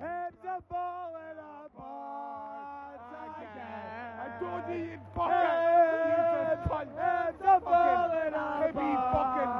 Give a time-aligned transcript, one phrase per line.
[0.00, 3.00] Heads are falling apart
[3.38, 4.10] again.
[4.18, 9.50] I told you you Heads fucking heads are falling Maybe fucking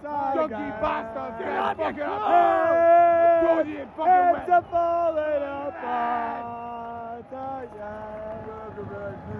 [0.00, 0.80] apart junkie again.
[0.80, 1.36] bastards.
[1.38, 3.46] Get up, fucking you up.
[3.46, 4.50] Told you you'd fucking win.
[4.52, 7.98] are falling apart again.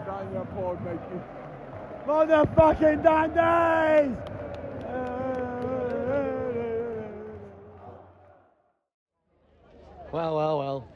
[0.07, 1.19] down your pod, Mikey.
[2.07, 4.38] Motherfucking dandies!
[10.13, 10.89] Well, well, well.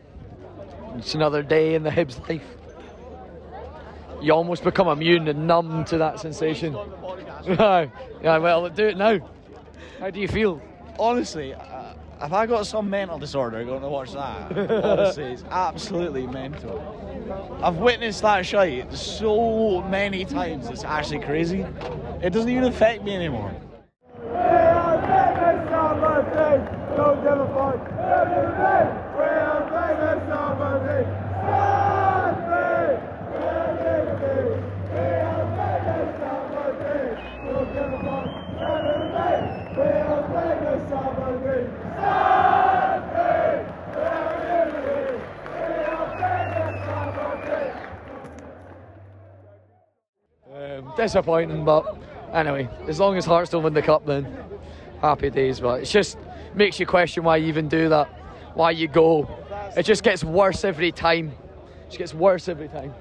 [0.96, 2.44] It's another day in the Hibs life.
[4.20, 6.74] You almost become immune and numb to that sensation.
[7.46, 7.88] yeah,
[8.22, 9.18] well, do it now.
[9.98, 10.62] How do you feel?
[10.98, 14.56] Honestly, uh, have I got some mental disorder going to watch that?
[14.84, 16.78] Honestly, it's absolutely mental.
[17.62, 21.66] I've witnessed that shite so many times, it's actually crazy.
[22.22, 23.54] It doesn't even affect me anymore.
[51.02, 51.96] Disappointing, but
[52.32, 54.26] anyway, as long as Hearts don't win the cup, then
[55.00, 55.60] happy days.
[55.60, 56.16] But it just
[56.54, 58.08] makes you question why you even do that,
[58.54, 59.28] why you go.
[59.76, 61.28] It just gets worse every time.
[61.28, 62.94] It just gets worse every time.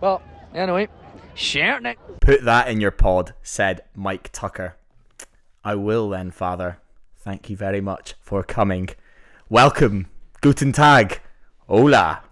[0.00, 0.22] Well,
[0.54, 0.88] anyway,
[1.34, 1.98] sharing it.
[2.20, 4.76] Put that in your pod, said Mike Tucker.
[5.62, 6.78] I will then, Father.
[7.18, 8.88] Thank you very much for coming.
[9.50, 10.08] Welcome,
[10.40, 11.20] Guten Tag,
[11.66, 12.22] Hola.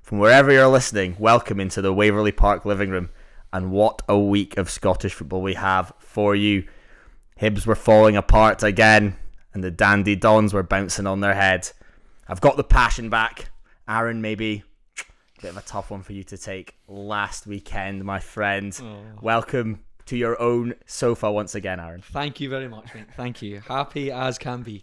[0.00, 3.10] From wherever you're listening, welcome into the Waverley Park living room.
[3.52, 6.66] And what a week of Scottish football we have for you.
[7.40, 9.16] Hibs were falling apart again,
[9.54, 11.70] and the Dandy Dons were bouncing on their head.
[12.26, 13.50] I've got the passion back.
[13.88, 14.64] Aaron, maybe
[15.38, 18.78] a bit of a tough one for you to take last weekend, my friend.
[18.82, 19.20] Oh.
[19.22, 22.02] Welcome to your own sofa once again, Aaron.
[22.02, 23.04] Thank you very much, mate.
[23.14, 23.60] Thank you.
[23.60, 24.82] Happy as can be.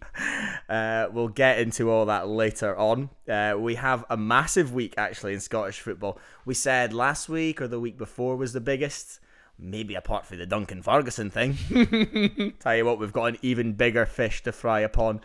[0.69, 3.09] Uh, we'll get into all that later on.
[3.27, 6.19] Uh, we have a massive week actually in Scottish football.
[6.45, 9.19] We said last week or the week before was the biggest.
[9.57, 11.55] Maybe apart from the Duncan Ferguson thing.
[12.59, 15.21] Tell you what, we've got an even bigger fish to fry upon.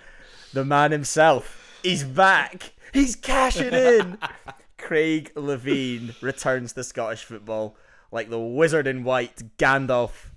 [0.52, 1.78] The man himself.
[1.82, 2.72] He's back.
[2.92, 4.18] He's cashing in.
[4.78, 7.76] Craig Levein returns to Scottish football
[8.10, 10.30] like the wizard in white, Gandalf.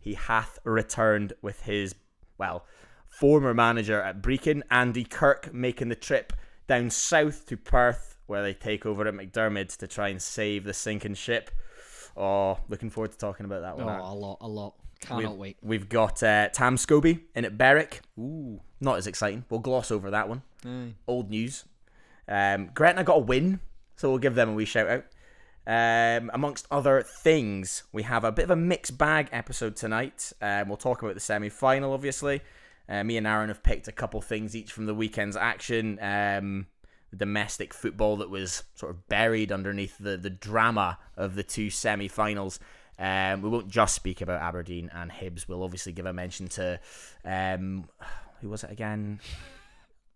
[0.00, 1.94] He hath returned with his,
[2.38, 2.64] well,
[3.08, 6.32] former manager at Brechin, Andy Kirk, making the trip
[6.66, 10.72] down south to Perth, where they take over at McDiarmid to try and save the
[10.74, 11.50] sinking ship.
[12.16, 13.98] Oh, looking forward to talking about that Oh, one.
[14.00, 14.74] a lot, a lot.
[15.00, 15.56] Cannot We've, wait.
[15.62, 18.00] we've got uh, Tam Scobie in at Berwick.
[18.18, 19.44] Ooh, not as exciting.
[19.48, 20.42] We'll gloss over that one.
[20.66, 20.94] Aye.
[21.06, 21.64] Old news.
[22.26, 23.60] Um, Gretna got a win,
[23.96, 25.04] so we'll give them a wee shout out.
[25.68, 30.32] Um, amongst other things, we have a bit of a mixed bag episode tonight.
[30.40, 32.40] Um, we'll talk about the semi final, obviously.
[32.88, 35.98] Uh, me and Aaron have picked a couple things each from the weekend's action.
[36.00, 36.68] Um,
[37.14, 42.08] domestic football that was sort of buried underneath the, the drama of the two semi
[42.08, 42.58] finals.
[42.98, 45.46] Um, we won't just speak about Aberdeen and Hibs.
[45.46, 46.80] We'll obviously give a mention to
[47.26, 47.90] um,
[48.40, 49.20] who was it again?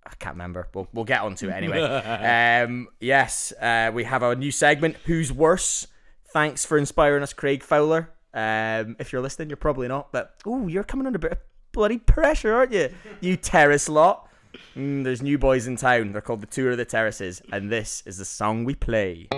[0.04, 0.68] I can't remember.
[0.74, 1.80] We'll, we'll get onto it anyway.
[2.64, 4.96] um, yes, uh, we have a new segment.
[5.04, 5.86] Who's worse?
[6.32, 8.10] Thanks for inspiring us, Craig Fowler.
[8.34, 11.38] Um, if you're listening, you're probably not, but oh, you're coming under a bit of
[11.72, 12.90] bloody pressure, aren't you?
[13.20, 14.28] You terrace lot.
[14.76, 16.12] Mm, there's new boys in town.
[16.12, 19.28] They're called the Tour of the Terraces, and this is the song we play.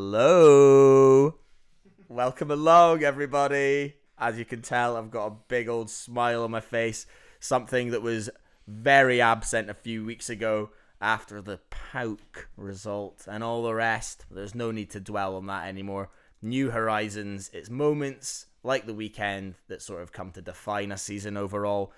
[0.00, 1.34] Hello.
[2.06, 3.96] Welcome along, everybody.
[4.16, 7.04] As you can tell, I've got a big old smile on my face.
[7.40, 8.30] Something that was
[8.68, 14.24] very absent a few weeks ago after the PAOK result and all the rest.
[14.30, 16.10] There's no need to dwell on that anymore.
[16.40, 17.50] New horizons.
[17.52, 21.92] It's moments like the weekend that sort of come to define a season overall.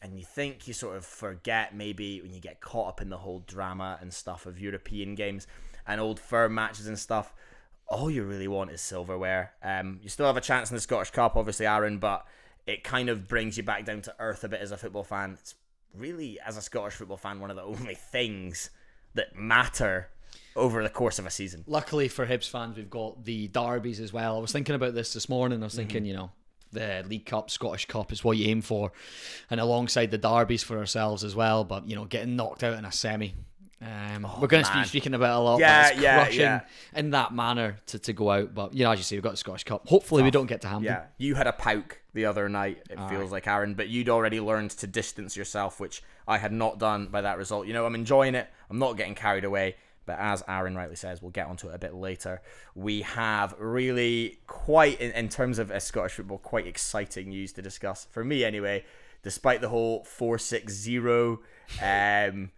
[0.00, 3.18] and you think you sort of forget maybe when you get caught up in the
[3.18, 5.48] whole drama and stuff of European games
[5.86, 7.32] and old firm matches and stuff.
[7.88, 9.52] All you really want is silverware.
[9.62, 12.24] Um, you still have a chance in the Scottish Cup, obviously, Aaron, but
[12.66, 15.32] it kind of brings you back down to earth a bit as a football fan.
[15.32, 15.54] It's
[15.94, 18.70] really, as a Scottish football fan, one of the only things
[19.14, 20.08] that matter
[20.56, 21.64] over the course of a season.
[21.66, 24.36] Luckily for Hibs fans, we've got the derbies as well.
[24.36, 25.62] I was thinking about this this morning.
[25.62, 26.30] I was thinking, you know,
[26.72, 28.92] the League Cup, Scottish Cup is what you aim for,
[29.50, 31.64] and alongside the derbies for ourselves as well.
[31.64, 33.34] But you know, getting knocked out in a semi.
[33.82, 35.60] Um, we're going to be speaking about a lot.
[35.60, 36.60] Yeah, yeah, yeah.
[36.94, 38.54] in that manner to, to go out.
[38.54, 39.88] But you know, as you say, we've got the Scottish Cup.
[39.88, 40.92] Hopefully, we don't get to Hampden.
[40.92, 42.82] Yeah, you had a poke the other night.
[42.90, 46.78] It feels like Aaron, but you'd already learned to distance yourself, which I had not
[46.78, 47.66] done by that result.
[47.66, 48.48] You know, I'm enjoying it.
[48.68, 49.76] I'm not getting carried away.
[50.06, 52.42] But as Aaron rightly says, we'll get onto it a bit later.
[52.74, 57.62] We have really quite, in, in terms of a Scottish football, quite exciting news to
[57.62, 58.08] discuss.
[58.10, 58.84] For me, anyway,
[59.22, 61.40] despite the whole 4 6 0,
[61.80, 62.50] um,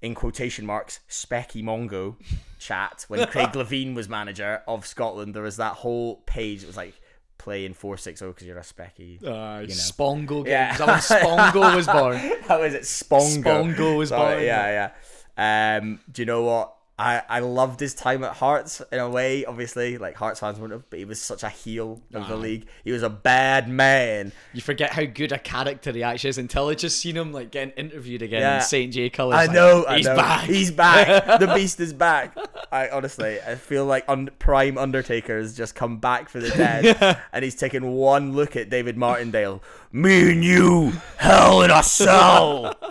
[0.00, 2.16] in quotation marks, Specky Mongo
[2.58, 6.62] chat, when Craig Levein was manager of Scotland, there was that whole page.
[6.62, 6.94] It was like,
[7.38, 9.22] playing 460 because you're a specky.
[9.22, 9.74] Uh, you know.
[9.74, 10.76] Spongo Yeah.
[10.76, 10.78] games.
[10.78, 12.16] That when Spongo was born.
[12.48, 12.82] How is it?
[12.82, 13.42] Spongo.
[13.42, 14.44] Spongo was Sorry, born.
[14.44, 14.90] Yeah,
[15.38, 15.76] yeah.
[15.80, 16.74] Um, do you know what?
[17.00, 20.80] I, I loved his time at Hearts in a way, obviously, like Hearts fans wouldn't
[20.80, 22.66] have, but he was such a heel of the league.
[22.82, 24.32] He was a bad man.
[24.52, 27.52] You forget how good a character he actually is until I just seen him like
[27.52, 28.56] getting interviewed again Yeah.
[28.56, 28.92] in St.
[28.92, 29.36] J colours.
[29.36, 30.16] I Like, know, I he's know.
[30.16, 30.44] back.
[30.46, 31.38] He's back.
[31.40, 32.36] the beast is back.
[32.72, 37.20] I honestly, I feel like un- Prime Undertaker has just come back for the dead,
[37.32, 39.62] and he's taken one look at David Martindale.
[39.90, 42.74] Me and you, hell in a cell.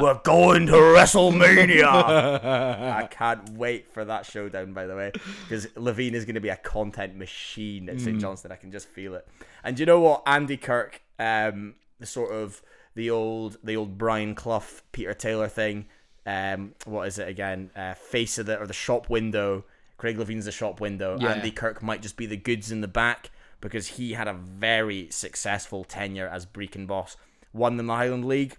[0.00, 1.84] We're going to WrestleMania.
[1.84, 4.72] I can't wait for that showdown.
[4.72, 5.10] By the way,
[5.42, 8.52] because Levein is going to be a content machine at St Johnstone.
[8.52, 9.26] I can just feel it.
[9.64, 10.22] And you know what?
[10.24, 12.62] Andy Kirk, um, the sort of
[12.94, 15.86] the old the old Brian Clough, Peter Taylor thing.
[16.24, 17.70] Um, what is it again?
[17.74, 19.64] Uh, face of the or the shop window.
[19.96, 21.18] Craig Levein's the shop window.
[21.20, 21.32] Yeah.
[21.32, 23.30] Andy Kirk might just be the goods in the back
[23.64, 27.16] because he had a very successful tenure as Brechin boss.
[27.52, 28.56] Won them the Highland League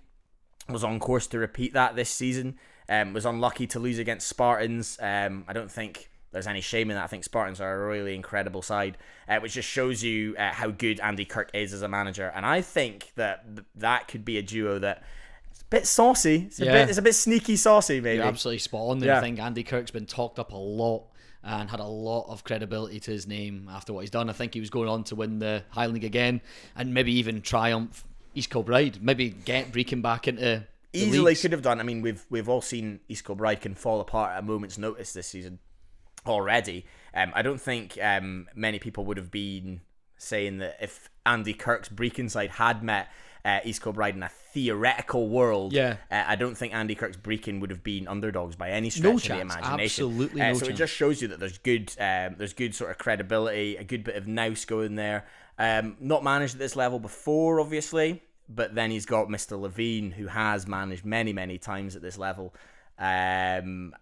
[0.68, 2.58] was on course to repeat that this season.
[2.90, 4.98] Um, was unlucky to lose against Spartans.
[5.02, 7.04] Um, I don't think there's any shame in that.
[7.04, 8.98] I think Spartans are a really incredible side,
[9.30, 12.32] uh, which just shows you uh, how good Andy Kirk is as a manager.
[12.36, 15.04] And I think that th- that could be a duo that
[15.52, 16.46] it's a bit saucy.
[16.48, 16.72] It's a Yeah.
[16.74, 18.18] bit, it's a bit sneaky saucy, maybe.
[18.18, 19.10] You're absolutely spot on there.
[19.10, 19.18] Yeah.
[19.20, 21.06] I think Andy Kirk's been talked up a lot
[21.46, 24.30] and had a lot of credibility to his name after what he's done.
[24.30, 26.42] I think he was going on to win the Highland League again
[26.76, 28.04] and maybe even triumph
[28.34, 29.02] East Kilbride.
[29.02, 31.42] Maybe get Brechin back into Easily leagues.
[31.42, 31.80] could have done.
[31.80, 35.14] I mean, we've we've all seen East Kilbride can fall apart at a moment's notice
[35.14, 35.60] this season
[36.26, 36.86] already.
[37.14, 39.82] Um, I don't think um, many people would have been
[40.18, 43.10] saying that if Andy Kirk's Brechin side had met
[43.44, 45.98] uh, East Kilbride in a theoretical world, Yeah.
[46.10, 49.16] uh, I don't think Andy Kirk's Brechin would have been underdogs by any stretch No
[49.18, 50.06] of the imagination.
[50.06, 52.90] Absolutely Uh, no so it just shows you that there's good, um, there's good sort
[52.90, 55.26] of credibility, a good bit of nous going there.
[55.60, 59.60] Um, not managed at this level before, obviously, but then he's got Mr.
[59.60, 62.56] Levein, who has managed many, many times at this level.
[62.98, 63.94] Um,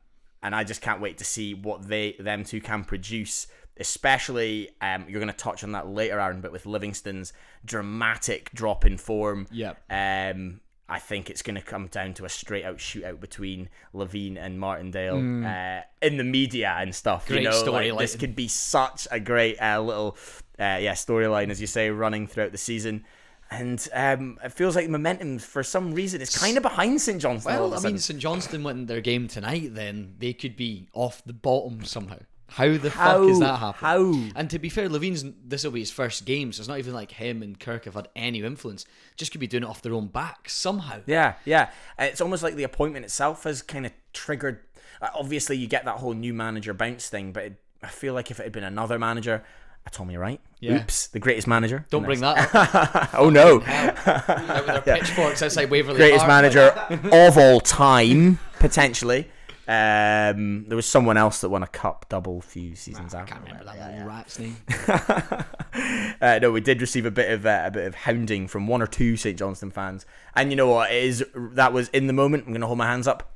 [0.44, 3.48] and I just can't wait to see what they them two can produce.
[3.78, 7.34] Especially, um, you're going to touch on that later, Aaron, but with Livingston's
[7.66, 9.78] dramatic drop in form, Yep.
[9.90, 14.38] um, I think it's going to come down to a straight out shootout between Levein
[14.38, 15.16] and Martindale
[15.46, 17.28] uh, in the media and stuff.
[17.28, 20.18] Great you know, like, this could be such a great uh, little
[20.60, 23.06] uh, yeah storyline, as you say, running throughout the season.
[23.50, 27.46] And um, it feels like momentum, for some reason, is kind of behind St of
[27.46, 27.98] Well, I mean.
[27.98, 32.18] St Johnstone win their game tonight, then they could be off the bottom somehow.
[32.54, 33.20] How the How?
[33.22, 34.30] fuck is that happening?
[34.32, 34.32] How?
[34.36, 36.94] And to be fair, Levein's this will be his first game, so it's not even
[36.94, 38.86] like him and Kirk have had any influence.
[39.16, 41.00] Just could be doing it off their own back somehow.
[41.08, 41.72] Yeah, yeah.
[42.00, 44.60] Uh, It's almost like the appointment itself has kind of triggered.
[45.02, 48.30] Uh, obviously, you get that whole new manager bounce thing, but it, I feel like
[48.30, 49.44] if it had been another manager,
[49.86, 50.76] a Tommy Wright, Yeah.
[50.84, 51.86] oops, the greatest manager.
[51.90, 53.10] Don't bring that up.
[53.20, 56.68] oh no, Out with their pitchforks outside Waverley greatest Park, manager
[57.12, 59.28] of all time, potentially.
[59.66, 63.42] Um, there was someone else that won a cup double a few seasons I can't
[63.46, 64.58] remember that little rat's name.
[66.22, 68.82] Uh, no, we did receive a bit of uh, a bit of hounding from one
[68.82, 70.06] or two St Johnstone fans,
[70.36, 70.92] and you know what?
[70.92, 72.46] It is that was in the moment.
[72.46, 73.32] I'm gonna hold my hands up.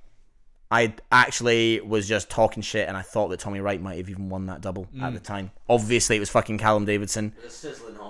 [0.69, 4.29] I actually was just talking shit, and I thought that Tommy Wright might have even
[4.29, 5.51] won that double at the time.
[5.69, 7.33] Obviously, it was fucking Callum Davidson.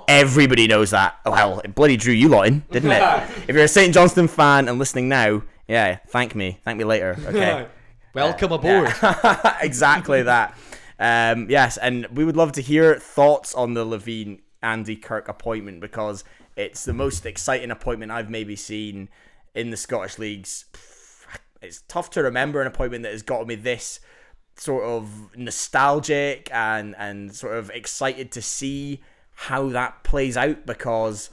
[0.07, 1.19] Everybody knows that.
[1.25, 3.01] Oh, well, it bloody drew you lot in, didn't it?
[3.47, 7.15] if you're a St Johnstone fan and listening now, yeah, thank me, thank me later.
[7.27, 7.67] Okay.
[8.13, 8.93] Welcome aboard.
[9.61, 10.57] exactly that.
[10.99, 15.79] Um, yes, and we would love to hear thoughts on the Levein Andy Kirk appointment
[15.79, 16.23] because
[16.55, 19.09] It's the most exciting appointment I've maybe seen
[19.53, 20.65] in the Scottish leagues.
[21.61, 23.99] It's tough to remember an appointment that has got me this
[24.55, 29.01] sort of nostalgic and and sort of excited to see
[29.33, 31.29] how that plays out because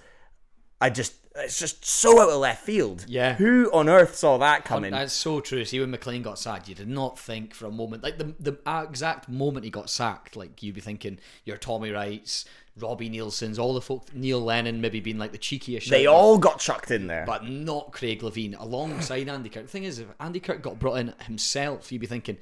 [0.78, 3.04] I just it's just so out of left field.
[3.08, 3.34] Yeah.
[3.34, 4.92] Who on earth saw that coming?
[4.92, 5.64] That's so true.
[5.64, 8.58] See, when McLean got sacked, you did not think for a moment, like the the
[8.82, 12.44] exact moment he got sacked, like you'd be thinking, your Tommy Wrights,
[12.78, 15.88] Robbie Neilson's, all the folk, Neil Lennon maybe being like the cheekiest.
[15.88, 17.24] they all got chucked in there.
[17.26, 19.64] but not Craig Levein alongside Andy Kirk.
[19.64, 22.38] The thing is, if Andy Kirk got brought in himself, you'd be thinking.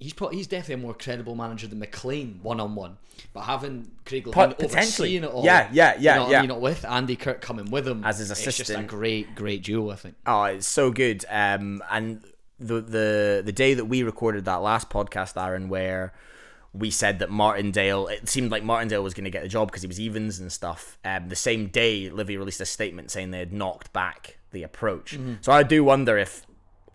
[0.00, 2.96] He's probably he's definitely a more credible manager than McLean one on one,
[3.32, 5.18] but having Craig Levein potentially.
[5.18, 6.40] overseeing it all, Yeah, yeah, yeah, you know, what I yeah.
[6.40, 6.48] mean?
[6.48, 9.62] Know, with Andy Kirk coming with him As his assistant, it's just a great, great
[9.62, 9.90] duo.
[9.90, 10.16] I think.
[10.26, 11.24] Oh, it's so good.
[11.30, 12.24] Um, and
[12.58, 16.14] the the the day that we recorded that last podcast, Aaron, where
[16.72, 19.82] we said that Martindale, it seemed like Martindale was going to get the job because
[19.82, 20.98] he was evens and stuff.
[21.04, 25.18] Um, the same day, Livy released a statement saying they had knocked back the approach.
[25.40, 26.46] So I do wonder if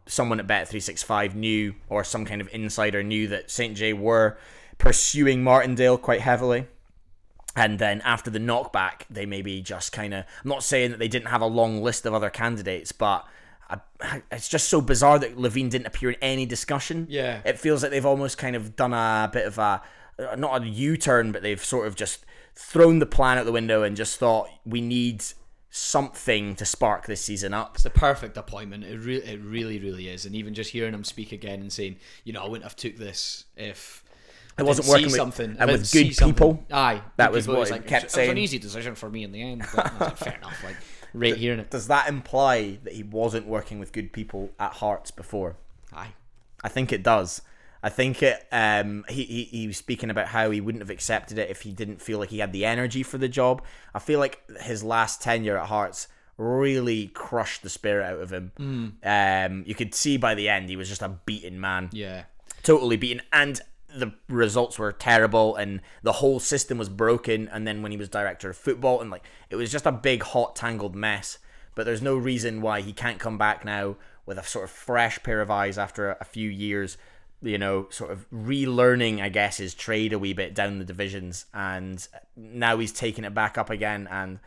[0.05, 3.75] someone at Bet365 knew, or some kind of insider knew that St.
[3.75, 4.37] J were
[4.77, 6.67] pursuing Martindale quite heavily.
[7.55, 10.25] And then after the knockback, they maybe just kind of.
[10.43, 13.25] I'm not saying that they didn't have a long list of other candidates, but
[13.69, 17.07] I, it's just so bizarre that Levein didn't appear in any discussion.
[17.09, 17.41] Yeah.
[17.45, 19.81] It feels like they've almost kind of done a bit of a.
[20.37, 23.83] Not a U turn, but they've sort of just thrown the plan out the window
[23.83, 25.23] and just thought we need
[25.75, 27.71] something to spark this season up.
[27.75, 28.85] It's the perfect appointment.
[28.85, 30.25] It re- it really, really is.
[30.25, 32.95] And even just hearing him speak again and saying, you know, I wouldn't have took
[32.95, 34.01] this if
[34.57, 36.65] I It wasn't working with- something and with good something." people.
[36.71, 39.09] Aye, That was what he like, kept it was, It was an easy decision for
[39.09, 39.65] me in the end.
[39.75, 40.63] But like, fair enough.
[40.63, 40.77] Like,
[41.13, 41.69] right hearing it.
[41.71, 45.57] Does that imply that he wasn't working with good people at Hearts before?
[45.93, 46.13] Aye.
[46.63, 47.41] I think it does.
[47.85, 48.43] I think it.
[48.51, 51.71] Um, he, he he was speaking about how he wouldn't have accepted it if he
[51.71, 53.61] didn't feel like he had the energy for the job.
[53.93, 58.51] I feel like his last tenure at Hearts really crushed the spirit out of him.
[59.03, 62.23] Um, you could see by the end he was just a beaten man, Yeah.
[62.63, 63.61] totally beaten, and
[63.95, 67.47] the results were terrible, and the whole system was broken.
[67.47, 70.23] And then when he was director of football, and like it was just a big
[70.23, 71.37] hot tangled mess.
[71.75, 75.21] But there's no reason why he can't come back now with a sort of fresh
[75.23, 76.97] pair of eyes after a, a few years
[77.41, 81.45] you know, sort of relearning, I guess, his trade a wee bit down the divisions,
[81.53, 84.07] and now he's taking it back up again.
[84.09, 84.39] And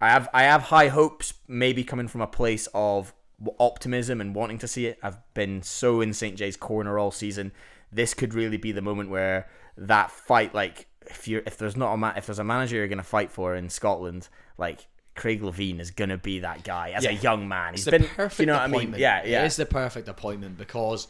[0.00, 3.14] I have I have high hopes, maybe coming from a place of
[3.58, 4.98] optimism and wanting to see it.
[5.02, 7.52] I've been so in St J's corner all season.
[7.90, 11.94] This could really be the moment where that fight, like if you're if there's not
[11.94, 14.86] a ma- if there's a manager you're gonna fight for in Scotland, like.
[15.14, 17.74] Craig Levein is gonna be that guy as a young man.
[17.74, 18.94] It's He's the been, perfect you know what I mean?
[18.96, 19.42] Yeah, yeah.
[19.42, 21.06] It is the perfect appointment because,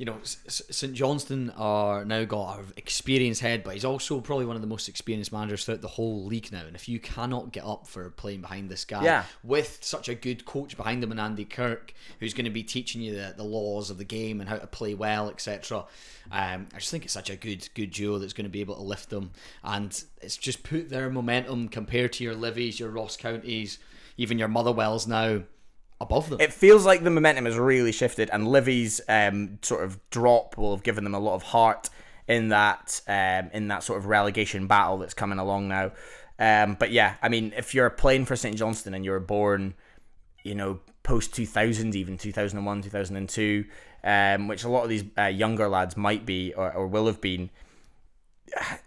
[0.00, 4.56] you know, St Johnstone are now got an experienced head, but he's also probably one
[4.56, 6.64] of the most experienced managers throughout the whole league now.
[6.64, 9.24] And if you cannot get up for playing behind this guy, Yeah.
[9.44, 13.02] with such a good coach behind him and Andy Kirk, who's going to be teaching
[13.02, 15.84] you the, the laws of the game and how to play well, etc.
[16.32, 18.76] Um, I just think it's such a good good duo that's going to be able
[18.76, 23.18] to lift them, and it's just put their momentum compared to your Livies, your Ross
[23.18, 23.78] Counties,
[24.16, 25.42] even your Motherwells now
[26.00, 26.40] above them.
[26.40, 30.74] it feels like the momentum has really shifted, and Livy's um, sort of drop will
[30.74, 31.90] have given them a lot of heart
[32.26, 35.92] in that um, in that sort of relegation battle that's coming along now.
[36.38, 39.74] Um, but yeah, I mean, if you're playing for St Johnstone and you're born,
[40.42, 43.64] you know, post 2000, even 2001, 2002,
[44.02, 47.20] um, which a lot of these uh, younger lads might be or, or will have
[47.20, 47.50] been,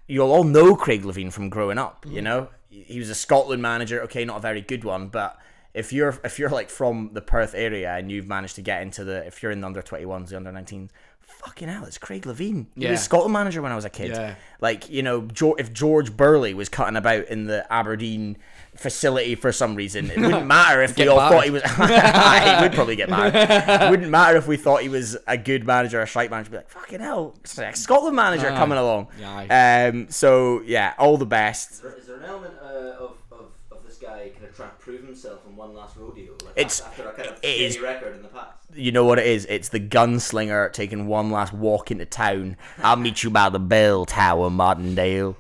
[0.08, 2.06] you'll all know Craig Levein from growing up.
[2.10, 4.02] You know, he was a Scotland manager.
[4.04, 5.38] Okay, not a very good one, but
[5.74, 9.04] if you're if you're like from the Perth area and you've managed to get into
[9.04, 10.90] the if you're in the under 21s, the under 19s,
[11.22, 12.68] fucking hell, it's Craig Levein.
[12.76, 12.92] He Yeah.
[12.92, 14.12] was Scotland manager when I was a kid.
[14.12, 14.36] Yeah.
[14.62, 18.38] Like you know, George, if George Burley was cutting about in the Aberdeen
[18.76, 21.32] facility for some reason, it wouldn't matter if we all married.
[21.32, 21.64] thought he was.
[22.58, 23.36] he would probably get mad.
[23.84, 26.52] It wouldn't matter if we thought he was a good manager or a shite manager.
[26.52, 28.56] Be like, fucking hell, it's Scotland manager Aye.
[28.58, 29.08] coming along.
[29.24, 29.88] Aye.
[29.88, 30.08] Um.
[30.10, 31.84] So yeah, all the best.
[31.84, 32.68] Is there an element uh,
[33.04, 36.34] of, of, of this guy kind of trying to prove himself in one last rodeo?
[36.44, 38.52] Like It's- after a kind of it record in the past.
[38.76, 39.46] You know what it is?
[39.50, 42.58] It's the gunslinger taking one last walk into town.
[42.80, 45.38] I'll meet you by the bell tower, Martindale.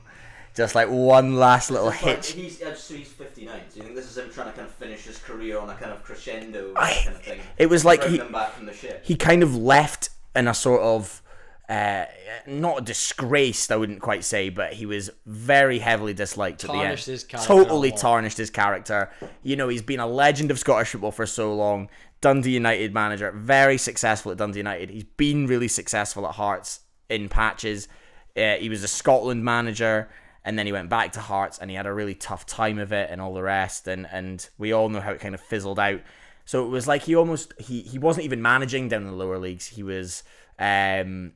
[0.55, 2.31] Just like one last little like- hitch.
[2.33, 3.59] he's, uh, so he's 59.
[3.69, 5.73] So you think this is him trying to kind of finish his career on a
[5.73, 7.39] kind of crescendo I- kind of thing?
[7.57, 9.01] it was like he- them back from the ship.
[9.03, 11.22] he kind of left in a sort of
[11.69, 12.05] uh,
[12.45, 16.99] not disgraced, I wouldn't quite say, but he was very heavily disliked at the end.
[16.99, 19.09] his character totally tarnished his character.
[19.43, 21.89] You know, he's been a legend of Scottish football for so long.
[22.21, 24.89] Dundee United manager, very successful at Dundee United.
[24.89, 27.87] He's been really successful at Hearts in patches.
[28.35, 30.09] Uh, he was a Scotland manager.
[30.45, 32.91] and then he went back to Hearts and he had a really tough time of
[32.91, 35.79] it and all the rest and and we all know how it kind of fizzled
[35.79, 36.01] out.
[36.45, 39.37] So it was like he almost he he wasn't even managing down in the lower
[39.37, 39.67] leagues.
[39.67, 40.23] He was
[40.59, 41.31] um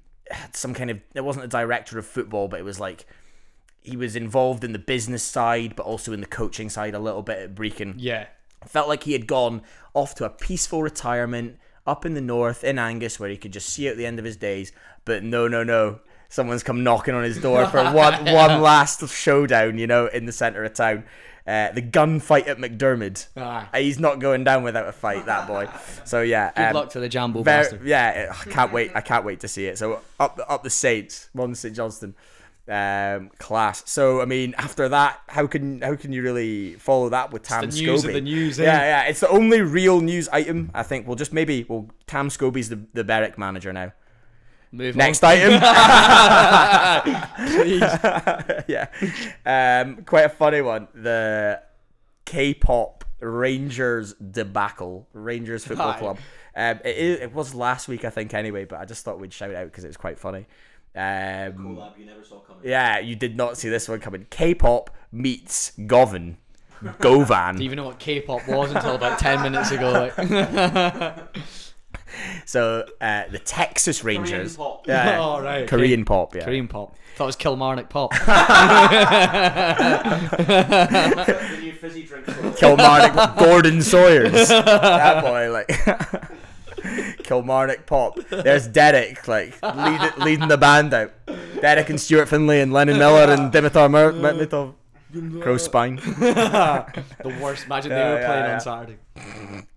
[0.53, 3.05] some kind of it wasn't a director of football, but it was like
[3.81, 7.21] he was involved in the business side, but also in the coaching side a little
[7.23, 8.25] bit at Brechin Yeah.
[8.65, 9.61] felt like he had gone
[9.93, 13.69] off to a peaceful retirement up in the north in Angus where he could just
[13.69, 14.73] see out the end of his days.
[15.05, 15.99] But no, no, no.
[16.27, 20.33] Someone's come knocking on his door for one one last showdown, you know, in the
[20.33, 21.05] centre of town.
[21.47, 23.25] Uh, the gunfight at McDiarmid.
[23.37, 23.69] Ah.
[23.73, 25.69] Uh, He's not going down without a fight, that boy.
[26.05, 27.83] So yeah, Good um, luck to the Jambo very- bastard.
[27.85, 28.91] yeah, I can't wait.
[28.93, 29.77] I can't wait to see it.
[29.77, 32.15] So up up the Saints, one St Johnstone,
[32.67, 33.83] um, class.
[33.89, 37.61] So I mean, after that, how can how can you really follow that with Tam
[37.61, 38.13] the news of Scobie?
[38.13, 38.63] the news, eh?
[38.65, 39.03] Yeah, yeah.
[39.09, 40.69] It's the only real news item.
[40.73, 43.93] I think we'll just maybe well Tam Scobie's the the Berwick manager now.
[44.71, 45.31] Move Next on.
[45.31, 45.53] item.
[48.67, 48.87] Yeah,
[49.45, 50.87] um, quite a funny one.
[50.93, 51.61] The
[52.25, 55.99] K-pop Rangers debacle, Rangers Football Aye.
[55.99, 56.17] Club.
[56.55, 58.65] Um, it, is, it was last week, I think, anyway.
[58.65, 60.45] But I just thought we'd shout out because it was quite funny.
[60.95, 62.63] Um, Collab you never saw coming.
[62.67, 64.25] yeah, you did not see this one coming.
[64.29, 66.37] K-pop meets Govan,
[66.99, 67.55] Govan.
[67.55, 70.11] Didn't even know what K-pop was until about ten minutes ago.
[70.17, 71.17] Like.
[72.45, 74.55] So uh, the Texas Rangers.
[74.57, 74.85] pop.
[74.87, 76.33] Yeah, Oh, right, Korean pop.
[76.35, 76.43] Yeah.
[76.45, 76.95] Korean pop.
[77.15, 78.11] Thought it was Kilmarnock pop.
[80.37, 82.25] the new fizzy drink.
[82.57, 84.47] Kilmarnock Gordon Sawyers.
[84.49, 85.71] that boy, like
[87.23, 88.19] Kilmarnock pop.
[88.29, 91.11] There's Derek, like lead, leading the band out.
[91.61, 94.73] Derek and Stuart Findlay and Lennon Miller and Dimitar Mer- Mitov.
[95.41, 95.95] Crow Spine.
[95.97, 97.65] the worst.
[97.65, 98.53] Imagine they Yeah, were yeah, playing yeah.
[98.53, 98.97] on Saturday.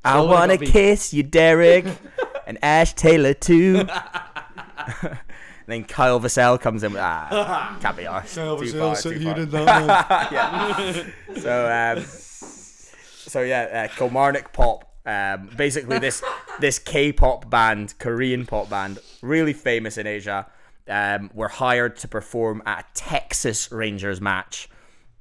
[0.05, 0.71] I Slowly wanna got beat.
[0.71, 1.85] kiss you, Derek,
[2.47, 3.85] and Ash Taylor too.
[5.67, 8.35] then Kyle Vassell comes in with ah, can't be arsed.
[8.35, 10.29] Too far, too far.
[10.33, 11.05] yeah.
[11.41, 14.87] So um, so yeah, uh, Kilmarnock pop.
[15.07, 16.23] Um, basically this
[16.61, 20.47] this K-pop band, Korean pop band, really famous in Asia,
[20.89, 24.69] um, were hired to perform at a Texas Rangers match,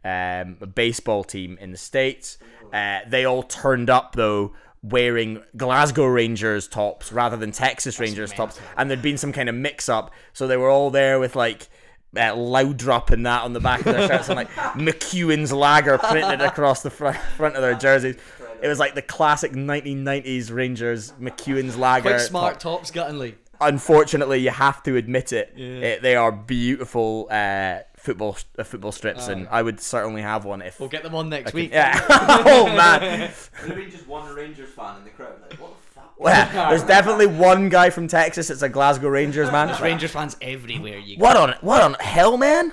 [0.03, 2.38] um, a baseball team in the states.
[2.73, 8.59] Uh, they all turned up though wearing Glasgow Rangers tops rather than Texas Rangers tops,
[8.77, 11.67] and there'd been some kind of mix-up, so they were all there with like
[12.15, 16.41] uh, Laudrup and that on the back of their shirts and like McEwan's lager printed
[16.41, 18.17] across the front front of their jerseys.
[18.62, 22.09] It was like the classic 1990s Rangers McEwan's lager.
[22.09, 22.79] Quite smart top.
[22.79, 23.35] tops, Guttenly.
[23.62, 25.53] Unfortunately, you have to admit it.
[25.57, 30.62] it they are beautiful uh, football uh, football strips, and I would certainly have one
[30.62, 30.79] if.
[30.79, 31.71] We'll get them on next week.
[31.71, 31.99] Yeah.
[32.09, 33.31] oh man.
[33.62, 35.41] Would have been just one Rangers fan in the crowd.
[35.41, 36.13] Like, what the fuck?
[36.17, 38.49] Well, There's definitely one guy from Texas.
[38.49, 39.67] It's a Glasgow Rangers man.
[39.67, 41.23] There's Rangers fans everywhere you go.
[41.23, 42.71] What on what on hell, man?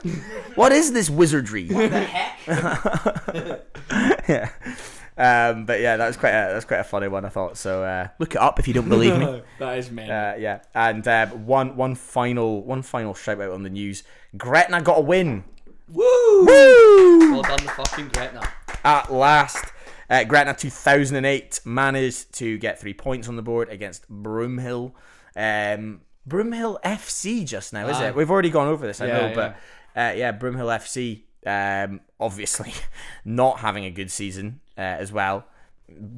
[0.54, 1.68] What is this wizardry?
[1.68, 2.38] What the heck?
[4.28, 4.50] yeah.
[5.18, 7.24] Um, but yeah, that was quite a, that was quite a funny one.
[7.24, 7.56] I thought.
[7.56, 9.42] So uh, look it up if you don't believe me.
[9.58, 10.04] that is me.
[10.04, 14.02] Uh, yeah, and uh, one one final one final shout out on the news.
[14.36, 15.44] Gretna got a win.
[15.88, 16.04] Woo!
[16.44, 17.32] Woo!
[17.32, 18.42] Well done, the fucking Gretna.
[18.84, 19.64] At last,
[20.10, 24.92] uh, Gretna 2008 managed to get three points on the board against Broomhill.
[25.36, 28.08] Um, Broomhill FC just now, is Aye.
[28.08, 28.16] it?
[28.16, 29.50] We've already gone over this, I Yeah, know, but
[29.94, 31.22] uh, yeah, Broomhill FC.
[31.46, 32.72] Um, obviously,
[33.24, 35.44] not having a good season uh, as well.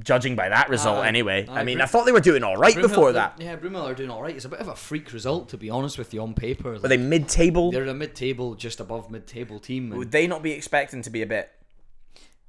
[0.03, 1.09] Judging by that result, Aye.
[1.09, 1.47] anyway.
[1.47, 3.35] I Aye, mean, Broom- I thought they were doing all right before that.
[3.39, 4.35] Yeah, Broomhill are doing all right.
[4.35, 6.75] It's a bit of a freak result, to be honest with you, on paper.
[6.75, 7.71] are they mid-table?
[7.71, 9.91] They're a mid-table, just above mid-table team.
[9.91, 11.51] Would they not be expecting to be a bit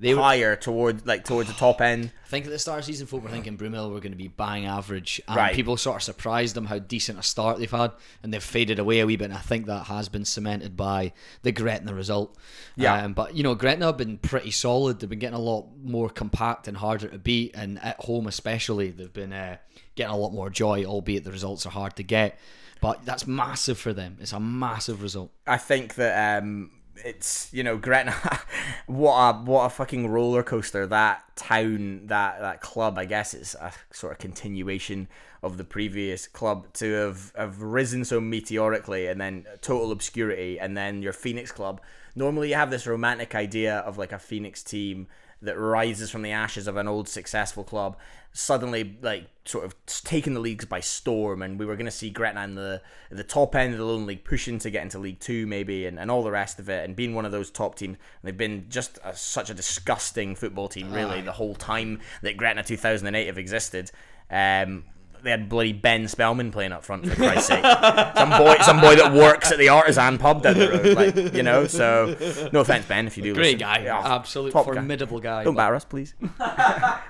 [0.01, 2.11] They were, higher toward like towards the top end?
[2.25, 4.27] I think at the start of season four, we're thinking Broomhill were going to be
[4.29, 5.53] bang average, and Right.
[5.55, 7.91] people sort of surprised them how decent a start they've had,
[8.23, 9.25] and they've faded away a wee bit.
[9.25, 12.37] And I think that has been cemented by the Gretna result.
[12.75, 13.03] Yeah.
[13.03, 14.99] Um, but you know, Gretna have been pretty solid.
[14.99, 18.91] They've been getting a lot more compact and harder to beat, and at home especially,
[18.91, 19.57] they've been uh,
[19.95, 20.85] getting a lot more joy.
[20.85, 22.39] Albeit the results are hard to get,
[22.79, 24.17] but that's massive for them.
[24.21, 25.31] It's a massive result.
[25.45, 26.71] I think that um,
[27.05, 28.15] it's you know Gretna.
[28.87, 32.97] what a what a fucking roller coaster that town that that club.
[32.97, 35.07] I guess it's a sort of continuation
[35.41, 40.75] of the previous club to have have risen so meteorically and then total obscurity and
[40.75, 41.81] then your Phoenix club.
[42.15, 45.07] Normally you have this romantic idea of like a Phoenix team
[45.41, 47.95] that rises from the ashes of an old successful club
[48.31, 52.09] suddenly like sort of taking the leagues by storm and we were going to see
[52.09, 55.19] Gretna in the the top end of the Lowland League pushing to get into League
[55.19, 57.75] 2 maybe and, and all the rest of it and being one of those top
[57.75, 57.97] teams.
[57.97, 62.37] And they've been just a, such a disgusting football team really the whole time that
[62.37, 63.91] Gretna 2008 have existed.
[64.29, 64.83] Um
[65.23, 67.63] they had bloody Ben Spellman playing up front for Christ's sake.
[67.63, 71.43] Some boy, some boy that works at the artisan pub down the road, like you
[71.43, 71.67] know.
[71.67, 72.15] So
[72.53, 73.33] no offense, Ben, if you do.
[73.33, 73.59] Great listen.
[73.59, 74.73] guy, Yeah, absolute top guy.
[74.73, 75.43] formidable guy.
[75.43, 76.13] Don't but- batter us, please.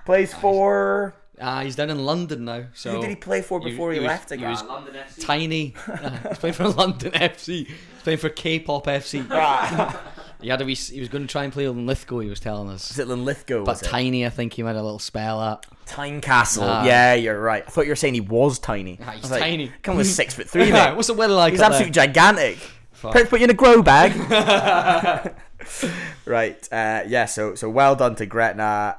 [0.06, 1.14] Plays for.
[1.42, 2.66] Ah, he's down in London now.
[2.74, 4.50] So Who did he play for before he, he was- left he again?
[4.50, 5.22] was- London FC.
[5.26, 5.74] tiny.
[5.88, 7.66] Uh, he's playing for London FC.
[7.68, 9.26] He's playing for K-pop FC.
[10.42, 12.20] He had a wee, He was going to try and play in Lithgow.
[12.20, 12.92] He was telling us.
[12.92, 13.66] Is it Linlithgow?
[13.66, 13.86] But was it?
[13.86, 15.66] tiny, I think he had a little spell at.
[15.86, 16.64] Tynecastle.
[16.64, 16.86] Ah.
[16.86, 17.64] Yeah, you're right.
[17.66, 19.00] I thought you were saying he was tiny.
[19.02, 19.72] Ah, he's was like, tiny.
[19.82, 20.96] Come with six foot three, mate.
[20.96, 21.52] What's the weather like?
[21.52, 22.08] He's absolutely there?
[22.08, 22.58] gigantic.
[23.04, 24.14] Let's put you in a grow bag.
[26.26, 26.68] right.
[26.72, 27.26] Uh, yeah.
[27.26, 28.96] So so well done to Gretna.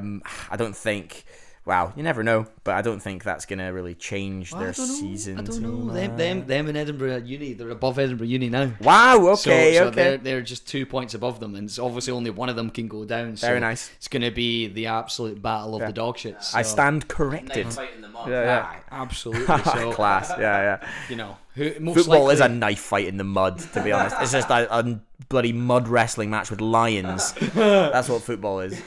[0.00, 1.24] Um, I don't think.
[1.66, 4.72] Wow, you never know, but I don't think that's gonna really change I their know.
[4.72, 5.38] season.
[5.38, 5.94] I don't know.
[5.94, 8.70] Them, them, them in Edinburgh Uni, they're above Edinburgh Uni now.
[8.82, 9.28] Wow.
[9.28, 9.34] Okay.
[9.74, 9.94] so, so okay.
[9.94, 12.86] they're, they're just two points above them, and it's obviously only one of them can
[12.86, 13.38] go down.
[13.38, 13.90] So Very nice.
[13.96, 15.86] It's going to be the absolute battle of Yeah.
[15.86, 16.54] the dog shits.
[16.54, 17.64] I stand corrected.
[17.64, 18.28] Knife fight in the mud.
[18.28, 19.44] Yeah, Ah, absolutely.
[19.48, 19.62] yeah.
[19.74, 20.28] So, Class.
[20.30, 20.88] Yeah, yeah.
[21.08, 24.16] you know, who, Football likely, is a knife fight in the mud, to be honest.
[24.20, 25.00] It's just a, a
[25.30, 27.32] bloody mud wrestling match with lions.
[27.54, 28.82] That's what football is.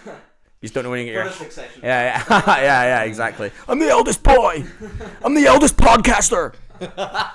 [0.61, 1.31] You just don't know when you get your.
[1.31, 1.81] Succession.
[1.83, 3.51] Yeah, yeah, yeah, yeah, exactly.
[3.67, 4.65] I'm the eldest boy.
[5.23, 6.55] I'm the eldest podcaster.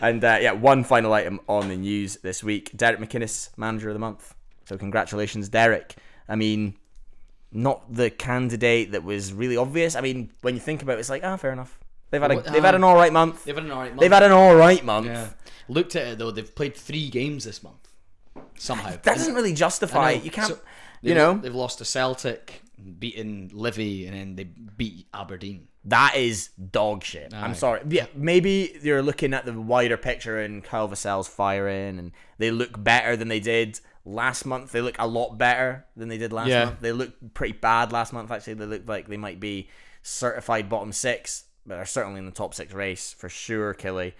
[0.00, 3.94] and uh, yeah, one final item on the news this week: Derek McInnes, manager of
[3.94, 4.34] the month.
[4.64, 5.94] So congratulations, Derek.
[6.28, 6.76] I mean,
[7.50, 9.94] not the candidate that was really obvious.
[9.94, 11.78] I mean, when you think about it, it's like, ah, fair enough.
[12.10, 13.44] They've had a, What- they've had an all right month.
[13.44, 14.00] They've had an alright month.
[14.00, 15.06] They've had an all right month.
[15.06, 15.28] yeah.
[15.68, 17.88] Looked at it though, they've played three games this month.
[18.58, 18.90] Somehow.
[18.90, 20.10] That doesn't really justify.
[20.10, 20.12] I.
[20.12, 20.48] You can't.
[20.48, 20.58] So,
[21.02, 22.62] you they've- know, they've lost to Celtic,
[22.98, 25.68] beaten Livy, and then they beat Aberdeen.
[25.84, 27.34] that is dog shit.
[27.34, 27.80] I'm sorry.
[27.88, 32.82] Yeah, maybe you're looking at the wider picture and Kyle Vassell's firing, and they look
[32.82, 34.70] better than they did last month.
[34.72, 36.66] They look a lot better than they did last Yeah.
[36.66, 36.80] month.
[36.80, 38.30] They look pretty bad last month.
[38.30, 39.68] Actually, they look like they might be
[40.02, 43.74] certified bottom six, but they're certainly in the top six race for sure.
[43.74, 44.14] Killy.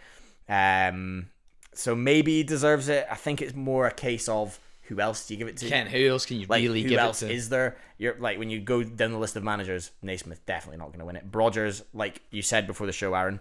[0.48, 1.28] Um,
[1.74, 3.06] so maybe he deserves it.
[3.10, 4.58] I think it's more a case of
[4.94, 5.68] who else do you give it to?
[5.68, 7.30] Ken, who else can you Like really give it to?
[7.30, 7.76] is there?
[7.98, 11.04] You're like when you go down the list of managers, Naismith definitely not going to
[11.06, 11.30] win it.
[11.30, 13.40] Brodgers, like you said before the show, Aaron,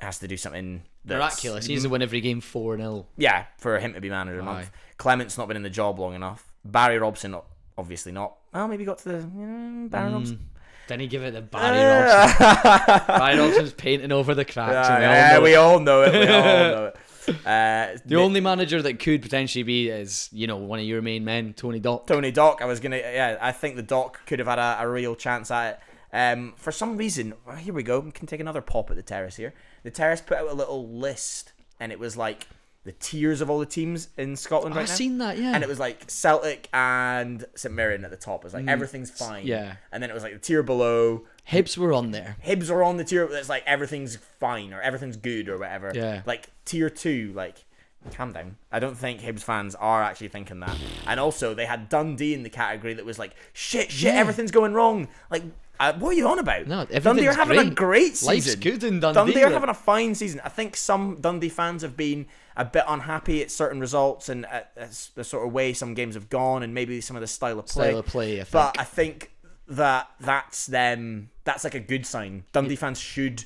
[0.00, 1.66] has to do something that's, Miraculous.
[1.66, 3.06] He needs to win every game 4 0.
[3.16, 4.70] Yeah, for him to be manager of the month.
[4.98, 6.52] Clement's not been in the job long enough.
[6.64, 7.34] Barry Robson,
[7.78, 8.34] obviously not.
[8.52, 10.14] Well, maybe got to the mm, Barry Mm.
[10.14, 10.48] Robson.
[10.88, 13.06] Then he give it to Barry Robson.
[13.06, 14.88] Barry Robson's painting over the cracks.
[14.88, 16.12] and we all Yeah, know we all know it.
[16.12, 16.96] We all know it.
[17.46, 21.24] Uh, The only manager that could potentially be is, you know, one of your main
[21.24, 22.06] men, Tony Dock.
[22.06, 22.60] Tony Dock.
[22.62, 22.98] I was gonna.
[22.98, 25.80] Yeah, I think the Dock could have had a, a real chance at it.
[26.14, 28.00] Um, for some reason, well, here we go.
[28.00, 29.54] We can take another pop at the terrace here.
[29.82, 32.46] The terrace put out a little list, and it was like
[32.84, 34.94] the tiers of all the teams in Scotland right I've now.
[34.94, 35.54] seen that, yeah.
[35.54, 38.40] And it was like Celtic and St Mirren at the top.
[38.40, 39.44] It was like everything's fine.
[39.44, 39.48] Mm.
[39.48, 39.76] yeah.
[39.92, 41.22] And then it was like the tier below.
[41.50, 42.36] Hibs were on there.
[42.46, 45.92] Hibs are on the tier that's like everything's fine or everything's good or whatever.
[45.94, 46.22] Yeah.
[46.24, 47.64] Like tier two, like
[48.12, 48.56] calm down.
[48.70, 50.76] I don't think Hibs fans are actually thinking that.
[51.06, 54.20] And also they had Dundee in the category that was like shit, shit, Yeah.
[54.20, 55.08] everything's going wrong.
[55.30, 55.42] Like.
[55.80, 56.64] Uh, what are you on about?
[56.68, 57.74] No, Dundee are having a great.
[57.74, 58.26] great season.
[58.34, 60.40] Life's good in Dundee, Dundee are like- having a fine season.
[60.44, 62.26] I think some Dundee fans have been
[62.56, 66.14] a bit unhappy at certain results and at, at the sort of way some games
[66.14, 67.88] have gone, and maybe some of the style of play.
[67.88, 68.78] Style of play, I But.
[68.78, 69.32] I think
[69.66, 71.30] that that's them.
[71.44, 72.44] That's like a good sign.
[72.52, 73.44] Dundee fans should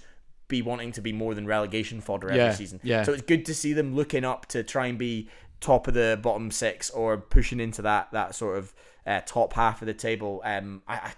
[0.49, 2.81] be wanting to be more than relegation fodder Yeah, every season.
[2.83, 3.03] yeah.
[3.03, 5.29] So it's good to see them looking up to try and be
[5.61, 8.75] top of the bottom six or pushing into that that sort of
[9.07, 10.43] uh, top half of the table.
[10.45, 10.95] Um, I.
[10.97, 11.13] I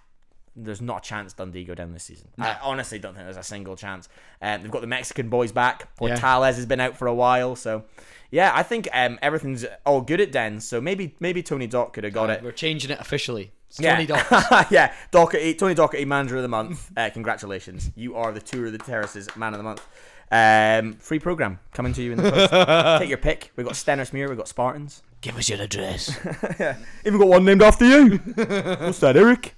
[0.61, 2.27] there's not a chance Dundee go down this season.
[2.37, 4.09] I honestly don't think there's a single chance.
[4.43, 5.89] Um, they've got the Mexican boys back.
[6.01, 6.17] Yeah.
[6.19, 7.85] Portales has been out for a while, so
[8.33, 10.67] yeah, I think um, everything's all good at Dens.
[10.67, 12.43] So maybe maybe Tony Dock could have got it.
[12.43, 13.53] We're changing it officially.
[13.69, 13.95] It's Yeah.
[13.95, 14.71] Tony Dock.
[14.71, 16.91] yeah, Docherty, Tony Docherty, manager of the month.
[16.97, 19.87] Uh, congratulations, you are the tour of the terraces man of the month.
[20.31, 22.51] Um, free program coming to you in the post.
[23.01, 23.51] Take your pick.
[23.57, 25.03] We've got Stenhousemuir, we've got Spartans.
[25.21, 26.17] Give us your address.
[26.61, 26.77] yeah.
[27.05, 28.19] Even got one named after you.
[28.19, 29.53] What's that, Eric?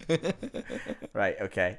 [1.13, 1.37] right.
[1.41, 1.77] Okay.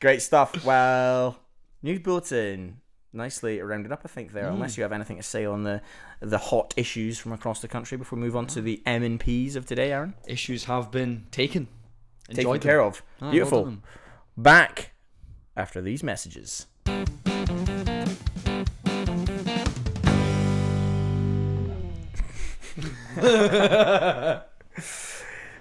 [0.00, 0.64] Great stuff.
[0.64, 1.38] Well,
[1.82, 2.80] news bulletin.
[3.12, 4.48] Nicely rounded up, I think there.
[4.48, 5.80] Unless you have anything to say on the
[6.20, 9.18] the hot issues from across the country before we move on to the M and
[9.18, 10.14] P's of today, Aaron.
[10.26, 11.68] Issues have been taken.
[12.28, 13.02] Taken Enjoyed care of.
[13.22, 13.64] Ah, Beautiful.
[13.64, 13.82] done.
[14.36, 14.92] Back
[15.56, 16.66] after these messages.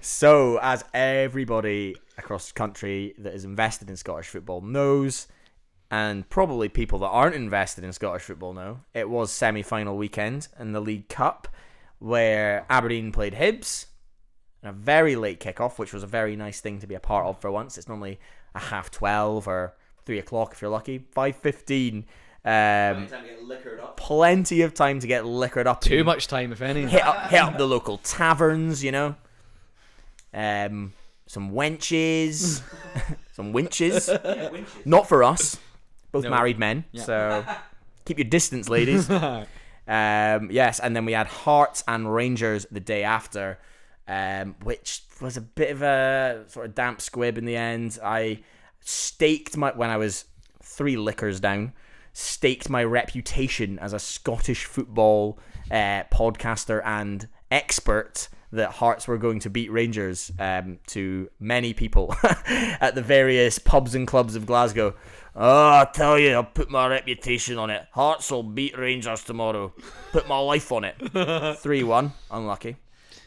[0.01, 5.27] so, as everybody across the country that is invested in Scottish football knows,
[5.91, 10.47] and probably people that aren't invested in Scottish football know, it was semi final weekend
[10.59, 11.47] in the League Cup
[11.99, 13.85] where Aberdeen played Hibs
[14.61, 17.25] and a very late kickoff, which was a very nice thing to be a part
[17.25, 17.77] of for once.
[17.77, 18.19] It's normally
[18.53, 21.05] a half twelve or three o'clock if you're lucky.
[21.11, 22.05] Five fifteen.
[22.43, 23.97] Plenty Um, of time to get liquored up.
[23.97, 25.81] plenty of time to get liquored up.
[25.81, 26.85] Too much time, if any.
[26.85, 29.15] Hit up, hit up the local taverns, you know.
[30.33, 30.93] Um,
[31.27, 32.61] some wenches,
[33.33, 34.09] some winches.
[34.09, 34.73] Yeah, winches.
[34.85, 35.57] Not for us,
[36.15, 36.29] both No.
[36.31, 36.85] married men.
[36.95, 37.45] So
[38.05, 39.09] keep your distance, ladies.
[39.09, 39.45] um,
[39.87, 43.59] yes, and then we had Hearts and Rangers the day after,
[44.07, 47.99] um, which was a bit of a sort of damp squib in the end.
[48.03, 48.39] I
[48.81, 50.25] staked my when I was
[50.63, 51.73] three liquors down,
[52.13, 55.37] staked my reputation as a Scottish football
[55.69, 62.15] uh, podcaster and expert that Hearts were going to beat Rangers um, to many people
[62.23, 64.95] at the various pubs and clubs of Glasgow.
[65.35, 67.85] Oh, I tell you, I'll put my reputation on it.
[67.91, 69.73] Hearts will beat Rangers tomorrow.
[70.13, 70.95] Put my life on it.
[71.59, 72.13] 3 1.
[72.31, 72.77] Unlucky.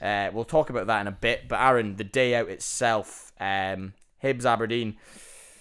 [0.00, 1.48] Uh, we'll talk about that in a bit.
[1.48, 3.92] But Aaron, the day out itself, um,
[4.24, 4.96] Hibs Aberdeen,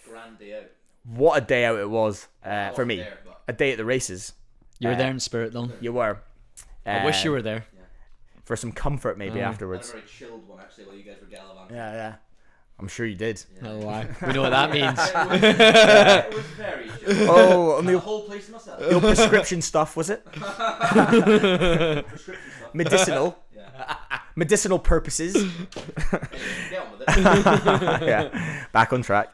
[0.09, 0.63] Grand day out.
[1.03, 2.97] what a day out it was uh, for me.
[2.97, 4.31] there, but- A day at the races.
[4.79, 5.69] You were Uh, there in spirit, though.
[5.81, 6.19] You were.
[6.85, 7.65] I wish you Uh, were there.
[8.47, 9.43] For some comfort, maybe, Aye.
[9.43, 9.89] I had afterwards.
[9.89, 11.75] a very chilled one actually while you guys were gallivanting.
[11.75, 12.15] Yeah, yeah.
[12.79, 13.43] I'm sure you did.
[13.61, 14.07] Oh, why?
[14.25, 14.97] We know what that means.
[14.97, 17.27] it was very chill.
[17.29, 18.81] Oh, on the the whole place to myself.
[18.89, 20.23] old prescription stuff, was it?
[20.25, 22.05] Prescription
[22.57, 22.73] stuff.
[22.73, 23.37] Medicinal.
[23.53, 23.95] Yeah.
[24.35, 25.33] Medicinal purposes.
[25.33, 27.07] Get on with it.
[28.07, 28.65] yeah.
[28.71, 29.29] Back on track.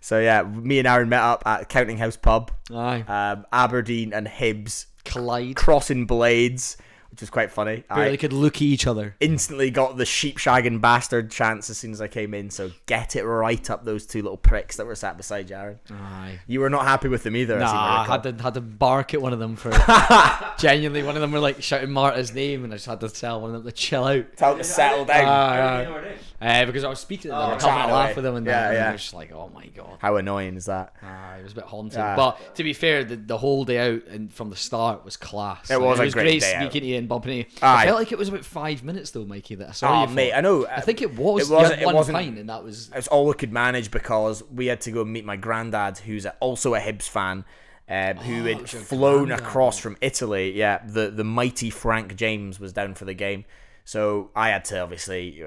[0.00, 2.52] So, yeah, me and Aaron met up at Counting House Pub.
[2.72, 3.00] Aye.
[3.08, 5.56] Um, Aberdeen and Hibs Collide.
[5.56, 6.76] crossing blades,
[7.18, 7.82] which is quite funny.
[7.88, 9.16] Barely I could look at each other.
[9.18, 12.48] instantly got the sheep shagging bastard chance as soon as I came in.
[12.48, 15.80] So get it right up those two little pricks that were sat beside you, Aaron.
[15.90, 16.38] Aye.
[16.46, 17.56] You were not happy with them either.
[17.56, 19.70] I seem to Nah, I had to had to bark at one of them for
[20.58, 21.02] genuinely.
[21.02, 23.50] One of them were like shouting Marta's name, and I just had to tell one
[23.52, 24.36] of them to chill out.
[24.36, 25.24] Tell them to settle down.
[25.24, 26.14] Aye, How aye.
[26.40, 26.62] Do you know her name?
[26.62, 28.46] Uh, because I was speaking to them, Oh, and having a laugh with them, and
[28.46, 28.84] Yeah, then yeah.
[28.84, 30.92] they were just like, "Oh my god." How annoying is that?
[31.02, 31.64] Ah, it was a bit.
[31.92, 32.16] Yeah.
[32.16, 35.70] But to be fair, the, the whole day out and from the start was class.
[35.70, 36.62] It Like, was it a was great day out.
[36.62, 37.44] speaking to you and bumping you.
[37.62, 39.56] I felt like it was about five minutes though, Mikey.
[39.56, 40.14] That I saw Oh, you for.
[40.14, 40.66] mate, I know.
[40.66, 41.50] I think it was.
[41.50, 42.90] It was- had it one pint, and that was.
[42.94, 46.74] It's all we could manage because we had to go meet my granddad, who's also
[46.74, 47.44] a Hibs fan,
[47.88, 49.40] um, who Oh, had was your flown granddad.
[49.46, 50.52] across from Italy.
[50.52, 53.44] Yeah, the the mighty Frank James was down for the game,
[53.84, 55.42] so I had to obviously.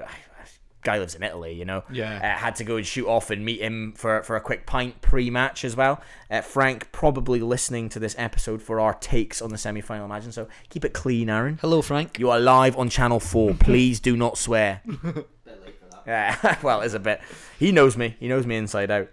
[0.82, 1.84] Guy lives in Italy, you know.
[1.90, 2.16] Yeah.
[2.16, 5.00] Uh, had to go and shoot off and meet him for, for a quick pint
[5.00, 6.00] pre-match as well.
[6.30, 10.04] Uh, Frank probably listening to this episode for our takes on the semi-final.
[10.04, 10.48] Imagine so.
[10.70, 11.58] Keep it clean, Aaron.
[11.60, 12.18] Hello, Frank.
[12.18, 13.54] You are live on Channel Four.
[13.60, 14.82] Please do not swear.
[14.86, 16.02] Bit late for that.
[16.06, 17.20] Yeah, well, it's a bit.
[17.58, 18.16] He knows me.
[18.18, 19.08] He knows me inside out.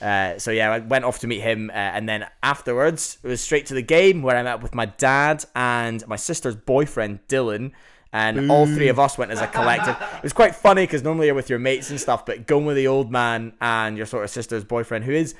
[0.00, 3.40] Uh, so yeah, I went off to meet him, uh, and then afterwards it was
[3.40, 7.72] straight to the game where I met with my dad and my sister's boyfriend Dylan,
[8.16, 9.94] and all three of us went as a collective.
[10.16, 12.76] it was quite funny because normally you're with your mates and stuff, but going with
[12.76, 15.34] the old man and your sort of sister's boyfriend, who is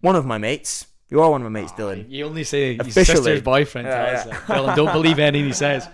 [0.00, 0.86] one of my mates.
[1.10, 2.06] You are one of my mates, Dylan.
[2.08, 3.16] You only say his Officially.
[3.16, 3.86] sister's boyfriend.
[3.86, 4.40] Yeah, yeah.
[4.46, 4.48] that.
[4.48, 5.86] Well, don't believe anything he says.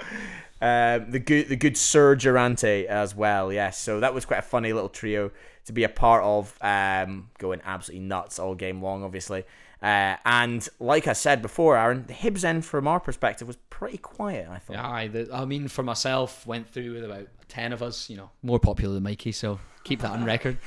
[0.62, 3.52] Um, the good, the good Sir Durante as well.
[3.52, 5.32] Yes, so that was quite a funny little trio
[5.64, 6.56] to be a part of.
[6.60, 9.44] Um, going absolutely nuts all game long, obviously.
[9.82, 13.98] Uh, and like I said before, Aaron, the Hibs end from our perspective was pretty
[13.98, 14.48] quiet.
[14.50, 14.76] I thought.
[14.76, 18.10] Aye, the, I mean, for myself, went through with about ten of us.
[18.10, 20.58] You know, more popular than Mikey, so keep that on record.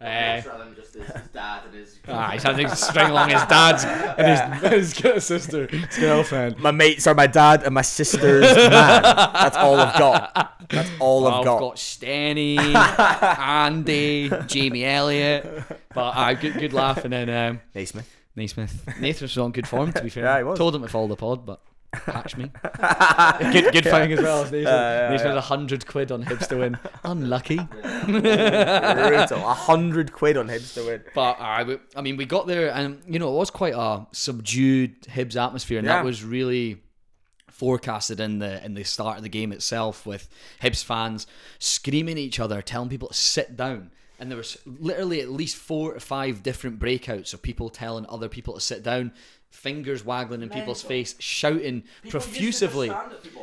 [0.00, 2.00] Uh, rather than just his, his dad and his.
[2.08, 6.58] ah, he's had to string along his dad's and his, his sister, his girlfriend.
[6.58, 8.70] My mates are my dad and my sister's man.
[8.70, 10.68] That's all I've got.
[10.70, 11.60] That's all I've I've got.
[11.60, 12.58] got Stenny,
[13.38, 15.62] Andy, Jamie Elliott,
[15.94, 18.10] but uh, good, good laugh, and then um, Naismith.
[18.36, 18.88] Naismith.
[19.00, 20.24] Nathan was on good form, to be fair.
[20.24, 20.58] Yeah, he was.
[20.58, 21.60] Told him to follow the pod, but
[21.92, 22.44] patch me.
[23.52, 24.44] good good thing as well.
[24.44, 24.62] Nathan.
[24.62, 25.28] yeah, Nathan yeah.
[25.32, 26.78] had a hundred quid on Hibs to win.
[27.04, 27.58] Unlucky.
[28.06, 29.38] Brutal.
[29.48, 31.02] A hundred quid on Hibs to win.
[31.14, 34.06] But uh, we- I mean, we got there, and you know, it was quite a
[34.12, 35.96] subdued Hibs atmosphere, and Yeah.
[35.96, 36.82] that was really
[37.50, 40.28] forecasted in the in the start of the game itself, with
[40.62, 41.26] Hibs fans
[41.58, 43.90] screaming at each other, telling people to sit down.
[44.22, 48.28] And there was literally at least four or five different breakouts of people telling other
[48.28, 49.10] people to sit down,
[49.50, 52.92] fingers waggling in people's face, shouting profusively.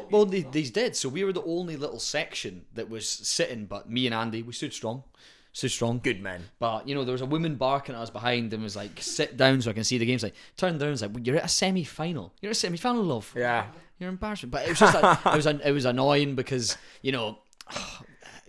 [0.10, 0.96] Well, they, they did.
[0.96, 4.54] So we were the only little section that was sitting, but me and Andy, we
[4.54, 5.04] stood strong.
[5.52, 6.00] Stood strong.
[6.02, 6.46] Good men.
[6.60, 9.36] But you know, there was a woman barking at us behind and was like, "Sit
[9.36, 11.50] down so I can see the games." Like, turned down, was like, "You're at a
[11.50, 12.32] semi-final.
[12.39, 13.34] You're at a semi-final, love.
[13.36, 13.65] Yeah.
[14.00, 17.12] You're embarrassing." But it was just, like, it was, an, it was annoying because you
[17.12, 17.39] know,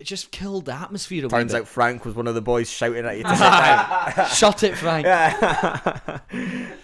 [0.01, 1.25] it just killed the atmosphere.
[1.25, 4.29] A Turns out Frank was one of the boys shouting at you to sit down.
[4.29, 5.05] shut it, Frank.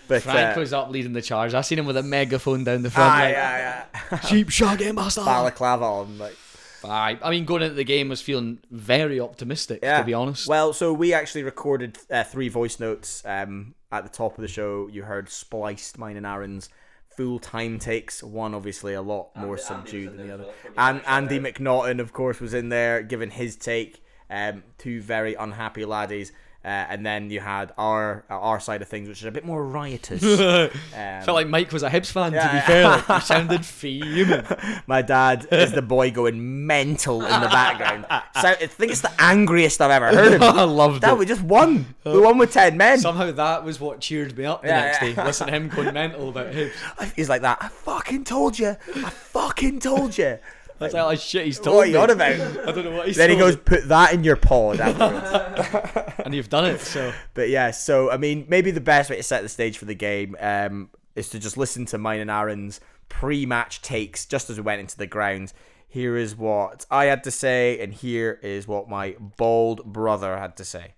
[0.08, 1.54] But, Frank uh, was up leading the charge.
[1.54, 3.12] I seen him with a megaphone down the front.
[3.12, 4.20] aye, like, aye, aye.
[4.30, 5.20] Sheep shagging master.
[5.20, 6.18] balaclava on.
[6.18, 6.38] Like,
[6.86, 7.20] Aye.
[7.22, 10.00] I mean, going into the game was feeling very optimistic, yeah.
[10.00, 10.48] to be honest.
[10.48, 14.48] Well, so we actually recorded uh, three voice notes um, at the top of the
[14.48, 16.70] show, you heard spliced mine and Aaron's
[17.18, 18.24] full time takes.
[18.24, 20.46] One obviously a lot more Andy- Andy subdued in than the other.
[20.78, 21.40] And Andy.
[21.40, 24.04] McNaughton, of course, was in there giving his take.
[24.30, 26.32] Um, two very unhappy laddies.
[26.66, 29.66] Uh, and then you had our our side of things, which is a bit more
[29.66, 30.22] riotous.
[30.98, 32.32] Um, Felt like Mike was a Hibs fan.
[32.34, 34.44] to be fair, like, he sounded fuming.
[34.88, 38.06] My dad is the boy going mental in the background.
[38.42, 40.42] So I think it's the angriest I've ever heard of.
[40.44, 41.18] I loved Dad, it.
[41.18, 41.96] we just won.
[42.06, 43.00] We won with ten men.
[43.00, 45.14] Somehow that was what cheered me up the Yeah, next yeah.
[45.14, 45.24] day.
[45.24, 46.72] Listen to him going mental about Hibs.
[47.16, 47.58] He's like that.
[47.62, 48.76] I fucking told you.
[48.96, 50.38] I fucking told you.
[50.80, 51.92] That's like, like shit he's told What are me.
[51.94, 52.32] you on about?
[52.68, 53.62] I don't know what he's Then he told goes, me.
[53.66, 56.14] put that in your pod afterwards.
[56.26, 56.80] and you've done it.
[56.82, 59.86] So but yeah, so I mean, maybe the best way to set the stage for
[59.86, 64.58] the game um, is to just listen to mine and Aaron's pre-match takes just as
[64.58, 65.52] we went into the ground.
[65.90, 70.58] Here is what I had to say, and here is what my bald brother had
[70.58, 70.94] to say.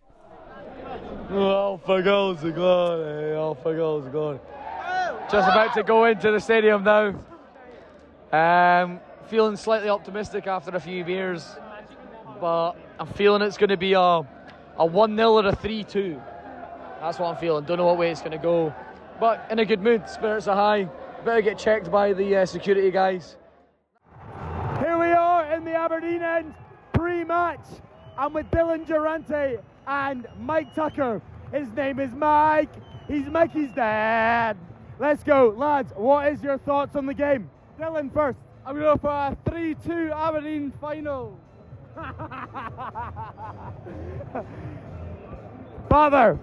[1.29, 3.01] Alpha goals are gone.
[3.07, 4.39] eh, Alpha goals are gone.
[5.31, 7.09] Just about to go into the stadium now.
[8.33, 11.55] Um, feeling slightly optimistic after a few beers,
[12.41, 16.19] but I'm feeling it's going to be a a one 0 or a three two.
[16.99, 17.65] That's what I'm feeling.
[17.65, 18.73] Don't know what way it's going to go,
[19.19, 20.09] but in a good mood.
[20.09, 20.89] Spirits are high.
[21.23, 23.35] Better get checked by the uh, security guys.
[24.79, 26.55] Here we are in the Aberdeen end
[26.93, 27.65] pre-match.
[28.17, 31.21] I'm with Dylan Durante and Mike Tucker.
[31.53, 32.69] His name is Mike.
[33.07, 34.57] He's Mikey's dad.
[34.97, 35.93] Let's go, lads.
[35.95, 37.49] What is your thoughts on the game?
[37.79, 38.39] Dylan first.
[38.69, 41.35] I'm going for a 3-2 Aberdeen final.
[45.89, 46.37] Father,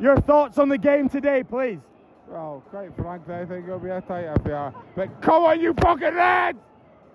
[0.00, 1.80] your thoughts on the game today, please.
[2.28, 4.72] Well, quite frankly, I think it'll be a tight affair.
[4.94, 6.60] But come on, you fucking lads!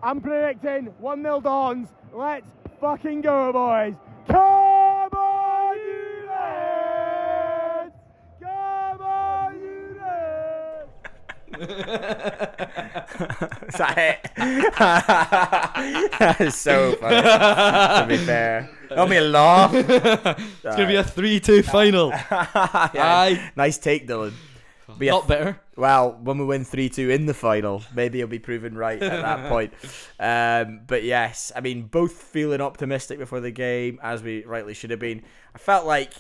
[0.04, 1.88] I'm predicting 1 0 Dons.
[2.14, 2.50] Let's
[2.82, 3.94] fucking go, boys.
[4.28, 4.42] Come
[13.78, 14.32] that it?
[16.20, 17.22] that is so funny.
[17.22, 19.72] to be fair, let me laugh.
[19.74, 22.12] it's gonna be a three-two final.
[22.94, 23.52] Yeah, Aye.
[23.56, 24.34] nice take, Dylan.
[24.98, 25.60] Be a Not better.
[25.76, 29.22] Well, when we win 3 2 in the final, maybe he'll be proven right at
[29.22, 29.74] that point.
[30.20, 34.92] Um, but yes, I mean, both feeling optimistic before the game, as we rightly should
[34.92, 35.24] have been.
[35.56, 36.14] I felt like,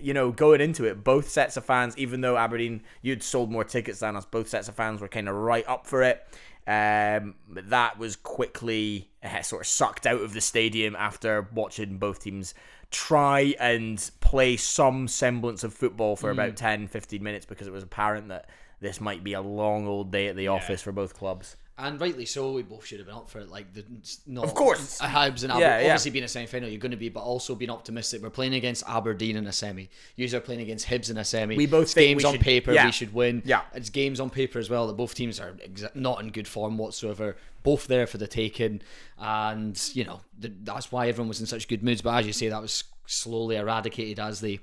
[0.00, 3.64] you know, going into it, both sets of fans, even though Aberdeen, you'd sold more
[3.64, 6.26] tickets than us, both sets of fans were kind of right up for it.
[6.66, 11.98] Um, but that was quickly uh, sort of sucked out of the stadium after watching
[11.98, 12.54] both teams
[12.90, 17.82] try and play some semblance of football for about 10 15 minutes because it was
[17.82, 18.48] apparent that
[18.80, 21.56] this might be a long old day at the office for both clubs.
[21.76, 23.50] And rightly so, we both should have been up for it.
[23.50, 23.84] Like, the,
[24.28, 25.00] not, Of course.
[25.00, 25.84] a Hibs and Aber- Yeah, yeah.
[25.86, 28.22] obviously being a semi final, you're going to be, but also being optimistic.
[28.22, 29.90] We're playing against Aberdeen in a semi.
[30.14, 31.56] You are playing against Hibs in a semi.
[31.56, 32.72] We both it's games on paper.
[32.72, 32.86] yeah.
[32.86, 33.42] We should win.
[33.44, 33.62] Yeah.
[33.74, 36.78] it's games on paper as well that both teams are exa- not in good form
[36.78, 37.36] whatsoever.
[37.64, 38.82] Both there for the taking,
[39.18, 42.02] and you know the, that's why everyone was in such good moods.
[42.02, 44.60] But as you say, that was slowly eradicated as they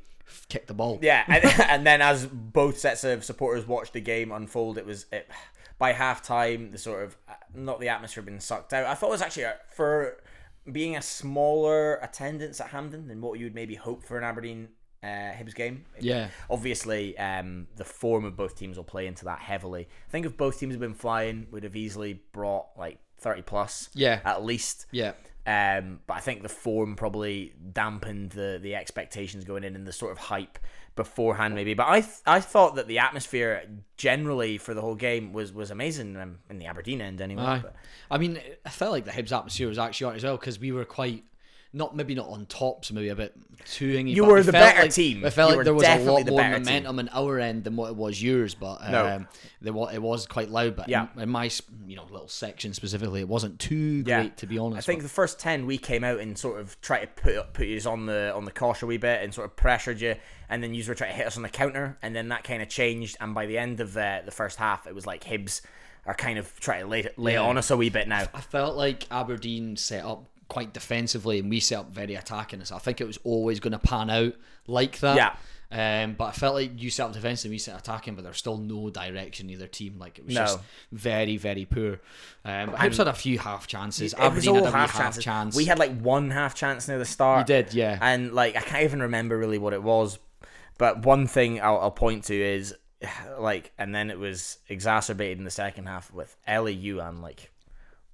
[0.49, 0.99] kicked the ball.
[1.01, 5.07] Yeah, and, and then as both sets of supporters watched the game unfold, it was
[5.11, 5.27] it,
[5.81, 8.85] by halftime, the sort of uh, not the atmosphere being sucked out.
[8.85, 10.21] I thought it was actually for
[10.71, 14.69] being a smaller attendance at Hampden than what you would maybe hope for an Aberdeen
[15.01, 15.85] uh, Hibs game.
[15.99, 16.27] Yeah.
[16.51, 19.87] Obviously, um, the form of both teams will play into that heavily.
[20.07, 23.89] I think if both teams had been flying, would have easily brought like thirty plus.
[23.95, 24.19] Yeah.
[24.23, 24.85] at least.
[24.91, 25.13] Yeah.
[25.45, 29.91] Um, but I think the form probably dampened the the expectations going in and the
[29.93, 30.59] sort of hype
[30.95, 31.73] beforehand, maybe.
[31.73, 33.63] But I th- I thought that the atmosphere
[33.97, 37.43] generally for the whole game was was amazing um, in the Aberdeen end anyway.
[38.11, 40.71] I mean, I felt like the Hibs atmosphere was actually on as well because we
[40.71, 41.23] were quite.
[41.73, 44.13] Not maybe not on top, so maybe a bit too hingy.
[44.13, 45.23] You were the better like- team.
[45.25, 46.63] I felt You like there was a lot more team.
[46.65, 49.07] momentum in our end than what it was yours, but No.
[49.07, 49.27] um,
[49.61, 50.75] there wa- it was quite loud.
[50.75, 51.07] But Yeah.
[51.15, 51.49] in, in my
[51.87, 54.79] you know little section specifically, it wasn't too yeah, great to be honest.
[54.79, 57.53] I think but- the first ten we came out and sort of tried to put
[57.53, 60.15] put you on the on the caution a wee bit and sort of pressured you,
[60.49, 62.61] and then you were trying to hit us on the counter, and then that kind
[62.61, 63.15] of changed.
[63.21, 65.61] And by the end of the the first half, it was like Hibs
[66.05, 67.43] are kind of trying to lay it, lay Yeah.
[67.43, 68.25] on us a wee bit now.
[68.33, 72.63] I felt like Aberdeen set up quite defensively and we set up very attacking.
[72.65, 74.33] So I think it was always going to pan out
[74.67, 75.15] like that.
[75.15, 75.35] Yeah.
[75.73, 78.35] Um, but I felt like you set up defensive, and we set attacking, but there's
[78.37, 79.97] still no direction in either team.
[79.97, 80.41] Like it was No.
[80.41, 80.59] just
[80.91, 82.01] very, very poor.
[82.43, 84.13] Um, Hibs had a few half chances.
[84.13, 85.23] It was all had a half half chances.
[85.23, 85.55] chance.
[85.55, 87.47] We had like one half chance near the start.
[87.47, 87.97] You did, yeah.
[88.01, 90.19] And like I can't even remember really what it was,
[90.77, 92.75] but one thing I'll, I'll point to is
[93.39, 97.21] like, and then it was exacerbated in the second half with Elie Youan.
[97.21, 97.50] Like,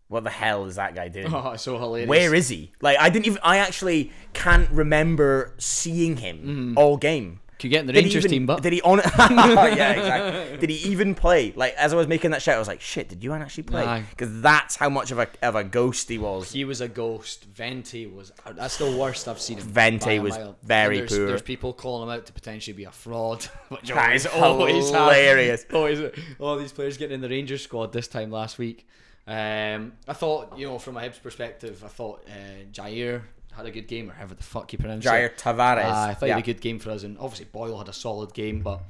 [0.07, 1.27] what the hell is that guy doing?
[1.33, 2.07] Oh, it's so hilarious.
[2.09, 2.71] Where is he?
[2.81, 3.39] Like, I didn't even.
[3.43, 6.77] I actually can't remember seeing him Mm-hmm.
[6.77, 7.41] all game.
[7.59, 8.99] Could get in the Did Rangers even- team, but did he on?
[9.17, 10.57] yeah, exactly.
[10.59, 11.53] Did he even play?
[11.55, 14.03] Like as I was making that shout, I was like, "Shit, did you actually play?"
[14.11, 16.51] Because that's how much of a of a ghost he was.
[16.51, 17.45] he was a ghost.
[17.45, 18.31] Vente was.
[18.53, 19.63] That's the worst I've seen him.
[19.65, 21.25] Vente was very there's, poor.
[21.25, 24.89] There's people calling him out to potentially be a fraud, which That always, is always
[24.91, 25.65] hilarious.
[25.73, 25.99] Always,
[26.37, 28.87] all these players getting in the Rangers squad this time last week.
[29.27, 33.23] Um, I thought, you know, from a Hibs perspective, I thought uh, Jair
[33.55, 35.37] had a good game, or however the fuck you pronounce Jair it.
[35.37, 35.83] Tavares.
[35.85, 37.93] Ah, I thought he had a good game for us, and obviously Boyle had a
[37.93, 38.81] solid game, but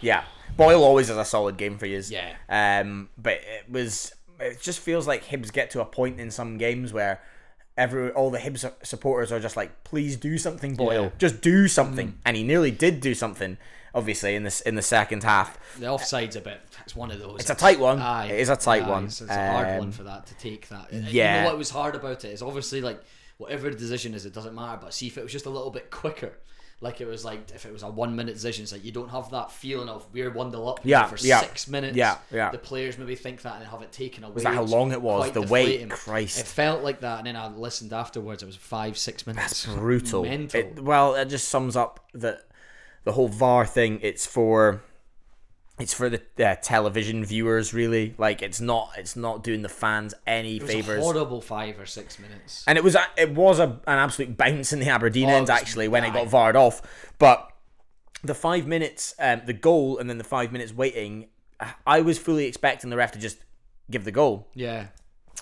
[0.00, 0.24] Yeah,
[0.56, 2.02] Boyle always has a solid game for you.
[2.08, 2.34] Yeah.
[2.48, 4.12] Um, but it was.
[4.40, 7.22] It just feels like Hibs get to a point in some games where
[7.76, 11.04] every all the Hibs supporters are just like, "Please do something, Boyle.
[11.04, 11.08] Yeah.
[11.08, 11.18] Mm.
[11.18, 13.56] Just do something." And he nearly did do something.
[13.94, 16.60] Obviously, in this in the second half, the offside's a bit.
[16.84, 17.40] It's one of those.
[17.40, 17.98] It's a tight one.
[18.00, 19.04] Aye, It is a tight aye, one.
[19.06, 20.92] It's, it's a hard Um, one for that to take that.
[20.92, 21.36] Yeah.
[21.38, 23.02] You know what was hard about it is obviously like
[23.38, 24.78] whatever the decision is, it doesn't matter.
[24.82, 26.32] But see if it was just a little bit quicker.
[26.80, 29.08] Like it was like if it was a one minute decision, it's like you don't
[29.08, 31.96] have that feeling of we're one nil up Yeah, for yeah, six minutes.
[31.96, 32.50] yeah, yeah.
[32.50, 34.42] The players maybe think that and have it taken away.
[34.42, 35.30] that how long it was?
[35.30, 35.88] The wait, deflating.
[35.88, 36.40] Christ.
[36.40, 38.42] It felt like that, and then I listened afterwards.
[38.42, 39.64] It was five, six minutes.
[39.64, 40.24] That's brutal.
[40.24, 40.60] Mental.
[40.60, 42.42] It, well, it just sums up the
[43.04, 44.00] the whole VAR thing.
[44.02, 44.82] It's for
[45.78, 48.14] it's for the uh, television viewers, really.
[48.18, 50.98] Like it's not it's not doing the fans any it was favors.
[50.98, 52.64] a horrible five or six minutes.
[52.66, 55.50] And it was a, it was a, an absolute bounce in the Aberdeen Oh, end
[55.50, 56.80] actually when it got varred off.
[57.18, 57.50] But
[58.22, 61.26] the five minutes, um, the goal, and then the five minutes waiting,
[61.86, 63.38] I was fully expecting the ref to just
[63.90, 64.48] give the goal.
[64.54, 64.86] yeah.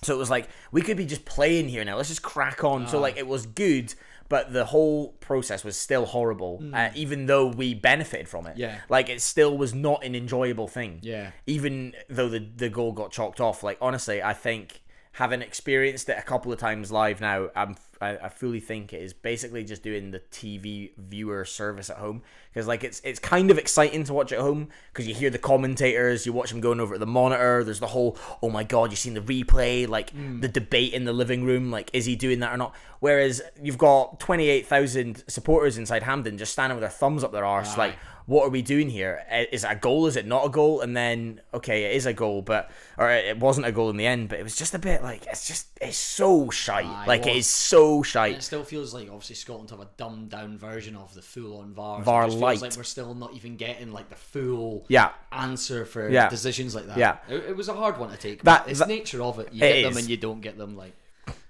[0.02, 1.96] So it was like we could be just playing here now.
[1.96, 2.84] Let's just crack on.
[2.84, 2.86] Ah.
[2.86, 3.94] So like it was good,
[4.28, 6.62] but the whole process was still horrible.
[6.72, 8.56] Uh, even though we benefited from it.
[8.56, 8.78] Yeah.
[8.88, 10.98] like it still was not an enjoyable thing.
[11.02, 11.30] Yeah.
[11.46, 14.82] Even though the the goal got chalked off, like honestly, I think
[15.12, 19.00] having experienced it a couple of times live now, I'm I, I fully think it
[19.00, 22.22] is basically just doing the TV viewer service at home
[22.52, 25.38] because like it's it's kind of exciting to watch at home because you hear the
[25.38, 27.64] commentators, you watch them going over at the monitor.
[27.64, 30.40] There's the whole oh my god, you've seen the replay, like mm.
[30.40, 32.74] the debate in the living room, like is he doing that or not?
[33.00, 37.32] Whereas you've got twenty eight thousand supporters inside Hampden just standing with their thumbs up
[37.32, 37.94] their arse, like
[38.26, 39.24] what are we doing here?
[39.30, 40.06] Is Is it a goal?
[40.06, 40.80] Is it not a goal?
[40.80, 44.06] And then, okay, it is a goal, but or it wasn't a goal in the
[44.06, 44.28] end.
[44.28, 46.86] But it was just a bit like it's just it's so shite.
[46.86, 48.36] Aye, like it well, so Shite.
[48.36, 51.74] it still feels like obviously Scotland have a dumbed down version of the full on
[51.74, 51.98] VAR.
[51.98, 52.60] So VAR it feels light.
[52.62, 55.10] like we're still not even getting like the full Yeah.
[55.32, 56.28] answer for Yeah.
[56.30, 56.96] decisions like that.
[56.96, 57.16] Yeah.
[57.28, 58.42] It, it was a hard one to take.
[58.44, 59.52] That- But it's that- nature of it.
[59.52, 60.76] You It get them and you don't get them.
[60.76, 60.94] Like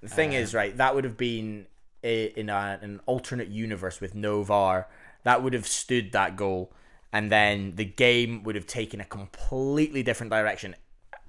[0.01, 1.66] The thing Uh, is, right, that would have been
[2.03, 4.88] a, in a, an alternate universe with no VAR.
[5.24, 6.72] That would have stood that goal,
[7.12, 10.74] and then the game would have taken a completely different direction.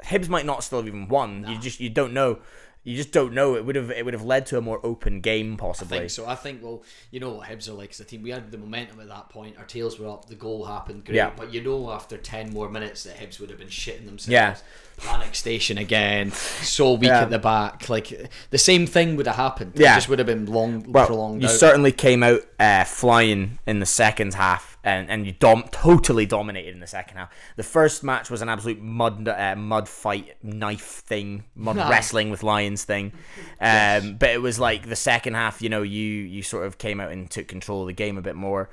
[0.03, 1.45] Hibs might not still have even won.
[1.47, 2.39] You just you don't know.
[2.85, 3.55] You just don't know.
[3.55, 5.99] It would have it would have led to a more open game I possibly.
[5.99, 6.25] think so.
[6.27, 8.21] I think well, you know what Hibs are like as a team.
[8.23, 9.57] We had the momentum at that point.
[9.57, 10.25] Our tails were up.
[10.25, 11.05] The goal happened.
[11.05, 11.15] Great.
[11.15, 11.31] Yeah.
[11.35, 14.27] But you know, after ten more minutes, that Hibs would have been shitting themselves.
[14.27, 14.57] Yeah.
[14.97, 16.31] Panic station again.
[16.31, 17.21] So weak Yeah.
[17.21, 17.87] at the back.
[17.87, 19.73] Like the same thing would have happened.
[19.75, 19.93] Yeah.
[19.93, 21.41] It just would have been long, well, prolonged.
[21.41, 21.53] you out.
[21.55, 26.73] certainly came out uh, flying in the second half, and, and you dom- totally dominated
[26.73, 27.31] in the second half.
[27.55, 31.89] The first match was an absolute mud uh, mud fight, knife thing, mud Aye.
[31.89, 33.13] wrestling with lions thing.
[33.61, 36.99] Um, But it was like the second half, you know, you you sort of came
[36.99, 38.69] out and took control of the game a bit more.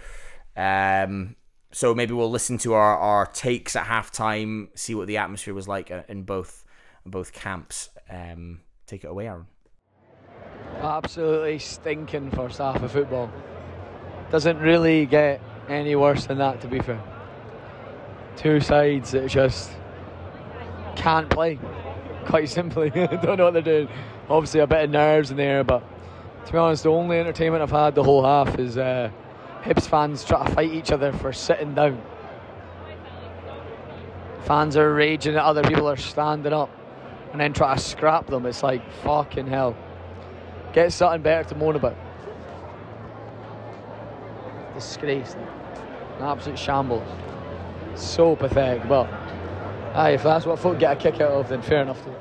[0.56, 1.36] Um,
[1.72, 5.68] so maybe we'll listen to our, our takes at halftime, see what the atmosphere was
[5.68, 6.64] like uh, in both
[7.06, 7.90] both camps.
[8.10, 9.46] Um, take it away, Aaron.
[10.80, 13.30] Absolutely stinking first half of football.
[14.30, 15.40] Doesn't really get
[15.70, 17.02] any worse than that, to be fair.
[18.36, 19.70] Two sides that just
[20.96, 21.58] can't play.
[22.26, 23.88] Quite simply, don't know what they're doing.
[24.28, 25.82] Obviously, a bit of nerves in there, but
[26.46, 29.10] to be honest, the only entertainment I've had the whole half is uh,
[29.62, 32.00] Hibs fans trying to fight each other for sitting down.
[34.42, 36.70] Fans are raging at other people are standing up,
[37.32, 38.46] and then try to scrap them.
[38.46, 39.76] It's like fucking hell.
[40.72, 41.96] Get something better to moan about.
[44.74, 45.36] Disgrace.
[46.20, 47.08] An absolute shambles.
[47.94, 49.10] So pathetic, but
[49.94, 52.14] aye, if that's what folk get a kick out of, then fair enough to.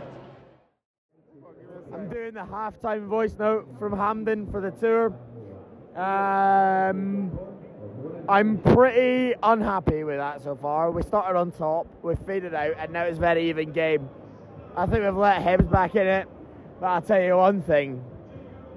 [1.93, 5.07] I'm doing the halftime voice note from Hampden for the tour.
[5.97, 7.37] Um,
[8.29, 10.91] I'm pretty unhappy with that so far.
[10.91, 14.07] We started on top, we faded out, and now it's a very even game.
[14.77, 16.29] I think we've let Hibs back in it,
[16.79, 18.01] but I'll tell you one thing: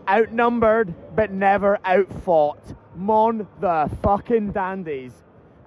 [0.08, 2.74] outnumbered but never outfought.
[2.94, 5.12] Mon the fucking dandies.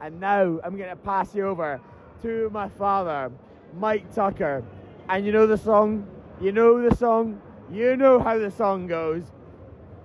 [0.01, 1.79] And now I'm gonna pass you over
[2.21, 3.31] to my father,
[3.77, 4.63] Mike Tucker.
[5.09, 6.07] And you know the song?
[6.41, 7.41] You know the song?
[7.71, 9.23] You know how the song goes.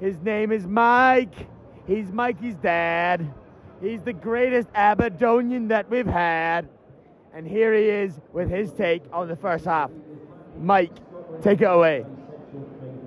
[0.01, 1.35] His name is Mike.
[1.87, 3.33] He's Mikey's dad.
[3.81, 6.69] He's the greatest Aberdonian that we've had.
[7.35, 9.91] And here he is with his take on the first half.
[10.59, 10.93] Mike,
[11.43, 12.05] take it away.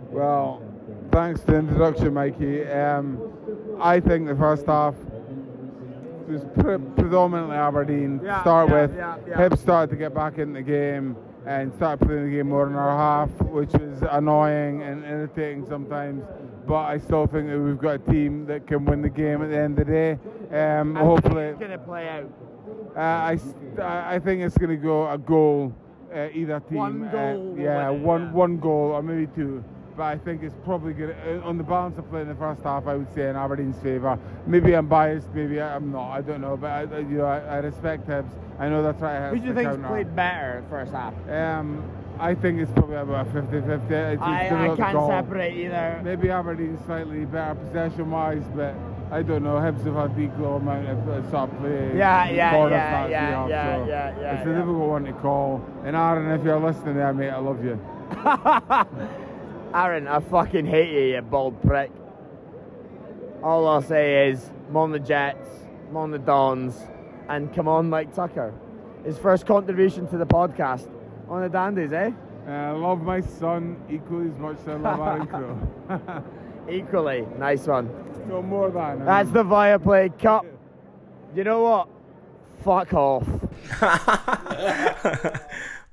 [0.09, 0.61] Well,
[1.11, 2.65] thanks for the introduction, Mikey.
[2.65, 3.32] Um,
[3.83, 4.95] I think the first half
[6.27, 8.95] was pre- predominantly Aberdeen to Yeah, start yeah, with.
[8.95, 9.35] yeah, yeah.
[9.35, 12.75] Hibs started to get back in the game and started playing the game more in
[12.75, 16.23] our half, which was annoying and irritating sometimes.
[16.65, 19.49] But I still think that we've got a team that can win the game at
[19.49, 20.17] the end of the day.
[20.57, 22.31] Um, hopefully, It's going to play out.
[22.95, 23.37] uh, I,
[24.15, 25.75] I- think it's going to go a goal,
[26.15, 26.77] uh, either team.
[26.77, 28.31] One uh, goal will yeah, it, one yeah.
[28.31, 29.61] one goal or maybe two.
[29.95, 32.63] But I think it's probably going to, on the balance of play in the first
[32.63, 34.17] half, I would say in Aberdeen's favour.
[34.47, 36.57] Maybe I'm biased, maybe I'm not, I don't know.
[36.57, 38.31] But I, you know, I, I respect Hibs.
[38.59, 39.29] I know that's right.
[39.29, 41.13] Who do you think's played better first half?
[41.29, 41.83] Um,
[42.19, 43.73] I think it's probably about 50 50.
[43.73, 45.09] It's, it's I, I can't call.
[45.09, 46.01] separate either.
[46.03, 48.75] Maybe Aberdeen slightly better possession wise, but
[49.11, 49.55] I don't know.
[49.55, 51.97] Hibs have had equal amount of uh, sort of play.
[51.97, 54.55] Yeah, yeah, yeah, yeah, yeah, so yeah, yeah, It's a yeah.
[54.57, 55.63] difficult one to call.
[55.83, 57.79] And Aaron, if you're listening there, mate, I love you.
[59.73, 61.91] Aaron, I fucking hate you, you bald prick.
[63.41, 65.47] All I'll say is, I'm on the Jets,
[65.89, 66.77] I'm on the Dons,
[67.27, 68.53] and come on, Mike Tucker.
[69.03, 70.89] His first contribution to the podcast
[71.27, 72.11] on the Dandies, eh?
[72.47, 76.23] Uh, I love my son equally as much as I love Aaron Crow.
[76.69, 77.89] Equally, nice one.
[78.27, 79.01] No more than.
[79.01, 79.33] I That's mean.
[79.33, 80.45] the Viaplay Cup.
[81.35, 81.89] You know what?
[82.63, 83.27] Fuck off.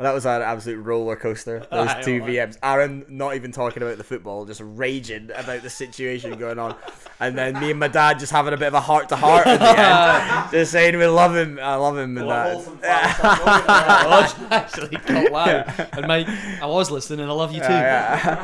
[0.01, 1.59] well, that was an absolute roller coaster.
[1.71, 2.57] Those two VMs.
[2.63, 6.75] Aaron not even talking about the football, just raging about the situation going on,
[7.21, 9.47] and then me and my dad just having a bit of a heart to heart
[9.47, 12.57] at the end, just saying we love him, I love him, and that.
[12.83, 15.89] I actually got loud.
[15.93, 16.29] And Mike,
[16.63, 17.67] I was listening, and I love you too.
[17.67, 18.37] Yeah.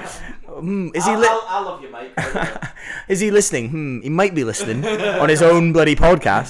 [0.46, 2.12] Hmm, is he I, li- I, I love you, Mike.
[3.08, 3.70] is he listening?
[3.70, 6.48] Hmm, he might be listening on his own bloody podcast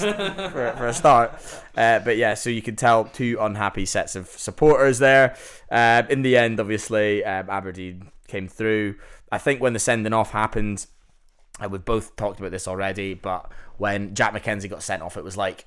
[0.50, 1.40] for, for a start.
[1.76, 5.36] Uh, but yeah, so you can tell two unhappy sets of supporters there.
[5.70, 8.96] Uh, in the end, obviously, um, Aberdeen came through.
[9.30, 10.86] I think when the sending off happened,
[11.60, 15.24] uh, we've both talked about this already, but when Jack MacKenzie got sent off, it
[15.24, 15.66] was like,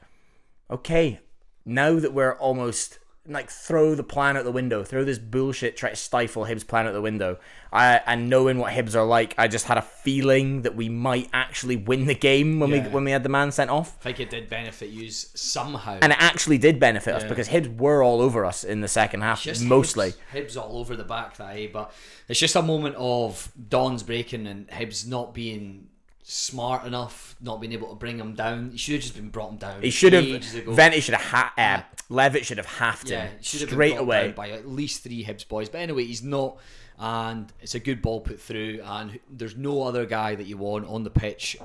[0.72, 1.20] okay,
[1.66, 5.90] now that we're almost like throw the plan out the window, throw this bullshit, try
[5.90, 7.38] to stifle Hibs plan out the window.
[7.72, 11.30] I and knowing what Hibs are like, I just had a feeling that we might
[11.32, 13.98] actually win the game when we when we had the man sent off.
[14.02, 16.00] I think it did benefit you somehow.
[16.02, 19.22] And it actually did benefit us because Hibs were all over us in the second
[19.22, 20.14] half, mostly.
[20.34, 21.68] Hibs, Hibs all over the back that eh?
[21.72, 21.94] But
[22.28, 25.90] it's just a moment of Don's breaking and Hibs not being
[26.30, 28.70] smart enough, not being able to bring him down.
[28.72, 29.82] He should have just been brought him down.
[29.82, 30.26] He should have.
[30.26, 31.24] Vente should have.
[31.24, 34.34] Ha- uh, Levitt should have halved yeah, him have straight away.
[34.36, 35.70] by at least three Hibs boys.
[35.70, 36.58] But anyway, he's not,
[37.00, 38.82] and it's a good ball put through.
[38.84, 41.58] And there's no other guy that you want on the pitch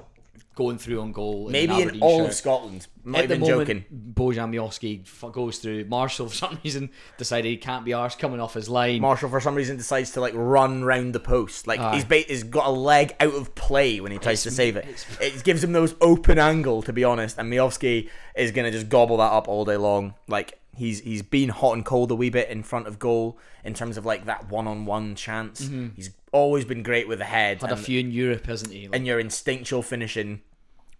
[0.54, 1.48] going through on goal.
[1.50, 2.28] Maybe in all shirt.
[2.28, 2.86] of Scotland.
[3.04, 3.84] Not At the even moment, joking.
[4.14, 5.84] Bojan Miovski f- goes through.
[5.86, 9.00] Marshall, for some reason, decided he can't be arsed coming off his line.
[9.00, 11.66] Marshall, for some reason, decides to like run round the post.
[11.66, 11.94] Like Aye.
[11.96, 15.06] he's ba- he's got a leg out of play when he tries to save it.
[15.20, 17.38] It gives him those open angle, to be honest.
[17.38, 20.14] And Miovski is gonna just gobble that up all day long.
[20.28, 23.74] Like he's he's been hot and cold a wee bit in front of goal in
[23.74, 25.62] terms of like that one on one chance.
[25.64, 25.88] Mm-hmm.
[25.96, 27.62] He's always been great with the head.
[27.62, 28.88] Had a few in Europe, hasn't he?
[28.88, 30.42] Like, and your instinctual finishing,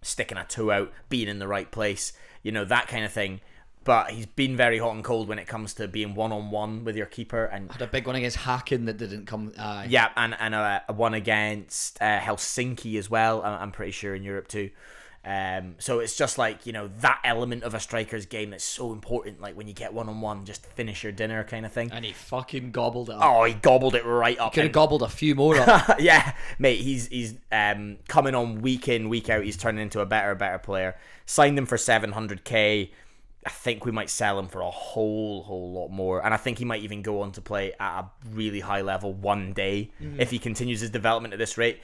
[0.01, 3.41] sticking a toe out, being in the right place, you know, that kind of thing.
[3.83, 6.83] But he's been very hot and cold when it comes to being one on one
[6.85, 7.45] with your keeper.
[7.45, 9.53] And had a big one against Hacken that didn't come.
[9.55, 13.91] Uh, yeah, and, and a, a one against uh, Helsinki as well, I- I'm pretty
[13.91, 14.71] sure in Europe too.
[15.25, 18.91] Um, so it's just like, you know, that element of a striker's game that's so
[18.93, 19.41] important.
[19.41, 21.89] Like when you get one on one, just finish your dinner kind of thing.
[21.91, 23.21] and he fucking gobbled it up.
[23.23, 24.53] Oh, he gobbled it right up.
[24.53, 25.95] Could have and- gobbled a few more up.
[25.99, 29.43] yeah, mate, he's he's um, coming on week in week out.
[29.43, 30.95] He's turning into a better better player.
[31.25, 32.91] Signed him for seven hundred k.
[33.47, 36.57] I think we might sell him for a whole whole lot more, and I think
[36.57, 40.31] he might even go on to play at a really high level one day if
[40.31, 41.79] he continues his development at this rate,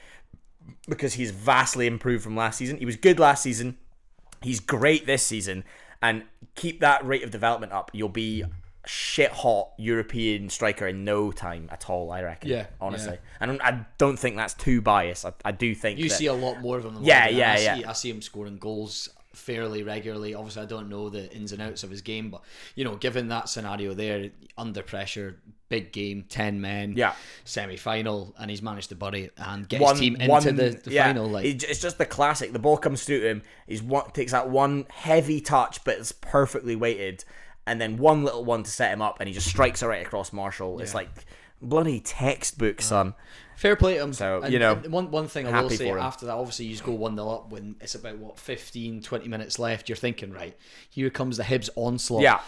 [0.88, 2.76] because he's vastly improved from last season.
[2.78, 3.78] He was good last season.
[4.42, 5.64] He's great this season,
[6.02, 6.24] and
[6.56, 7.90] keep that rate of development up.
[7.94, 8.50] You'll be a
[8.84, 12.10] shit hot European striker in no time at all.
[12.10, 12.50] I reckon.
[12.50, 13.18] Yeah, honestly, yeah.
[13.40, 15.24] and I don't- think that's too biased.
[15.24, 16.94] I, I do think You that- see a lot more of him.
[16.94, 17.74] Than Yeah, what I do, and yeah, I yeah.
[17.76, 20.34] See, I see him scoring goals fairly regularly.
[20.34, 22.42] Obviously, I don't know the ins and outs of his game, but
[22.74, 25.40] you know, given that scenario there, under pressure,
[25.72, 27.14] big game, ten men, Yeah.
[27.44, 30.42] semi final, and he's managed to bury it and get one his team into one-
[30.44, 31.28] the, the yeah, final.
[31.28, 32.52] Like, it's just the classic.
[32.52, 33.42] The ball comes through to him.
[33.66, 37.24] He's one takes that one heavy touch, but it's perfectly weighted,
[37.66, 40.04] and then one little one to set him up, and he just strikes it right
[40.04, 40.80] across Marshall.
[40.80, 41.08] It's like
[41.62, 43.14] bloody textbook, son.
[43.56, 44.12] Fair play to him.
[44.12, 46.84] So, And- you know, one one thing I will say after that, obviously you just
[46.84, 49.88] go one 0 up when it's about what 15, 20 minutes left.
[49.88, 50.54] You're thinking, right,
[50.90, 52.22] here comes the Hibs onslaught.
[52.22, 52.40] Yeah.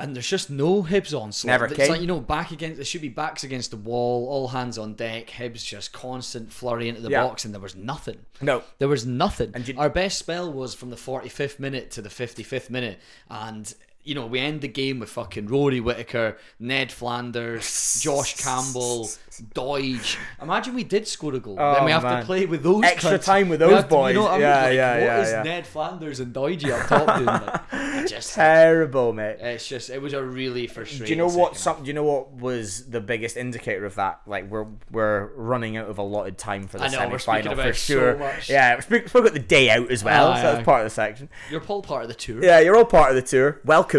[0.00, 1.46] And there's just no Hibs onslaught.
[1.50, 1.88] Never It's came.
[1.90, 2.76] like you know, back against.
[2.76, 5.28] there should be backs against the wall, all hands on deck.
[5.28, 7.22] Hibs just constant flurry into the Yeah.
[7.24, 8.18] box, and there was nothing.
[8.40, 8.62] No.
[8.78, 9.50] There was nothing.
[9.54, 12.98] And you- Our best spell was from the 45th minute to the 55th minute,
[13.28, 13.72] and
[14.04, 19.08] you know we end the game with fucking Rory Whittaker, Ned Flanders, Josh Campbell,
[19.54, 20.16] Doidge.
[20.40, 21.56] Imagine we did score a goal.
[21.56, 22.20] then Oh, we have man.
[22.20, 23.24] to play with those Extra cunts.
[23.24, 24.28] time with those have to- you know boys.
[24.28, 24.40] I mean?
[24.42, 25.42] Yeah, Like, yeah, what yeah, is yeah.
[25.42, 27.26] Ned Flanders and Doidge up top doing?
[27.26, 29.36] Like, just Terrible, mate.
[29.40, 31.06] it's just it was a really frustrating.
[31.06, 31.56] Do you know what?
[31.56, 34.20] Some, do you know what was the biggest indicator of that?
[34.26, 38.16] Like we're we're running out of allotted time for the semi final for sure.
[38.16, 38.48] much.
[38.50, 40.86] Yeah, we spoke, spoke about the day out as well, Aye, so that's part of
[40.86, 41.28] the section.
[41.50, 42.42] You're all part of the tour.
[42.42, 43.60] Yeah, you're all part of the tour.
[43.64, 43.89] Welcome,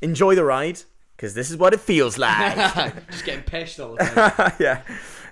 [0.00, 0.80] enjoy the ride,
[1.16, 2.56] because this is what it feels like.
[3.10, 4.52] just getting pissed all the time.
[4.60, 4.82] yeah.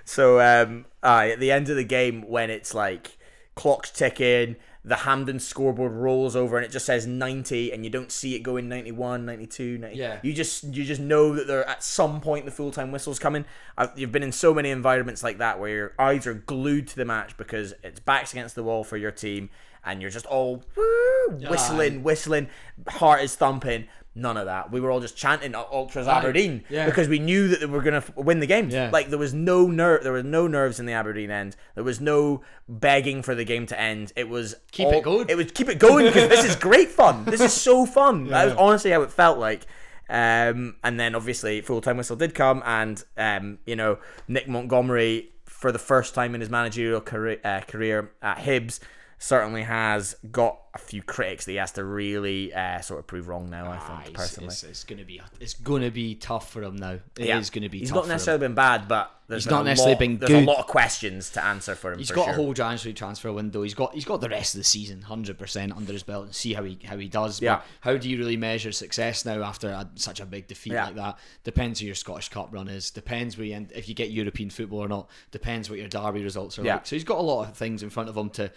[0.05, 3.17] So um, aye, at the end of the game, when it's like
[3.55, 8.11] clock's ticking, the Hampden scoreboard rolls over and it just says 90, and you don't
[8.11, 9.97] see it going 91, 92, 90.
[9.97, 10.19] Yeah.
[10.23, 13.45] You just you just know that they're at some point the full time whistle's coming.
[13.77, 16.95] I've, you've been in so many environments like that where your eyes are glued to
[16.95, 19.49] the match because it's backs against the wall for your team,
[19.83, 22.49] and you're just all woo, whistling, whistling,
[22.87, 23.87] heart is thumping.
[24.15, 24.71] None of that.
[24.71, 26.17] We were all just chanting Ultras Aye.
[26.17, 26.85] Aberdeen Yeah.
[26.85, 28.69] because we knew that they were gonna f- win the game.
[28.69, 28.89] Yeah.
[28.91, 31.55] Like there was no nerve, there was no nerves in the Aberdeen end.
[31.75, 34.11] There was no begging for the game to end.
[34.15, 35.29] It was Keep all- it going.
[35.29, 37.23] It was keep it going because this is great fun.
[37.25, 38.27] This is so fun.
[38.29, 39.65] That was honestly how it felt like.
[40.09, 45.29] Um, and then obviously full time whistle did come, and um, you know Nick Montgomery
[45.45, 48.79] for the first time in his managerial career, uh, career at Hibs
[49.19, 53.27] certainly has got a few critics that he has to really uh, sort of prove
[53.27, 53.65] wrong now.
[53.71, 54.47] I Ah, think it's, personally.
[54.47, 56.91] it's, it's gonna be it's gonna be tough for him now.
[57.17, 57.39] It is Yeah.
[57.39, 57.79] going to be.
[57.79, 60.43] He's not necessarily been bad, but there's He's not necessarily lot, been There's good.
[60.43, 61.99] a lot of questions to answer for him.
[61.99, 62.33] He's for got sure.
[62.33, 63.61] a whole January transfer window.
[63.61, 66.35] He's got he's got the rest of the season, hundred percent under his belt, and
[66.35, 67.39] see how he how he does.
[67.41, 67.57] Yeah.
[67.57, 70.85] But how do you really measure success now after a, such a big defeat Yeah.
[70.85, 71.19] like that?
[71.43, 72.89] Depends who your Scottish Cup run is.
[72.89, 75.09] Depends where you end, if you get European football or not.
[75.31, 76.75] Depends what your Derby results are Yeah.
[76.75, 76.87] like.
[76.87, 78.51] So he's got a lot of things in front of him to,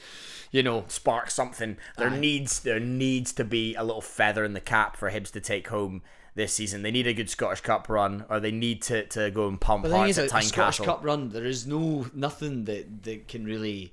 [0.52, 1.76] you know, spark something.
[2.02, 2.18] There Aye.
[2.20, 5.68] needs there needs to be a little feather in the cap for Hibs to take
[5.68, 6.02] home
[6.34, 6.82] this season.
[6.82, 9.84] They need a good Scottish Cup run, or they need to, to go and pump
[9.84, 10.78] thing hearts at a Scottish.
[10.84, 13.92] Cup run, there is no nothing that that can really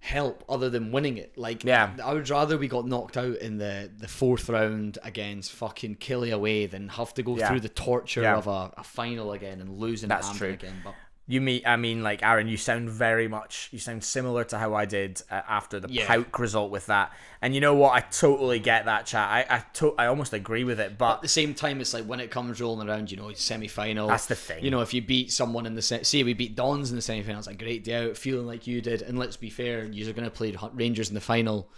[0.00, 1.36] help other than winning it.
[1.38, 1.92] Like, Yeah.
[2.02, 6.30] I would rather we got knocked out in the the fourth round against fucking Killy
[6.30, 7.48] away than have to go Yeah.
[7.48, 8.36] through the torture Yeah.
[8.36, 10.50] of a, a final again and losing That's true.
[10.54, 10.80] Again.
[10.84, 10.94] But
[11.32, 12.46] You mean I mean like Aaron?
[12.46, 13.68] You sound very much.
[13.72, 16.06] You sound similar to how I did uh, after the Yeah.
[16.06, 17.10] PAOK result with that.
[17.40, 17.92] And you know what?
[17.94, 19.28] I totally get that chat.
[19.28, 22.04] I I, to- I almost agree with it, but at the same time, it's like
[22.04, 24.08] when it comes rolling around, you know, semi final.
[24.08, 24.62] That's the thing.
[24.62, 27.02] You know, if you beat someone in the se- say we beat Dons in the
[27.02, 29.00] semi final, it's a great day out, feeling like you did.
[29.00, 31.68] And let's be fair, you're going to play Rangers in the final,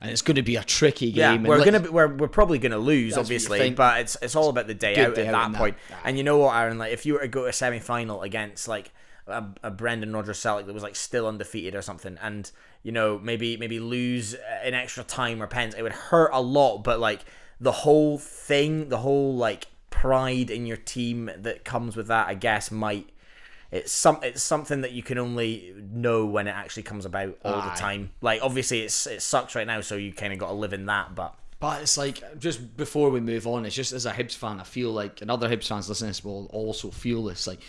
[0.00, 1.44] and it's going to be a tricky game.
[1.44, 4.16] Yeah, we're gonna be, we're, we're probably gonna lose, That's what you obviously, but it's
[4.22, 5.76] it's all about the day Good out day at out that point.
[6.04, 6.78] And you know what, Aaron?
[6.78, 8.92] Like, if you were to go to a semi final against like
[9.26, 12.50] a, a Brendan Rodgers Celtic that was like still undefeated or something, and
[12.82, 16.40] you know maybe maybe lose uh, in extra time or pens, it would hurt a
[16.40, 16.78] lot.
[16.78, 17.24] But like
[17.60, 22.34] the whole thing, the whole like pride in your team that comes with that, I
[22.34, 23.10] guess might.
[23.70, 27.54] It's some it's something that you can only know when it actually comes about all
[27.56, 27.74] Aye.
[27.74, 28.10] the time.
[28.22, 30.86] Like obviously it's it sucks right now, so you kind of got to live in
[30.86, 31.14] that.
[31.14, 34.58] But But it's like just before we move on, it's just as a Hibs fan,
[34.60, 37.46] I feel like and other Hibs fans listening to this will also feel this.
[37.46, 37.60] Like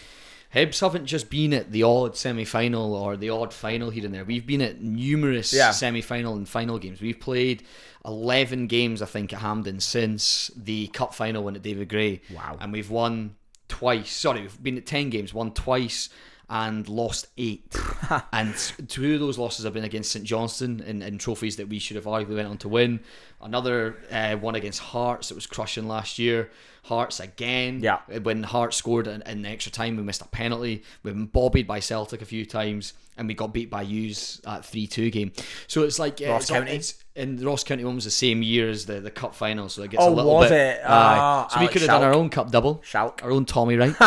[0.56, 4.14] Hibs haven't just been at the odd semi final or the odd final here and
[4.14, 4.24] there.
[4.24, 5.72] We've been at numerous Yeah.
[5.72, 7.02] semi final and final games.
[7.02, 7.64] We've played
[8.06, 12.22] eleven games, I think, at Hampden since the cup final win at David Gray.
[12.34, 12.58] Wow.
[12.62, 13.36] And we've won
[13.70, 14.12] twice.
[14.12, 16.10] Sorry, we've been at ten games, won twice.
[16.52, 17.76] And lost eight,
[18.34, 18.56] and
[18.88, 21.96] two of those losses have been against St Johnstone in, in trophies that we should
[21.96, 23.02] have arguably went on to win.
[23.40, 26.50] Another uh, one against Hearts that was crushing last year.
[26.90, 27.82] Hearts again.
[27.82, 28.00] Yeah.
[28.24, 30.84] When Hearts scored in, in extra time, we missed a penalty.
[31.04, 34.66] We've been bobbied by Celtic a few times, and we got beat by Hughes at
[34.66, 35.32] three two game.
[35.68, 36.72] So it's like uh, Ross it's County?
[36.72, 39.68] it's- and the Ross County one was the same year as the, the cup final,
[39.68, 40.78] so it gets Oh, a little was bit.
[40.78, 40.82] it?
[40.86, 43.20] Ah, so we could have done our own cup double, Schalk.
[43.24, 43.94] our own Tommy Right.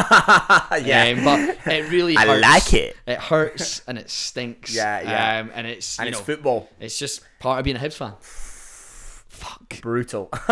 [0.82, 2.42] yeah, Um, but it really I hurts.
[2.42, 2.96] like it.
[3.06, 4.74] It hurts and it stinks.
[4.74, 5.40] Yeah, yeah.
[5.40, 6.70] Um, and it's and it's know, football.
[6.80, 8.14] It's just part of being a Hibs fan.
[9.80, 10.28] Brutal.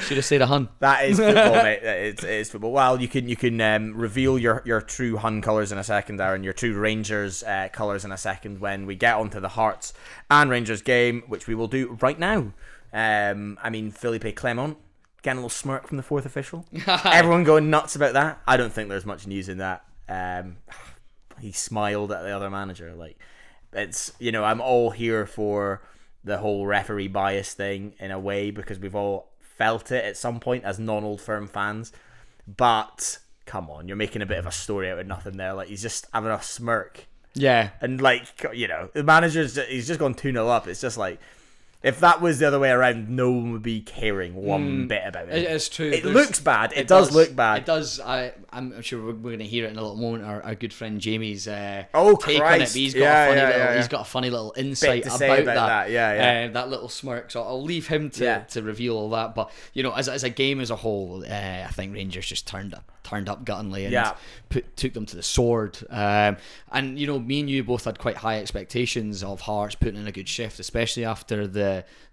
[0.00, 0.68] Should have stayed a hun.
[0.80, 1.80] That is football, mate.
[1.82, 2.72] It's, it is football.
[2.72, 6.20] Well, you can you can um, reveal your, your true Hun colours in a second,
[6.20, 6.42] Aaron.
[6.42, 9.92] Your true Rangers uh, colours in a second when we get onto the Hearts
[10.30, 12.52] and Rangers game, which we will do right now.
[12.92, 14.76] Um, I mean, Philippe Clement
[15.22, 16.64] getting a little smirk from the fourth official.
[17.04, 18.40] Everyone going nuts about that.
[18.46, 19.84] I don't think there's much news in that.
[20.08, 20.56] Um,
[21.40, 22.94] he smiled at the other manager.
[22.94, 23.18] Like
[23.72, 25.82] it's you know I'm all here for
[26.24, 30.40] the whole referee bias thing in a way because we've all felt it at some
[30.40, 31.92] point as non Old Firm fans.
[32.46, 35.54] But come on, you're making a bit of a story out of nothing there.
[35.54, 37.70] Like he's just having a smirk Yeah.
[37.80, 40.66] and like you know the manager's he's just gone 2-0 up.
[40.68, 41.20] It's just like
[41.82, 45.28] if that was the other way around, no one would be caring one bit about
[45.28, 45.44] it.
[45.44, 45.86] It is true.
[45.90, 46.72] It There's- looks bad.
[46.74, 47.58] It, does, look bad.
[47.58, 48.00] It does.
[48.00, 50.24] I, I'm sure we're, we're going to hear it in a little moment.
[50.24, 52.56] Our, our good friend Jamie's uh, Oh, take on it.
[52.56, 52.74] Christ.
[52.74, 53.60] He's got Yeah, a funny yeah, little.
[53.62, 53.76] yeah.
[53.76, 55.54] He's got a funny little insight about, about that.
[55.54, 56.48] that, yeah, yeah.
[56.48, 57.30] Uh, that little smirk.
[57.30, 59.34] So I'll leave him to, to reveal all that.
[59.36, 62.46] But you know, as, as a game as a whole, uh, I think Rangers just
[62.48, 64.12] turned up turned up guttingly and Yeah.
[64.50, 65.78] put, took them to the sword.
[65.88, 66.36] Um,
[66.70, 70.06] and you know, me and you both had quite high expectations of Hearts putting in
[70.06, 71.67] a good shift, especially after the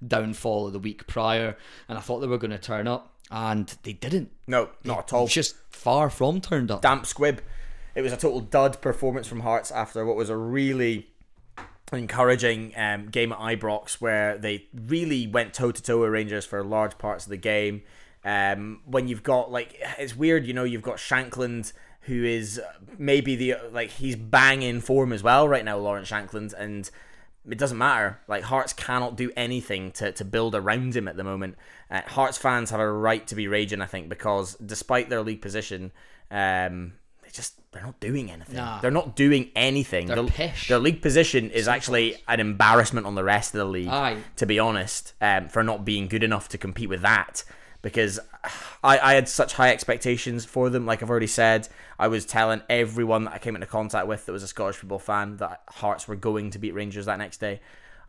[0.05, 1.57] downfall of the week prior.
[1.87, 4.31] And I thought they were going to turn up, and they didn't.
[4.47, 5.27] no, not at all.
[5.27, 6.81] Just far from turned up.
[6.81, 7.41] damp squib.
[7.95, 11.07] It was a total dud performance from Hearts after what was a really
[11.93, 16.63] encouraging um, game at Ibrox where they really went toe to toe with Rangers for
[16.63, 17.83] large parts of the game.
[18.25, 21.71] Um, when you've got like it's weird, you know, you've got Shankland
[22.05, 22.61] who is
[22.97, 26.89] maybe the like he's banging form as well right now, Lawrence Shankland, and
[27.49, 28.19] it doesn't matter.
[28.27, 31.57] Like Hearts cannot do anything to, to build around him at the moment.
[31.89, 35.41] Uh, Hearts fans have a right to be raging, I think, because despite their league
[35.41, 35.91] position,
[36.31, 36.93] um,
[37.23, 38.55] they just they're not doing anything.
[38.55, 38.79] Nah.
[38.79, 40.07] They're not doing anything.
[40.07, 40.67] They're their, pish.
[40.67, 43.89] their league position is actually an embarrassment on the rest of the league.
[43.89, 44.17] Aye.
[44.37, 47.43] To be honest, um, for not being good enough to compete with that.
[47.81, 48.19] Because
[48.83, 50.85] I, I had such high expectations for them.
[50.85, 51.67] Like I've already said,
[51.99, 54.99] I was telling everyone that I came into contact with that was a Scottish football
[54.99, 57.61] fan that Hearts were going to beat Rangers that next day.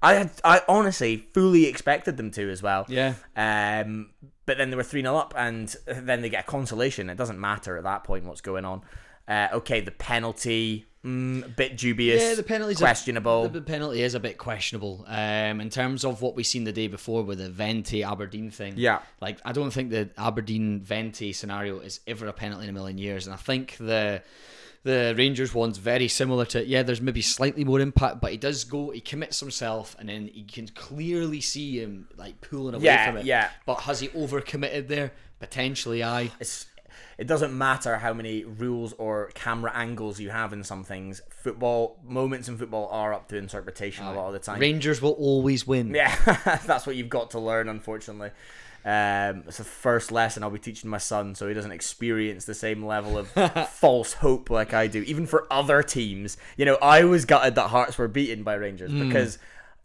[0.03, 2.87] I had, I honestly fully expected them to as well.
[2.89, 3.15] Yeah.
[3.37, 4.11] Um,
[4.45, 7.11] but then they were 3 0 up, and then they get a consolation.
[7.11, 8.83] It doesn't matter at that point what's going on.
[9.27, 12.23] Uh, okay, the penalty, mm, a bit dubious.
[12.23, 13.45] Yeah, the penalty's questionable.
[13.45, 15.05] A, the penalty is a bit questionable.
[15.07, 18.75] Um, in terms of what we've seen the day before with the Vente Aberdeen thing.
[18.77, 19.01] Yeah.
[19.21, 22.99] like I don't think the Aberdeen Vente scenario is ever a penalty in a million
[22.99, 24.23] years, and I think the
[24.83, 26.83] the Rangers one's very similar to yeah.
[26.85, 28.91] There's maybe slightly more impact, but he does go.
[28.91, 33.17] He commits himself, and then you can clearly see him like pulling away Yeah, from
[33.19, 33.25] it.
[33.27, 33.51] yeah.
[33.65, 35.13] But has he overcommitted there?
[35.41, 36.31] Potentially, I.
[36.41, 36.67] it's
[37.19, 41.23] it doesn't matter how many rules or camera angles you have in some things.
[41.31, 44.61] Football moments in football are up to interpretation a lot of the time.
[44.61, 45.95] Rangers will always win.
[45.95, 46.15] Yeah,
[46.67, 48.31] that's what you've got to learn, unfortunately.
[48.85, 52.55] Um, it's the first lesson I'll be teaching my son, so he doesn't experience the
[52.55, 53.29] same level of
[53.71, 55.03] false hope like I do.
[55.03, 58.93] Even for other teams, you know, I was gutted that Hearts were beaten by Rangers
[58.93, 59.39] because,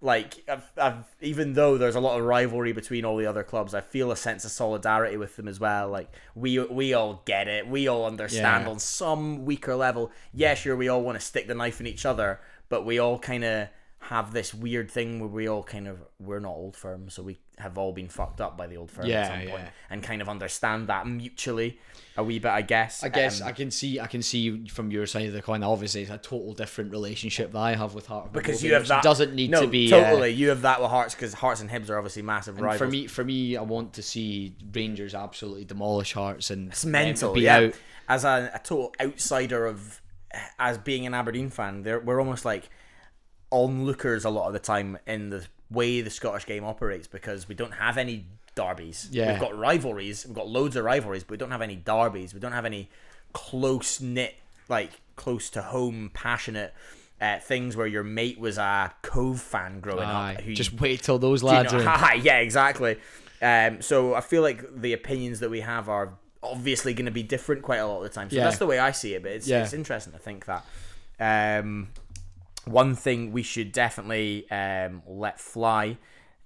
[0.03, 3.73] like, I've, I've, even though there's a lot of rivalry between all the other clubs,
[3.75, 5.89] I feel a sense of solidarity with them as well.
[5.89, 8.71] Like, we we all get it, we all understand Yeah.
[8.71, 10.11] on some weaker level.
[10.33, 13.19] Yeah, sure, we all want to stick the knife in each other, but we all
[13.19, 13.67] kind of
[14.05, 17.37] have this weird thing where we all kind of we're not old firms, so we
[17.61, 19.69] have all been fucked up by the old firm Yeah, at some point, yeah.
[19.89, 21.79] and kind of understand that mutually
[22.17, 23.03] a wee bit, I guess.
[23.03, 25.63] I guess Um, I can see I can see from your side of the coin.
[25.63, 28.87] Obviously, it's a total different relationship that I have with Heart of because you have
[28.87, 30.31] that doesn't need no, to be uh, totally.
[30.31, 32.77] you have that with Hearts because Hearts and Hibs are obviously massive rivals.
[32.79, 37.33] for me, for me, I want to see Rangers absolutely demolish Hearts and it's mental.
[37.33, 37.57] Be yeah.
[37.57, 37.73] out.
[38.09, 40.01] As a, a total outsider of,
[40.59, 42.69] as being an Aberdeen fan, we're almost like
[43.51, 47.55] onlookers a lot of the time in the way the Scottish game operates because we
[47.55, 49.07] don't have any derbies.
[49.11, 49.31] Yeah.
[49.31, 50.25] We've got rivalries.
[50.25, 52.33] We've got loads of rivalries, but we don't have any derbies.
[52.33, 52.89] We don't have any
[53.33, 54.35] close knit,
[54.69, 56.73] like close to home, passionate.
[57.21, 60.41] Uh, things where your mate was a Cove fan growing Aye, up.
[60.41, 62.15] who just wait till those Do you lads know- are.
[62.17, 62.97] yeah, exactly.
[63.43, 66.13] Um, so I feel like the opinions that we have are
[66.43, 68.29] obviously going to be different quite a lot of the time.
[68.31, 68.45] So Yeah.
[68.45, 69.21] that's the way I see it.
[69.21, 69.63] But it's, Yeah.
[69.63, 70.65] it's interesting to think that.
[71.19, 71.89] Um,
[72.65, 75.97] one thing we should definitely um, let fly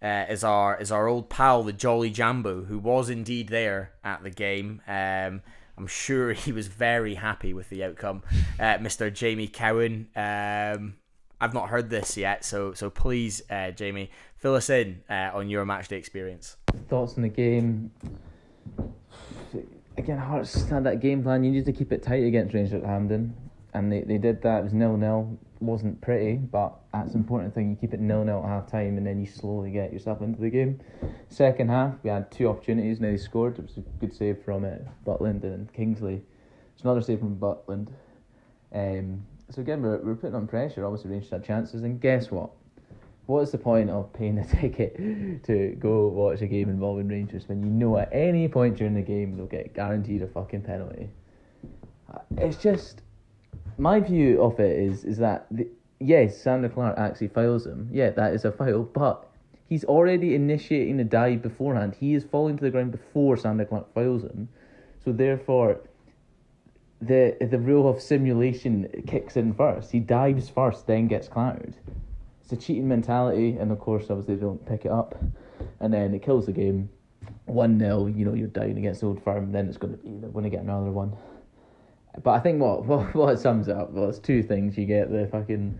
[0.02, 4.24] uh, is our is our old pal the Jolly Jambo, who was indeed there at
[4.24, 4.82] the game.
[4.88, 5.42] Um,
[5.78, 8.24] I'm sure he was very happy with the outcome.
[8.60, 9.14] Uh, Mr.
[9.14, 10.08] Jamie Cowan.
[10.16, 10.96] Um,
[11.42, 15.50] I've not heard this yet, so so please, uh, Jamie, fill us in uh, on
[15.50, 16.56] your matchday experience.
[16.88, 17.92] thoughts on the game.
[19.98, 21.44] Again, Hearts had that game plan.
[21.44, 23.34] You need to keep it tight against Rangers at Hampden,
[23.76, 24.60] and they, they did that.
[24.60, 25.38] It was nil nil.
[25.60, 27.70] wasn't pretty, but that's the important thing.
[27.70, 30.40] You keep it nil nil at half time, and then you slowly get yourself into
[30.40, 30.80] the game.
[31.30, 33.60] Second half, we had two opportunities, and they scored.
[33.60, 36.22] It was a good save from it, Butland and Kingsley.
[36.74, 37.90] It's another save from Butland.
[38.74, 40.86] Um, so again, we're, we're putting on pressure.
[40.86, 42.52] Obviously, Rangers had chances, and guess what?
[43.26, 44.96] What is the point of paying a ticket
[45.46, 49.02] to go watch a game involving Rangers when you know at any point during the
[49.02, 51.10] game they'll get guaranteed a fucking penalty?
[52.14, 53.02] Uh, It's just
[53.78, 55.68] my view of it is is that the,
[56.00, 57.90] yes, Zander Clark actually fouls him.
[57.92, 59.28] Yeah, that is a foul, but
[59.68, 61.96] he's already initiating a dive beforehand.
[62.00, 64.50] He is falling to the ground before Zander Clark fouls him,
[65.04, 65.82] so therefore.
[67.02, 69.92] The the rule of simulation kicks in first.
[69.92, 71.76] He dives first, then gets clattered.
[72.42, 75.14] It's a cheating mentality, and of course, obviously, they don't pick it up,
[75.80, 76.90] and then it kills the game.
[77.46, 80.50] One 0 you know, you're down against Old Firm, then it's gonna be they're gonna
[80.50, 81.18] get another one.
[82.24, 84.78] But I think what what, what sums it up well, it's two things.
[84.78, 85.78] You get the fucking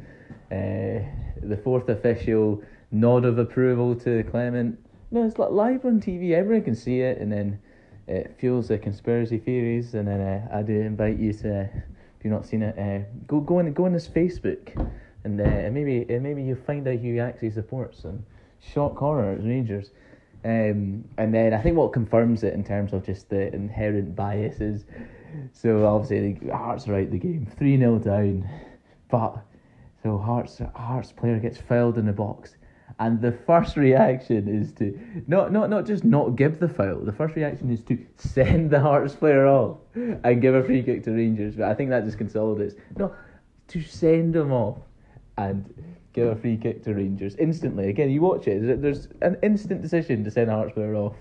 [0.52, 1.00] uh,
[1.42, 2.62] the fourth official
[2.92, 4.80] nod of approval to Clement.
[5.12, 6.32] No, it's like live on TV.
[6.32, 7.60] Everyone can see it, and then
[8.08, 9.94] it fuels the conspiracy theories.
[9.94, 13.40] And then uh, I do invite you to, if you've not seen it, uh, go
[13.40, 14.76] go on go on his Facebook,
[15.24, 18.04] and uh, maybe maybe you find out who he actually supports.
[18.04, 18.24] And
[18.74, 19.92] shock horror, it's Rangers.
[20.44, 24.86] Um, and then I think what confirms it in terms of just the inherent biases.
[25.54, 28.50] So obviously the Hearts are out the game, three 0 down,
[29.10, 29.38] but
[30.04, 32.56] so Hearts Hearts player gets fouled in the box,
[33.00, 37.00] and the first reaction is to not not not just not give the foul.
[37.00, 41.04] The first reaction is to send the Hearts player off and give a free kick
[41.06, 41.56] to Rangers.
[41.56, 42.76] But I think that just consolidates.
[42.98, 43.14] No,
[43.70, 44.78] to send them off
[45.38, 45.74] and
[46.14, 47.90] give a free kick to Rangers instantly.
[47.90, 48.82] Again, you watch it.
[48.82, 51.16] There's an instant decision to send a Hearts player off,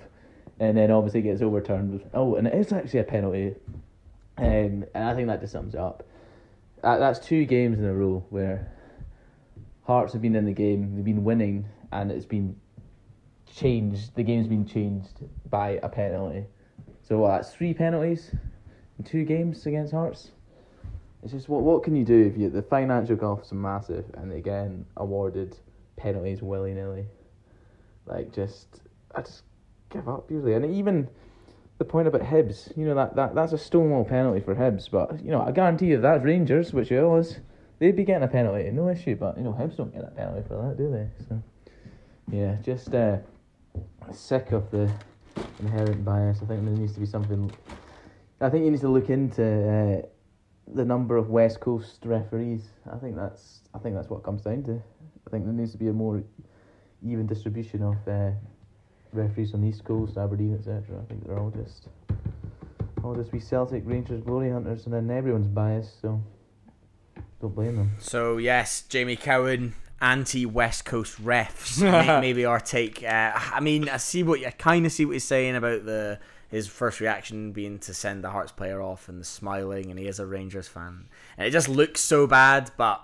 [0.60, 2.02] and then obviously gets overturned.
[2.12, 3.54] Oh, and it is actually a penalty.
[4.36, 6.04] Um, and I think that just sums it up.
[6.82, 8.70] That, that's two games in a row where
[9.84, 12.56] Hearts have been in the game, they've been winning, and it's been
[13.54, 14.14] changed.
[14.14, 15.20] The game's been changed
[15.50, 16.46] by a penalty.
[17.02, 17.36] So what?
[17.36, 18.30] That's three penalties
[18.98, 20.30] in two games against Hearts.
[21.22, 24.32] It's just what what can you do if you the financial costs are massive and
[24.32, 25.56] again awarded
[25.96, 27.06] penalties willy nilly.
[28.06, 28.80] Like just
[29.14, 29.42] I just
[29.90, 31.08] give up usually, and even
[31.78, 35.24] the point about Hibs, you know that, that that's a stonewall penalty for Hibs, but
[35.24, 37.38] you know I guarantee you that's Rangers, which it was,
[37.78, 39.16] they'd be getting a penalty, no issue.
[39.16, 41.08] But you know Hibs don't get that penalty for that, do they?
[41.28, 41.42] So
[42.30, 43.18] yeah, just uh,
[44.12, 44.90] sick of the
[45.60, 46.38] inherent bias.
[46.42, 47.50] I think there needs to be something.
[48.40, 50.06] I think you need to look into uh,
[50.74, 52.62] the number of West Coast referees.
[52.90, 54.80] I think that's I think that's what comes down to.
[55.26, 56.22] I think there needs to be a more
[57.06, 58.30] even distribution of uh,
[59.14, 60.82] referees on the East Coast, Aberdeen, etc.
[61.00, 61.88] I think they're all just
[63.04, 66.00] all just we Celtic, Rangers, glory hunters, and then everyone's biased.
[66.00, 66.20] So
[67.40, 67.92] don't blame them.
[67.98, 71.80] So yes, Jamie Cowan, anti West Coast refs.
[72.20, 73.02] Maybe our take.
[73.04, 76.18] Uh, I mean, I see what you kind of see what he's saying about the
[76.48, 80.06] his first reaction being to send the Hearts player off and the smiling, and he
[80.06, 83.02] is a Rangers fan, and it just looks so bad, but.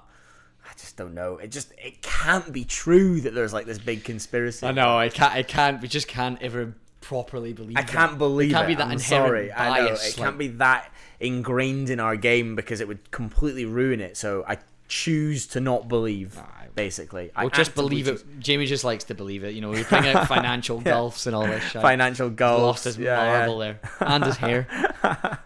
[0.70, 1.38] I just don't know.
[1.38, 4.66] It just it can't be true that there's like this big conspiracy.
[4.66, 4.96] I know.
[4.96, 5.34] I can't.
[5.34, 5.82] I can't.
[5.82, 7.76] We just can't ever properly believe.
[7.76, 8.18] I can't it.
[8.18, 8.54] believe it.
[8.54, 8.68] Can't it.
[8.68, 9.52] be that I'm inherent sorry.
[9.52, 13.64] I know bias, it can't be that ingrained in our game because it would completely
[13.64, 14.16] ruin it.
[14.16, 14.58] So I
[14.90, 16.38] choose to not believe.
[16.74, 18.40] Basically, I just actively believe choose- it.
[18.40, 19.54] Jamie just likes to believe it.
[19.54, 20.92] You know, we bring out financial Yeah.
[20.92, 21.82] gulfs and all this shit.
[21.82, 23.72] Financial He's gulfs, Lost his yeah, marble yeah.
[23.72, 24.66] there and his hair.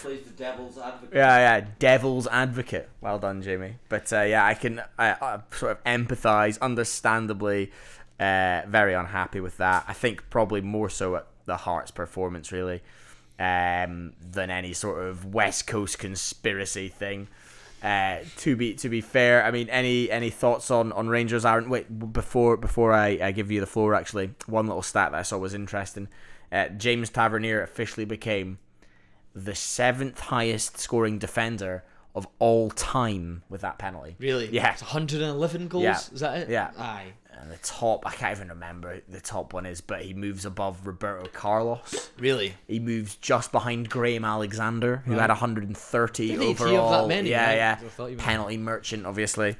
[0.00, 1.14] Plays the devil's advocate.
[1.14, 2.88] Yeah, yeah, devil's advocate.
[3.00, 3.76] Well done, Jamie.
[3.88, 7.70] But uh, yeah, I can I, I sort of empathise, understandably,
[8.18, 9.84] uh, very unhappy with that.
[9.86, 12.80] I think probably more so at the Hearts' performance, really,
[13.38, 17.28] um, than any sort of West Coast conspiracy thing.
[17.82, 21.44] Uh, to be to be fair, I mean, any any thoughts on, on Rangers?
[21.46, 23.94] Aaron, wait before before I, I give you the floor.
[23.94, 26.08] Actually, one little stat that I saw was interesting.
[26.52, 28.58] Uh, James Tavernier officially became
[29.34, 34.16] the seventh highest scoring defender of all time with that penalty.
[34.18, 34.48] Really?
[34.50, 34.72] Yeah.
[34.72, 35.84] It's 111 goals.
[35.84, 35.98] Yeah.
[36.12, 36.50] Is that it?
[36.50, 36.72] Yeah.
[36.76, 37.12] Aye.
[37.38, 40.86] And the top, I can't even remember the top one is, but he moves above
[40.86, 42.10] Roberto Carlos.
[42.18, 42.54] Really?
[42.68, 45.20] He moves just behind Graham Alexander, who Right.
[45.22, 46.46] had 130 Didn't he?
[46.48, 46.90] He overall.
[47.02, 47.56] that many, yeah, right?
[47.56, 47.78] yeah.
[47.80, 49.56] I thought he meant- Penalty merchant, obviously.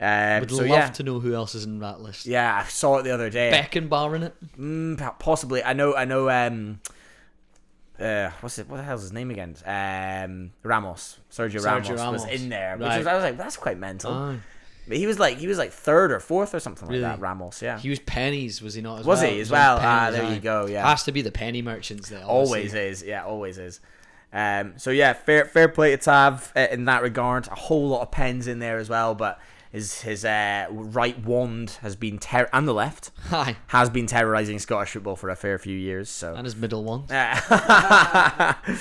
[0.00, 2.24] Um, Would so love yeah, to know who else is in that list.
[2.24, 3.50] yeah, I saw it the other day.
[3.52, 4.34] Beckenbauer in it.
[4.58, 5.62] Mm, possibly.
[5.64, 5.94] I know.
[5.96, 6.30] I know.
[6.30, 6.80] Um,
[8.00, 8.68] uh, what's it?
[8.68, 9.56] What the hell's his name again?
[9.66, 11.18] Um, Ramos.
[11.32, 12.98] Sergio, Sergio Ramos, was in there, which Right.
[12.98, 14.12] was, I was like, that's quite mental.
[14.12, 14.38] Aye.
[14.88, 17.00] But he was like, he was like third or fourth or something Really?
[17.02, 17.20] like that.
[17.20, 17.78] Ramos, yeah.
[17.78, 19.00] He was pennies, was he not?
[19.00, 19.30] As Was well?
[19.30, 19.78] he as well?
[19.80, 20.88] Ah, there you go, yeah.
[20.88, 22.24] Has to be the penny merchants there.
[22.24, 23.80] always is, yeah, always is.
[24.32, 27.46] Um, so yeah, fair fair play to Tav uh, in that regard.
[27.48, 29.40] A whole lot of pens in there as well, but
[29.72, 33.56] his his uh, right wand has been ter- and the left Aye.
[33.68, 36.10] has been terrorizing Scottish football for a fair few years.
[36.10, 37.04] So And his middle one.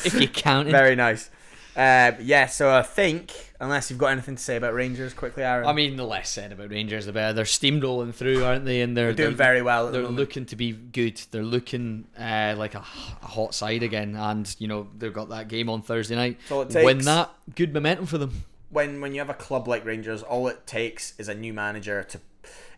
[0.05, 0.69] If you count.
[0.69, 1.29] Very nice.
[1.75, 5.67] Uh, yeah, so I think, unless you've got anything to say about Rangers quickly, Aaron.
[5.67, 7.33] I mean, the less said about Rangers, the better.
[7.33, 8.81] They're steamrolling through, aren't they?
[8.81, 10.19] And they're, They're doing very well at They're moment.
[10.19, 11.21] looking to be good.
[11.31, 15.47] They're looking uh, like a, a hot side again, and you know they've got that
[15.47, 16.37] game on Thursday night.
[16.51, 17.05] all it Win takes.
[17.05, 18.43] that, good momentum for them.
[18.69, 22.03] when when you have a club like Rangers, all it takes is a new manager
[22.03, 22.19] to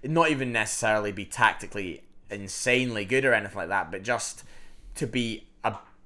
[0.03, 4.43] not even necessarily be tactically insanely good or anything like that, but just
[4.95, 5.45] to be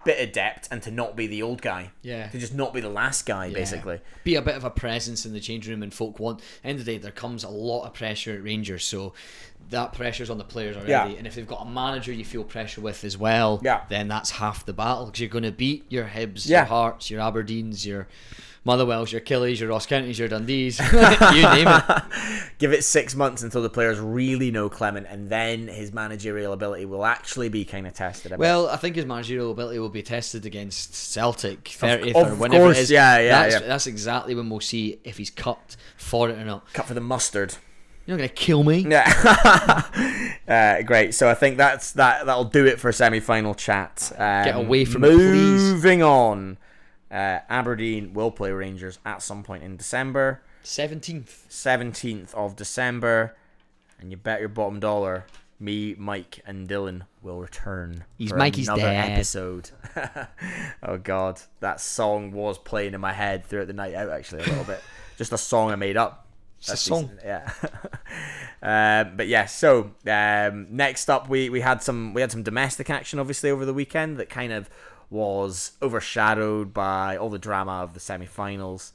[0.06, 1.91] bit adept and to not be the old guy.
[2.01, 2.28] Yeah.
[2.28, 3.54] To just not be the last guy, Yeah.
[3.54, 3.99] basically.
[4.24, 6.41] Be a bit of a presence in the change room, and folk want.
[6.64, 9.14] End of the day, there comes a lot of pressure at Rangers, so
[9.70, 10.91] that pressure's on the players already.
[10.91, 11.05] Yeah.
[11.07, 13.82] And if they've got a manager you feel pressure with as well, Yeah.
[13.89, 16.59] then that's half the battle because you're going to beat your Hibs, Yeah.
[16.59, 18.07] your Hearts, your Aberdeens, your
[18.66, 20.80] Motherwells, your Killys, your Ross Counties, your Dundees,
[21.36, 22.03] you name it.
[22.59, 26.86] Give it six months until the players really know Clement, and then his managerial ability
[26.86, 28.38] will actually be kind of tested.
[28.38, 32.66] Well, I think his managerial ability will be tested against Celtic 30th of or whenever
[32.68, 32.91] course, it is.
[32.91, 33.68] yeah, yeah, that's, yeah.
[33.68, 36.72] That's exactly when we'll see if he's cut for it or not.
[36.72, 37.55] cut for the mustard.
[38.06, 38.86] You're not going to kill me.
[38.89, 40.34] Yeah.
[40.47, 41.14] uh, great.
[41.14, 42.26] So I think that's that.
[42.26, 44.12] That'll do it for a semi-final chat.
[44.18, 45.01] Um, Get away from.
[45.01, 46.58] Moving on.
[47.10, 51.30] Uh, Aberdeen will play Rangers at some point in December, 17th.
[51.47, 53.36] seventeenth of December,
[53.99, 55.26] and you bet your bottom dollar.
[55.60, 58.04] Me, Mike, and Dylan will return.
[58.18, 59.12] He's Mikey's another dad.
[59.12, 59.70] episode.
[60.84, 64.10] oh God, that song was playing in my head throughout the night out.
[64.10, 64.82] Actually, a little bit.
[65.18, 66.22] Just a song I made up.
[66.64, 67.11] It's a That's song.
[67.24, 67.51] Yeah.
[68.61, 72.89] um, but yeah, so um, next up we, we had some we had some domestic
[72.89, 74.70] action obviously over the weekend that kind of
[75.09, 78.93] was overshadowed by all the drama of the semi-finals.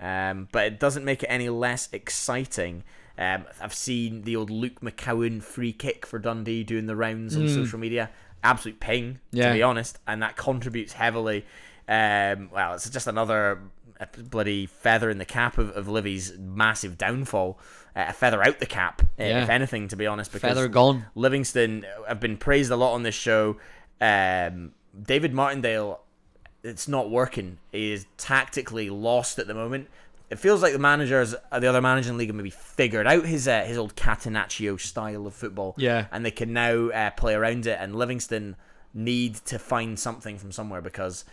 [0.00, 2.82] Um, but it doesn't make it any less exciting.
[3.16, 7.48] Um, I've seen the old Luke McCowan free kick for Dundee doing the rounds on
[7.48, 8.10] social media.
[8.42, 9.48] Absolute ping, Yeah.
[9.48, 11.46] to be honest, and that contributes heavily.
[11.88, 13.60] Um, well, it's just another
[14.00, 17.58] uh, bloody feather in the cap of, of Livy's massive downfall.
[17.96, 19.42] Uh, a feather out the cap, uh, Yeah.
[19.44, 20.32] if anything, to be honest.
[20.32, 21.06] Because Feather gone.
[21.14, 23.56] Livingston have been praised a lot on this show.
[24.00, 26.00] Um, David Martindale,
[26.62, 27.58] it's not working.
[27.72, 29.88] He is tactically lost at the moment.
[30.30, 33.06] It feels like the managers, uh, the other managers in the league, have maybe figured
[33.06, 35.74] out his uh, his old Catenaccio style of football.
[35.76, 36.06] Yeah.
[36.10, 37.78] and they can now uh, play around it.
[37.80, 38.56] And Livingston
[38.92, 41.24] need to find something from somewhere because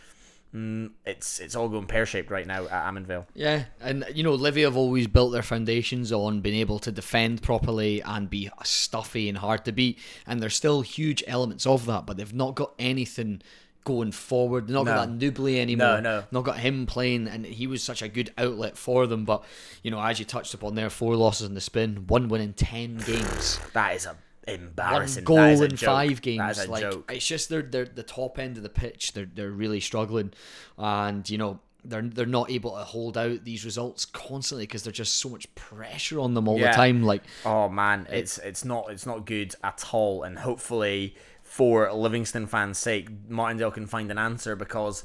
[0.54, 3.26] mm, it's it's all going pear shaped right now at Almondvale.
[3.34, 7.42] Yeah, and you know, Livy have always built their foundations on being able to defend
[7.42, 10.00] properly and be stuffy and hard to beat.
[10.28, 13.42] And there's still huge elements of that, but they've not got anything
[13.84, 14.68] going forward.
[14.68, 16.02] They've not got that Nouble anymore.
[16.02, 16.24] no.
[16.32, 19.26] Not got him playing, and he was such a good outlet for them.
[19.26, 19.44] But
[19.84, 22.54] you know, as you touched upon there, four losses in the spin, one win in
[22.54, 23.60] ten games.
[23.74, 24.16] That is a
[24.48, 25.24] one embarrassing.
[25.24, 25.88] goal is a in joke.
[25.88, 26.40] five games.
[26.40, 27.12] That is a like joke.
[27.14, 29.14] it's just they're they're the top end of the pitch.
[29.14, 30.34] They're they're really struggling,
[30.78, 34.98] and you know they're they're not able to hold out these results constantly because there's
[34.98, 36.72] just so much pressure on them all Yeah.
[36.72, 37.04] the time.
[37.04, 42.48] Like Oh man, it's it's not it's not good at all, and hopefully for Livingston
[42.48, 45.04] fans' sake, Martindale can find an answer because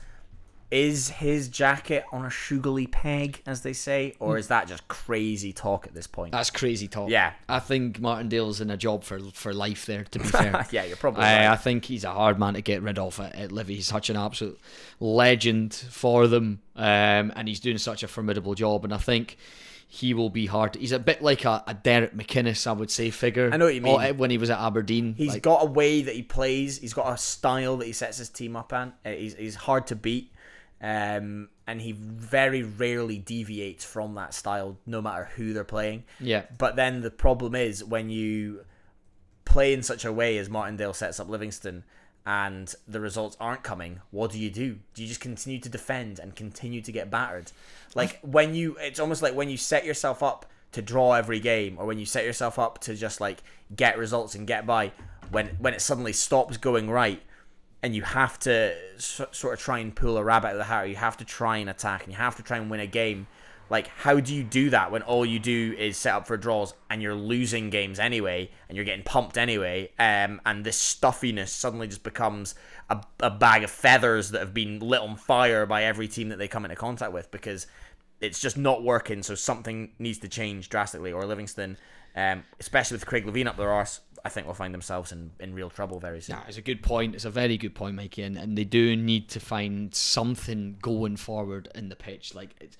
[0.70, 5.52] is his jacket on a sugary peg, as they say, or is that just crazy
[5.52, 6.32] talk at this point?
[6.32, 7.08] that's crazy talk.
[7.08, 7.32] Yeah.
[7.48, 10.04] I think Martindale's in a job for for life there.
[10.04, 11.52] To be fair, yeah, you're probably I, right.
[11.52, 13.76] I think he's a hard man to get rid of at, at Livy.
[13.76, 14.58] He's such an absolute
[15.00, 18.84] legend for them, um, and he's doing such a formidable job.
[18.84, 19.36] And I think
[19.88, 20.74] he will be hard.
[20.74, 23.50] He's a bit like a, a Derek McInnes, I would say, figure.
[23.52, 24.00] I know what you mean.
[24.00, 26.78] Oh, When he was at Aberdeen, He's Like, got a way that he plays.
[26.78, 28.92] He's got a style that he sets his team up on.
[29.04, 30.32] Uh, He's, he's hard to beat,
[30.86, 36.04] um, and he very rarely deviates from that style, no matter who they're playing.
[36.20, 36.44] Yeah.
[36.56, 38.64] But then the problem is when you
[39.44, 41.82] play in such a way as Martindale sets up Livingston,
[42.24, 44.00] and the results aren't coming.
[44.10, 44.78] What do you do?
[44.94, 47.50] Do you just continue to defend and continue to get battered?
[47.94, 51.76] Like when you, it's almost like when you set yourself up to draw every game,
[51.78, 53.42] or when you set yourself up to just like
[53.74, 54.92] get results and get by.
[55.30, 57.22] When when it suddenly stops going right,
[57.86, 60.64] and you have to s- sort of try and pull a rabbit out of the
[60.64, 62.86] hat, you have to try and attack, and you have to try and win a
[62.86, 63.28] game.
[63.70, 66.74] Like, how do you do that when all you do is set up for draws
[66.90, 71.86] and you're losing games anyway, and you're getting pumped anyway, um, and this stuffiness suddenly
[71.86, 72.56] just becomes
[72.90, 76.38] a, a bag of feathers that have been lit on fire by every team that
[76.38, 77.68] they come into contact with because
[78.20, 79.22] it's just not working.
[79.22, 81.76] So something needs to change drastically, or Livingston,
[82.16, 85.54] um, especially with Craig Levein up their arse, I think will find themselves in, in
[85.54, 86.36] real trouble very soon.
[86.36, 87.14] Yeah, it's a good point.
[87.14, 91.16] It's a very good point, Mikey, and, and they do need to find something going
[91.16, 92.34] forward in the pitch.
[92.34, 92.76] Like it's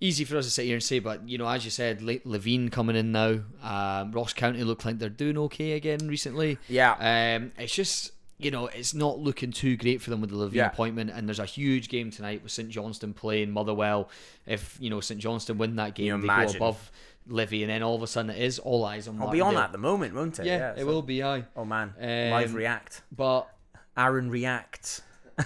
[0.00, 2.18] easy for us to sit here and say, but you know, as you said, Le-
[2.20, 3.40] Levein coming in now.
[3.62, 6.58] Um, Ross County look like they're doing okay again recently.
[6.68, 6.92] Yeah.
[7.38, 10.54] Um, it's just you know, it's not looking too great for them with the Levein
[10.54, 10.66] Yeah.
[10.68, 14.10] appointment, and there's a huge game tonight with St Johnstone playing Motherwell.
[14.46, 16.56] If you know St Johnstone win that game, you they go imagine?
[16.56, 16.90] above
[17.28, 19.20] Livy, and then all of a sudden it is all eyes on.
[19.20, 20.46] I'll be on that at the moment, won't it?
[20.46, 21.22] Yeah, it so- will be.
[21.22, 21.44] Aye.
[21.56, 23.02] Oh man, Um, live react.
[23.10, 23.48] But
[23.96, 25.02] Aaron reacts.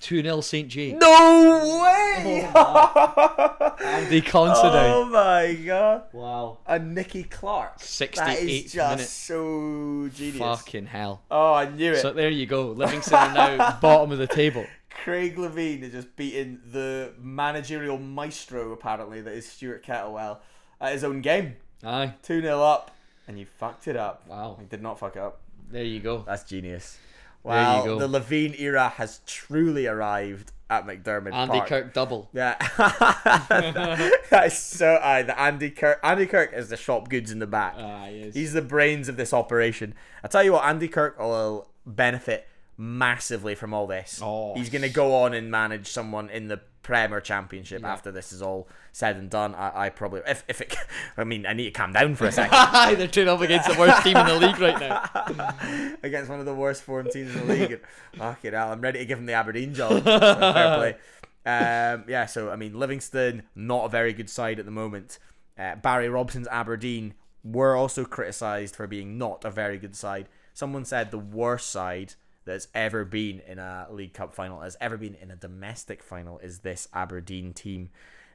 [0.00, 0.68] 2 0 St.
[0.68, 0.92] J.
[0.92, 2.48] No way!
[3.84, 4.90] Andy Considine.
[4.92, 6.02] oh my god!
[6.12, 6.58] Wow.
[6.66, 7.80] And Nicky Clark.
[7.80, 10.38] Sixty-eight 68th is just so genius.
[10.38, 11.22] Fucking hell.
[11.30, 12.00] Oh, I knew it.
[12.00, 12.70] So there you go.
[12.70, 14.64] Livingston are now bottom of the table.
[15.04, 20.38] Craig Levein is just beating the managerial maestro, apparently, that is Stuart Kettlewell
[20.80, 21.56] at his own game.
[21.84, 22.14] Aye.
[22.22, 22.90] 2 0 up,
[23.26, 24.26] and you fucked it up.
[24.28, 24.56] Wow.
[24.60, 25.40] You did not fuck it up.
[25.70, 26.24] There you go.
[26.26, 26.98] That's genius.
[27.44, 27.98] There you Wow, go.
[28.06, 31.68] the Levein era has truly arrived at McDiarmid Andy Park.
[31.68, 32.28] Kirk double.
[32.34, 34.94] Yeah, that is so.
[34.96, 36.00] Uh, the Andy Kirk.
[36.02, 37.74] Andy Kirk is the shop goods in the back.
[37.78, 38.34] Ah, he is.
[38.34, 39.94] He's the brains of this operation.
[40.22, 42.46] I tell you what, Andy Kirk will benefit
[42.78, 44.20] massively from all this.
[44.22, 44.54] Oh.
[44.54, 48.40] He's going to go on and manage someone in the Premier Championship after this is
[48.40, 49.54] all said and done.
[49.54, 50.74] I, I probably, if, if it,
[51.16, 52.56] I mean, I need to calm down for a second.
[52.98, 55.94] They're turning up against the worst team in the league right now.
[56.02, 57.80] against one of the worst form teams in the league.
[58.16, 60.04] Fucking hell, I'm ready to give him the Aberdeen job.
[60.04, 60.96] So fair play.
[61.44, 65.18] Um, yeah, so I mean, Livingston not a very good side at the moment.
[65.58, 70.28] Uh, Barry Robson's Aberdeen were also criticised for being not a very good side.
[70.54, 72.14] Someone said the worst side
[72.48, 76.38] that's ever been in a League Cup final, has ever been in a domestic final,
[76.38, 77.90] is this Aberdeen team.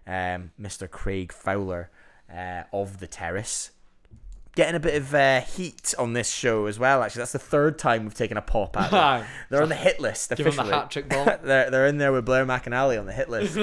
[0.05, 0.89] Um, Mr.
[0.89, 1.89] Craig Fowler
[2.33, 3.71] uh, of the Terrace
[4.55, 7.01] getting a bit of uh, heat on this show as well.
[7.01, 9.25] Actually, that's the third time we've taken a pop at them.
[9.49, 10.51] They're on the hit list officially.
[10.51, 11.25] Give him the hat-trick ball.
[11.43, 13.57] they're they're in there with Blair McAnally on the hit list.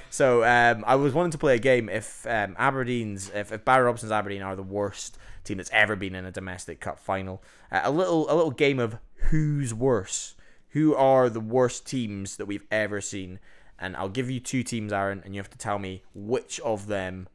[0.10, 3.84] so um, I was wanting to play a game if um, Aberdeen's if, if Barry
[3.84, 7.42] Robson's Aberdeen are the worst team that's ever been in a domestic cup final.
[7.70, 8.96] Uh, a little a little game of
[9.30, 10.34] who's worse.
[10.70, 13.38] Who are the worst teams that we've ever seen?
[13.78, 16.86] And I'll give you two teams, Aaron, and you have to tell me which of
[16.86, 17.28] them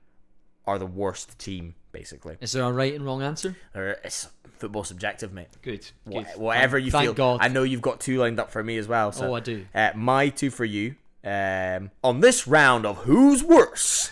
[0.66, 2.38] are the worst team, basically.
[2.42, 3.56] Is there a right and wrong answer?
[3.76, 5.50] Or it's football subjective, mate.
[5.62, 5.88] Good.
[6.06, 6.40] Wha- good.
[6.40, 7.14] whatever Thank- you thank feel.
[7.14, 7.40] God.
[7.42, 9.12] I know you've got two lined up for me as well.
[9.12, 9.66] So, Oh, I do.
[9.76, 10.96] Uh, my two for you.
[11.24, 14.12] Um, on this round of Who's Worse,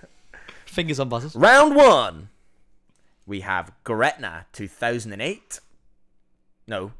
[0.66, 1.34] Fingers on buzzers.
[1.34, 2.28] round one,
[3.26, 5.60] we have Gretna 2008.
[6.68, 6.92] No,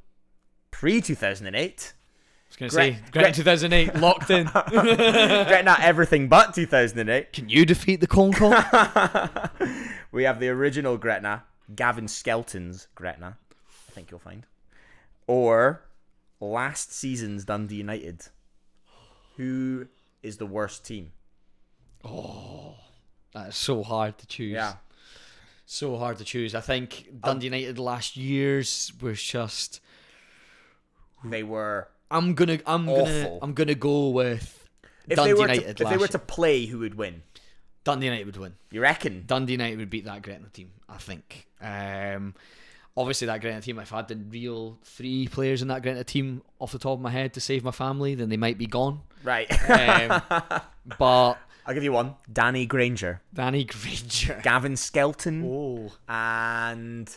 [0.82, 1.92] pre 2008.
[1.94, 4.46] I was going to say, Gretna 2008, locked in.
[4.68, 7.32] Gretna everything but 2008.
[7.32, 8.50] Can you defeat the Concon?
[10.12, 11.44] we have the original Gretna,
[11.76, 13.36] Gavin Skelton's Gretna,
[13.88, 14.44] I think you'll find.
[15.28, 15.82] Or
[16.40, 18.22] last season's Dundee United.
[19.36, 19.86] Who
[20.20, 21.12] is the worst team?
[22.04, 22.74] Oh,
[23.34, 24.54] That is so hard to choose.
[24.54, 24.72] Yeah.
[25.64, 26.56] So hard to choose.
[26.56, 29.80] I think Dundee um, United last year's was just.
[31.24, 31.88] They were.
[32.10, 32.58] I'm gonna.
[32.66, 33.38] I'm gonna.
[33.42, 34.68] I'm gonna go with
[35.08, 35.76] If Dundee they were United.
[35.78, 37.22] to, if they were to play, who would win?
[37.84, 38.54] Dundee United would win.
[38.70, 39.24] You reckon?
[39.26, 40.70] Dundee United would beat that Gretna team.
[40.88, 41.46] I think.
[41.60, 42.34] Um,
[42.96, 43.78] obviously, that Gretna team.
[43.78, 47.00] If I had the real three players in that Gretna team off the top of
[47.00, 49.00] my head to save my family, then they might be gone.
[49.24, 49.50] Right.
[49.70, 50.22] Um,
[50.98, 52.14] but I'll give you one.
[52.32, 54.40] Danny Grainger, Danny Grainger.
[54.42, 57.08] Gavin Skelton, Oh, and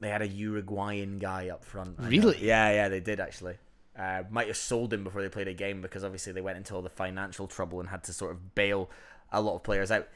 [0.00, 1.96] they had a Uruguayan guy up front.
[1.98, 2.08] I know.
[2.08, 2.38] Really?
[2.40, 3.56] Yeah, yeah, they did actually.
[3.98, 6.74] Uh, might have sold him before they played a game because obviously they went into
[6.74, 8.88] all the financial trouble and had to sort of bail
[9.32, 10.06] a lot of players out.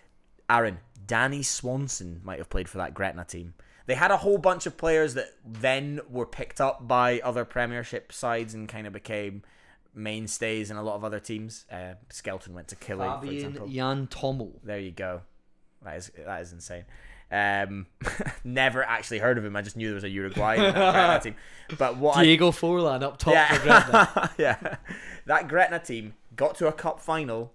[0.48, 3.54] Aaron, Danny Swanson might have played for that Gretna team.
[3.86, 8.12] They had a whole bunch of players that then were picked up by other Premiership
[8.12, 9.42] sides and kind of became
[9.94, 11.64] mainstays in a lot of other teams.
[11.70, 13.66] Uh, Skelton went to Killing, for example.
[13.66, 14.52] Fabian Yantorno.
[14.62, 15.22] There you go.
[15.82, 16.84] That is that is insane.
[17.32, 17.86] Um,
[18.44, 19.56] never actually heard of him.
[19.56, 21.34] I just knew there was a Uruguayan that team.
[21.78, 24.30] But what I, Diego Forlan up top for Gretna.
[24.36, 24.76] yeah, yeah,
[25.24, 27.54] that Gretna team got to a cup final,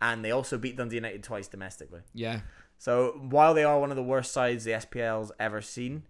[0.00, 2.00] and they also beat Dundee United twice domestically.
[2.12, 2.40] Yeah.
[2.78, 6.02] So while they are one of the worst sides the SPL's ever seen,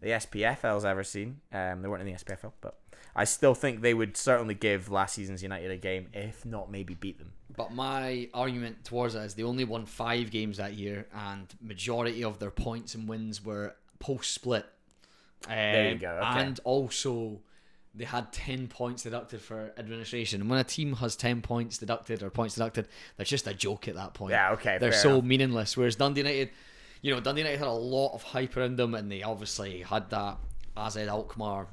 [0.00, 2.78] the SPFL's ever seen, um, they weren't in the SPFL, but
[3.16, 6.94] I still think they would certainly give last season's United a game, if not maybe
[6.94, 7.32] beat them.
[7.56, 12.24] But my argument towards that is they only won five games that year, and majority
[12.24, 14.66] of their points and wins were post split.
[15.48, 16.40] Um, There you go, okay.
[16.40, 17.40] And also,
[17.94, 20.40] they had ten points deducted for administration.
[20.40, 23.88] And when a team has ten points deducted or points deducted, they're just a joke
[23.88, 24.30] at that point.
[24.32, 25.24] Yeah, okay, They're so enough.
[25.24, 25.76] meaningless.
[25.76, 26.50] Whereas Dundee United,
[27.02, 30.08] you know, Dundee United had a lot of hype around them, and they obviously had
[30.10, 30.38] that
[30.76, 31.66] AZ Alkmaar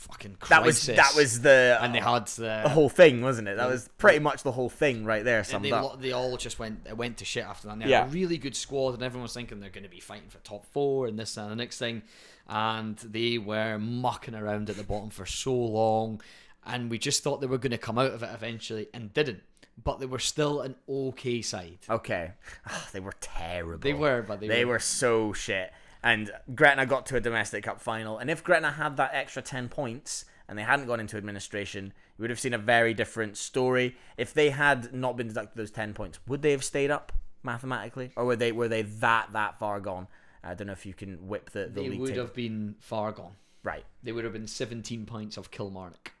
[0.00, 3.56] fucking That was that was the and they had the, the whole thing, wasn't it?
[3.58, 5.38] That was pretty much the whole thing right there.
[5.38, 6.00] and Summed they, up.
[6.00, 7.74] they all just went went to shit after that.
[7.74, 8.00] And they Yeah.
[8.00, 10.38] had a really good squad, and everyone was thinking they're going to be fighting for
[10.38, 12.02] top four and this and the next thing,
[12.48, 16.20] and they were mucking around at the bottom for so long,
[16.66, 19.42] and we just thought they were going to come out of it eventually, and didn't.
[19.82, 21.78] But they were still an okay side.
[21.88, 22.32] Okay,
[22.66, 23.78] Ah, they were terrible.
[23.78, 24.72] They were, but they, They were.
[24.74, 25.72] were so shit.
[26.02, 29.68] And Gretna got to a domestic cup final, and if Gretna had that extra ten
[29.68, 33.96] points and they hadn't gone into administration, you would have seen a very different story.
[34.16, 37.12] If they had not been deducted those ten points, would they have stayed up
[37.42, 40.06] mathematically, or were they were they that that far gone?
[40.42, 42.22] I don't know if you can whip the, the They league would table.
[42.22, 43.32] have been far gone.
[43.62, 46.12] right They would have been 17 points of Kilmarnock.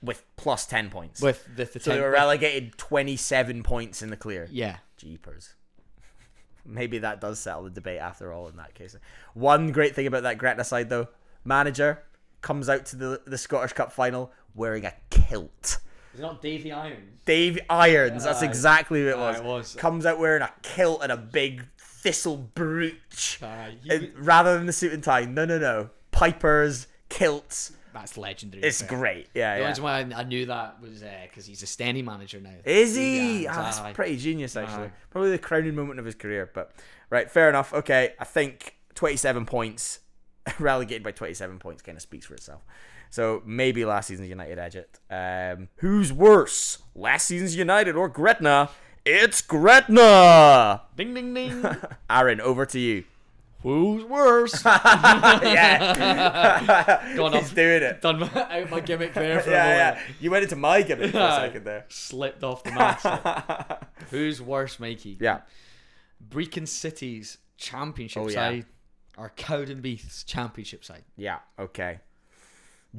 [0.00, 1.20] with plus ten points.
[1.20, 4.46] With the, the so they were relegated twenty seven points in the clear.
[4.52, 4.76] Yeah.
[4.96, 5.54] Jeepers.
[6.66, 8.96] Maybe that does settle the debate after all in that case.
[9.34, 11.08] One great thing about that Gretna side though,
[11.44, 12.02] manager
[12.40, 15.78] comes out to the the Scottish Cup final wearing a kilt.
[16.14, 17.20] Is it not Davy Irons?
[17.26, 18.46] Dave Irons, that's Aye.
[18.46, 19.36] exactly who it ah, was.
[19.36, 19.74] it was.
[19.74, 23.38] Comes out wearing a kilt and a big thistle brooch.
[23.42, 25.24] Ah, he- And rather than the suit and tie.
[25.24, 25.90] No, no, no.
[26.12, 27.72] Pipers, kilts.
[27.98, 28.62] That's legendary.
[28.62, 28.88] It's fair.
[28.90, 29.28] great.
[29.34, 29.68] Yeah, The yeah.
[29.68, 32.52] reason why I I knew that was because he's a Stenny manager now.
[32.64, 33.44] Is he?
[33.44, 33.92] Yeah, Ah, that's aye.
[33.94, 34.88] pretty genius, actually.
[34.88, 34.92] Aye.
[35.10, 36.50] Probably the crowning moment of his career.
[36.52, 36.72] But
[37.08, 37.72] right, fair enough.
[37.72, 40.00] Okay, I think 27 points,
[40.58, 42.62] relegated by 27 points, kind of speaks for itself.
[43.08, 44.98] So maybe last season's United edge it.
[45.10, 48.68] Um, who's worse, last season's United or Gretna?
[49.06, 50.82] It's Gretna.
[50.96, 51.64] Ding ding ding.
[52.10, 53.04] Aaron, over to you.
[53.66, 54.64] Who's worse?
[55.44, 55.96] yeah,
[57.16, 57.54] Gone he's off.
[57.56, 58.00] doing it.
[58.00, 58.28] Done my,
[58.60, 59.78] out my gimmick there for a Yeah, moment.
[60.08, 60.14] yeah.
[60.20, 61.84] You went into my gimmick for a second there.
[61.88, 63.82] Slipped off the mask.
[64.10, 65.18] Who's worse, Mikey?
[65.20, 65.40] Yeah.
[66.28, 68.34] Brechin City's championship Oh, yeah.
[68.34, 68.66] side
[69.18, 71.02] or Cowdenbeath's championship side?
[71.16, 71.98] Yeah, okay.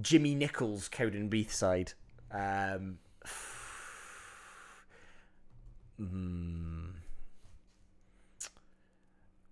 [0.01, 1.93] Jimmy Nicholl's, Cowdenbeath side.
[2.29, 2.97] Um,
[5.97, 6.87] hmm.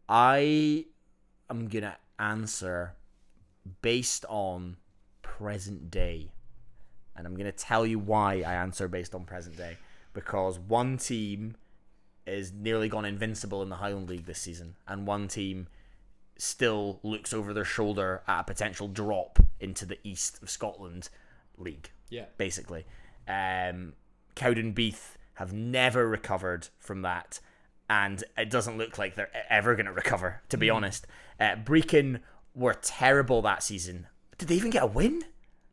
[0.09, 0.87] I
[1.49, 2.95] am going to answer
[3.81, 4.77] based on
[5.21, 6.31] present day.
[7.15, 9.77] And I'm going to tell you why I answer based on present day.
[10.13, 11.55] Because one team
[12.25, 15.67] is nearly gone invincible in the Highland League this season, and one team
[16.37, 21.09] still looks over their shoulder at a potential drop into the East of Scotland
[21.57, 21.91] League.
[22.09, 22.25] Yeah.
[22.37, 22.85] Basically.
[23.27, 23.93] Um,
[24.35, 27.39] Cowdenbeath have never recovered from that,
[27.89, 30.75] and it doesn't look like they're ever going to recover, to be Mm.
[30.75, 31.07] honest.
[31.39, 32.19] Uh, Brechin
[32.53, 34.07] were terrible that season.
[34.37, 35.23] Did they even get a win?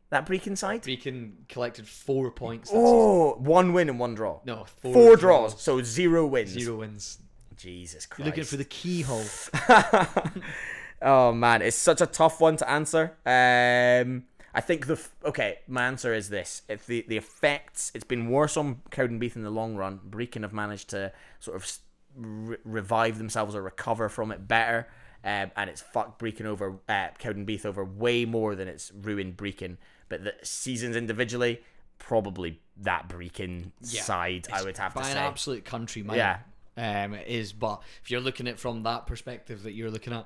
[0.09, 0.83] That Brechin side?
[0.83, 2.69] Brechin collected four points.
[2.69, 4.41] That Oh, one win and one draw.
[4.45, 5.53] No, four, four draws.
[5.53, 5.61] draws.
[5.61, 6.51] So zero wins.
[6.51, 7.17] Zero wins.
[7.55, 8.19] Jesus Christ.
[8.19, 9.23] You're looking for the keyhole.
[11.01, 13.13] oh man, it's such a tough one to answer.
[13.25, 14.25] Um,
[14.55, 18.29] I think the f- okay, my answer is this: if the the effects, it's been
[18.29, 19.99] worse on Cowdenbeath in the long run.
[20.09, 21.71] Brechin have managed to sort of
[22.15, 24.87] re- revive themselves or recover from it better,
[25.23, 29.77] um, and it's fucked Brechin over uh, Cowdenbeath over way more than it's ruined Brechin.
[30.09, 31.61] But the seasons individually,
[31.99, 34.01] probably that Brechin Yeah.
[34.01, 35.11] side, I would have to By say.
[35.11, 36.17] an absolute country mile.
[36.17, 36.39] Yeah.
[36.75, 40.11] Um, it is, but if you're looking at it from that perspective that you're looking
[40.11, 40.25] at,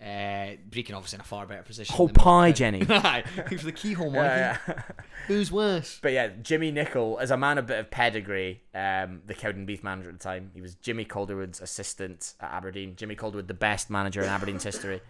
[0.00, 1.94] uh, Brechin obviously in a far better position.
[1.94, 2.86] Whole pie, Jenny.
[2.88, 4.24] Aye, for the keyhole, Mikey.
[4.24, 4.82] Yeah, yeah.
[5.26, 5.98] Who's worse?
[6.00, 9.82] But yeah, Jimmy Nicholl, as a man of a bit of pedigree, um, the Cowdenbeath
[9.82, 12.94] manager at the time, he was Jimmy Calderwood's assistant at Aberdeen.
[12.96, 15.00] Jimmy Calderwood, the best manager in Aberdeen's history.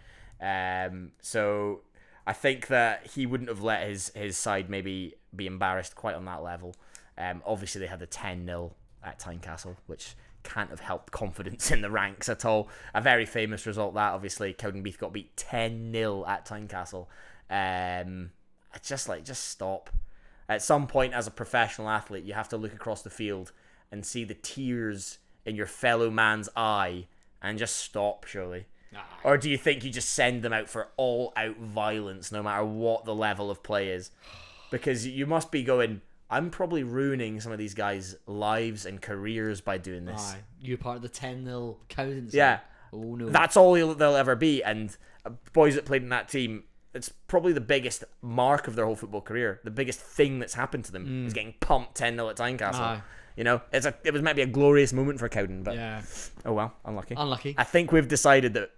[0.41, 1.81] Um, so
[2.25, 6.25] I think that he wouldn't have let his, his side maybe be embarrassed quite on
[6.25, 6.75] that level.
[7.17, 11.81] Um, obviously, they had the 10 0 at Tynecastle, which can't have helped confidence in
[11.81, 12.69] the ranks at all.
[12.93, 14.53] A very famous result, that obviously.
[14.53, 17.07] Cowdenbeath got beat 10 0 at Tynecastle.
[17.49, 18.31] Um,
[18.73, 19.89] it's just like, just stop.
[20.47, 23.51] At some point, as a professional athlete, you have to look across the field
[23.91, 27.05] and see the tears in your fellow man's eye
[27.41, 28.65] and just stop, surely.
[29.23, 32.65] Or do you think you just send them out for all out violence no matter
[32.65, 34.11] what the level of play is?
[34.71, 39.61] Because you must be going, I'm probably ruining some of these guys' lives and careers
[39.61, 40.33] by doing this.
[40.35, 42.29] Aye, you're part of the 10 nil Cowden.
[42.31, 42.59] Yeah.
[42.93, 43.29] Oh no.
[43.29, 44.63] That's all they'll, they'll ever be.
[44.63, 44.95] And
[45.25, 48.95] uh, boys that played in that team, it's probably the biggest mark of their whole
[48.95, 49.59] football career.
[49.63, 52.73] The biggest thing that's happened to them is getting pumped 10 0 at Tynecastle.
[52.73, 52.79] Mm.
[52.79, 53.01] Aye.
[53.35, 56.01] You know, it's a it was maybe a glorious moment for Cowden, but Yeah.
[56.45, 57.15] oh well, unlucky.
[57.17, 57.55] Unlucky.
[57.57, 58.71] I think we've decided that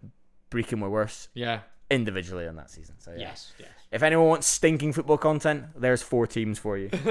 [0.51, 1.61] Brechin were worse Yeah.
[1.91, 2.95] Individually on that season.
[2.99, 3.19] So yeah.
[3.19, 3.53] Yes.
[3.59, 3.69] Yes.
[3.91, 6.87] If anyone wants stinking football content, there's four teams for you: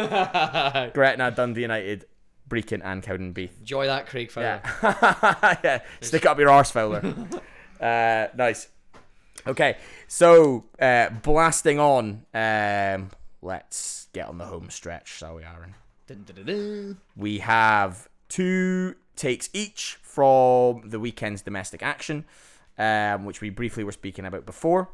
[0.95, 2.07] Gretna, Dundee United,
[2.49, 3.59] Brechin, and Cowdenbeath.
[3.61, 4.63] Enjoy that, Craig Fowler.
[4.83, 5.81] Yeah, yeah.
[6.01, 7.15] Stick up your arse, Fowler.
[7.81, 8.69] uh, nice.
[9.47, 9.77] Okay,
[10.09, 12.25] so uh, blasting on.
[12.33, 13.11] Um,
[13.43, 15.75] let's get on the home stretch, shall we, Aaron?
[16.07, 16.99] Dun, dun, dun, dun.
[17.17, 22.25] We have two takes each from the weekend's domestic action,
[22.81, 24.89] um, which we briefly were speaking about before.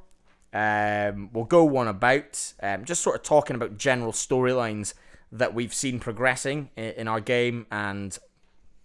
[0.52, 4.94] Um, we'll go one about um, just sort of talking about general storylines
[5.32, 8.18] that we've seen progressing in, in our game and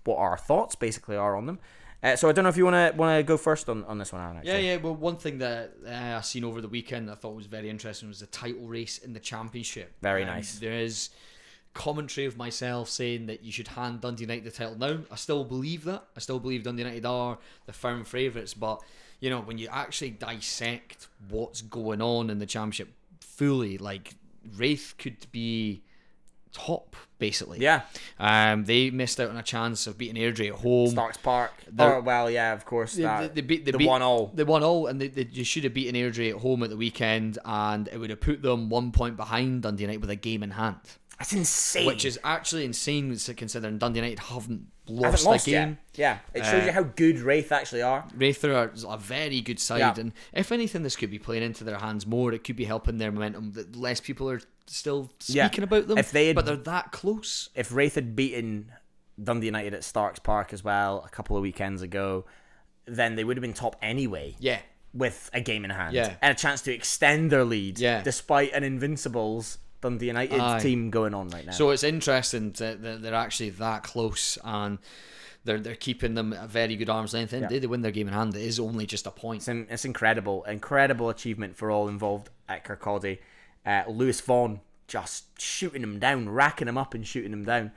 [0.03, 1.59] what our thoughts basically are on them.
[2.03, 3.99] Uh, so I don't know if you want to want to go first on, on
[3.99, 4.41] this one, Aaron.
[4.43, 4.67] Yeah, actually.
[4.67, 4.77] yeah.
[4.77, 8.07] Well, one thing that uh, I seen over the weekend I thought was very interesting
[8.07, 9.93] was the title race in the championship.
[10.01, 10.57] Very Um, nice.
[10.59, 11.09] There is
[11.73, 14.99] commentary of myself saying that you should hand Dundee United the title now.
[15.11, 16.03] I still believe that.
[16.15, 18.53] I still believe Dundee United are the firm favourites.
[18.53, 18.81] But
[19.19, 22.89] you know, when you actually dissect what's going on in the championship
[23.19, 24.15] fully, like
[24.57, 25.83] Raith could be
[26.51, 27.59] top basically.
[27.59, 27.83] Yeah.
[28.19, 30.89] Um, they missed out on a chance of beating Airdrie at home.
[30.89, 31.51] Starks Park.
[31.71, 32.95] They're- Or, well, yeah, of course.
[32.95, 34.31] They, that, they, they beat, they the beat, one all.
[34.33, 36.77] They won all, and they, they you should have beaten Airdrie at home at the
[36.77, 40.41] weekend, and it would have put them one point behind Dundee United with a game
[40.43, 40.79] in hand.
[41.21, 41.85] That's insane.
[41.85, 45.77] Which is actually insane considering Dundee United haven't lost, haven't a game.
[45.93, 46.21] yet.
[46.33, 48.07] Yeah, it shows Uh, you how good Raith actually are.
[48.15, 49.93] Raith are a very good side, Yeah.
[49.97, 52.33] and if anything, this could be playing into their hands more.
[52.33, 53.51] It could be helping their momentum.
[53.51, 55.45] That less people are still Yeah.
[55.45, 55.99] speaking about them.
[55.99, 57.49] If they had- but they're that close.
[57.53, 58.71] If Raith had beaten
[59.23, 62.25] Dundee United at Starks Park as well a couple of weekends ago,
[62.85, 64.35] then they would have been top anyway.
[64.39, 64.59] Yeah.
[64.93, 65.93] With a game in hand.
[65.93, 66.15] Yeah.
[66.21, 67.79] And a chance to extend their lead.
[67.79, 68.01] Yeah.
[68.01, 70.59] Despite an Invincibles Dundee United Aye.
[70.59, 71.51] team going on right now.
[71.51, 74.77] So it's interesting that they're actually that close and
[75.43, 77.33] they're they're keeping them at very good arm's length.
[77.33, 77.47] And Yeah.
[77.49, 78.35] they, they win their game in hand.
[78.35, 79.39] It is only just a point.
[79.41, 83.19] It's, in- it's incredible, incredible achievement for all involved at Kirkcaldy.
[83.65, 87.71] Uh, Lewis Vaughan just shooting him down, racking him up and shooting him down.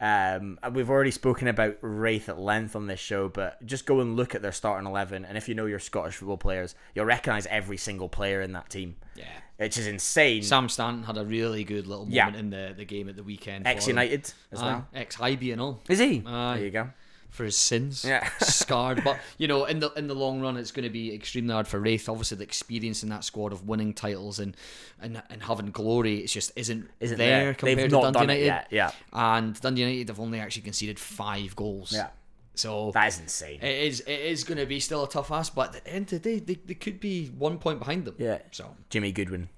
[0.00, 4.14] Um, we've already spoken about Raith at length on this show, but just go and
[4.16, 7.46] look at their starting eleven, and if you know your Scottish football players, you'll recognise
[7.46, 8.96] every single player in that team.
[9.14, 9.24] Yeah.
[9.58, 10.42] which is insane.
[10.42, 12.26] Sam Stanton had a really good little Yeah.
[12.26, 13.66] moment in the, the game at the weekend.
[13.66, 14.86] Ex United as well.
[14.92, 15.80] Ex Hybe and all.
[15.88, 16.22] Is he?
[16.26, 16.56] Aye.
[16.56, 16.90] There you go.
[17.30, 18.04] For his sins.
[18.06, 18.26] Yeah.
[18.40, 19.02] Scarred.
[19.04, 21.78] But you know, in the in the long run it's gonna be extremely hard for
[21.78, 22.08] Raith.
[22.08, 24.56] Obviously the experience in that squad of winning titles and
[25.00, 27.54] and, and having glory it's just isn't, Isn't there, there.
[27.54, 28.46] compared They've to not Dundee done it United.
[28.46, 28.90] yet, yeah.
[29.12, 31.92] And Dundee United have only actually conceded five goals.
[31.92, 32.08] Yeah.
[32.54, 33.58] So That is insane.
[33.60, 36.22] It is it is gonna be still a tough ask, but at the end of
[36.22, 38.14] the day they, they could be one point behind them.
[38.18, 38.38] Yeah.
[38.50, 39.50] So Jimmy Goodwin.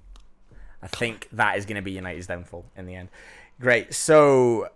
[0.82, 3.08] I think that is going to be United's downfall in the end.
[3.60, 3.92] Great.
[3.92, 4.68] So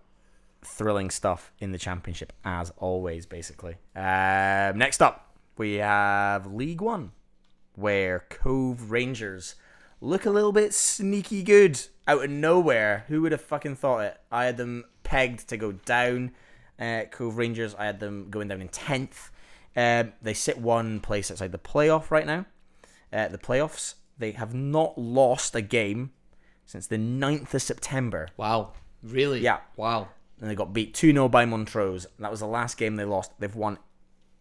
[0.65, 3.27] thrilling stuff in the championship as always.
[3.27, 3.77] Basically.
[3.95, 7.13] Um, next up, we have League One,
[7.75, 9.55] where Cove Rangers
[10.01, 13.05] look a little bit sneaky good out of nowhere.
[13.09, 14.21] Who would have fucking thought it?
[14.31, 16.33] I had them pegged to go down.
[16.79, 19.31] Uh, Cove Rangers, I had them going down in tenth.
[19.77, 22.47] Um, they sit one place outside the playoff right now.
[23.13, 23.95] Uh, the playoffs.
[24.19, 26.13] They have not lost a game
[26.67, 28.29] since the 9th of September.
[28.37, 28.73] Wow.
[29.03, 29.41] Really?
[29.41, 29.61] Yeah.
[29.77, 30.09] Wow.
[30.43, 32.07] And they got beat 2 0 by Montrose.
[32.19, 33.33] That was the last game they lost.
[33.39, 33.79] They've won.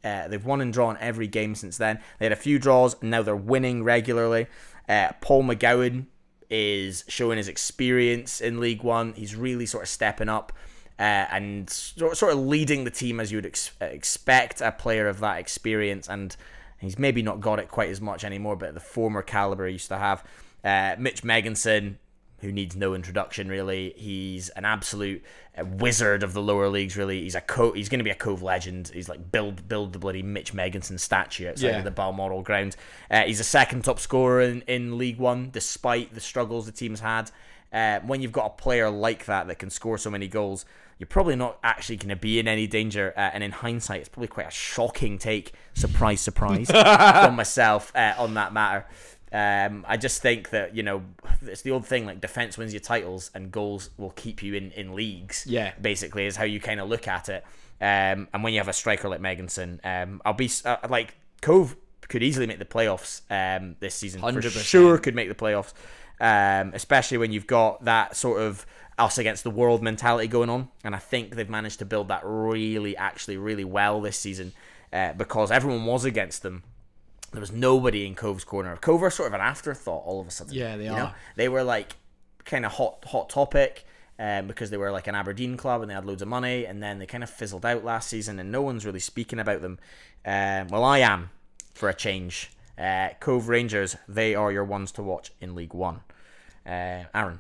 [0.03, 1.99] Uh, they've won and drawn every game since then.
[2.17, 4.47] They had a few draws, and now they're winning regularly.
[4.89, 6.07] Uh, Paul McGowan
[6.49, 9.13] is showing his experience in League One.
[9.13, 10.51] He's really sort of stepping up
[10.99, 15.19] uh, and sort of leading the team as you would ex- expect a player of
[15.19, 16.09] that experience.
[16.09, 16.35] And
[16.79, 19.87] he's maybe not got it quite as much anymore, but the former caliber he used
[19.87, 20.23] to have.
[20.63, 21.95] Uh, Mitch Megginson,
[22.41, 23.93] who needs no introduction really.
[23.95, 25.23] He's an absolute
[25.57, 26.97] uh, wizard of the lower leagues.
[26.97, 28.89] Really, he's a co- He's going to be a Cove legend.
[28.93, 31.77] He's like build build the bloody Mitch Megginson statue outside Yeah.
[31.77, 32.75] of the Balmoral ground.
[33.09, 36.99] Uh, he's a second top scorer in, in League One, despite the struggles the team's
[36.99, 37.31] had.
[37.73, 40.65] Uh, when you've got a player like that that can score so many goals,
[40.97, 43.13] you're probably not actually going to be in any danger.
[43.15, 45.53] Uh, and in hindsight, it's probably quite a shocking take.
[45.73, 48.85] Surprise, surprise, from myself uh, on that matter.
[49.33, 51.03] Um, I just think that you know
[51.41, 54.71] it's the old thing like defense wins your titles and goals will keep you in
[54.71, 55.45] in leagues.
[55.47, 55.73] Yeah.
[55.81, 57.43] basically is how you kind of look at it.
[57.79, 61.75] Um, and when you have a striker like Megginson, um, I'll be uh, like Cove
[62.09, 64.19] could easily make the playoffs um, this season.
[64.19, 64.63] For 100%.
[64.63, 65.73] sure, could make the playoffs.
[66.19, 68.65] Um, especially when you've got that sort of
[68.99, 72.21] us against the world mentality going on, and I think they've managed to build that
[72.23, 74.51] really, actually, really well this season
[74.93, 76.63] uh, because everyone was against them
[77.31, 78.75] there was nobody in Cove's corner.
[78.77, 80.53] Cove are sort of an afterthought all of a sudden.
[80.53, 80.97] Yeah, they are.
[80.97, 81.11] Know?
[81.35, 81.95] They were like
[82.45, 83.85] kind of hot hot topic
[84.19, 86.81] um, because they were like an Aberdeen club and they had loads of money, and
[86.83, 89.79] then they kind of fizzled out last season, and no one's really speaking about them.
[90.25, 91.29] Um, well, I am
[91.73, 92.51] for a change.
[92.77, 96.01] Uh, Cove Rangers, they are your ones to watch in League One.
[96.65, 97.39] Uh, Aaron,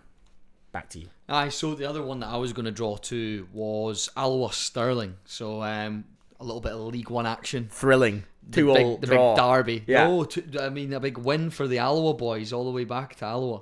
[0.71, 1.07] back to you.
[1.27, 5.15] Aye, so the other one that I was going to draw to was Alloa Stirling.
[5.25, 6.05] So um,
[6.41, 7.69] a little bit of League One action.
[7.71, 8.23] Thrilling.
[8.49, 9.35] The Two big, the draw.
[9.35, 9.83] big derby.
[9.87, 10.07] Yeah.
[10.07, 13.15] No, two, I mean a big win for the Alloa boys all the way back
[13.17, 13.61] to Alloa.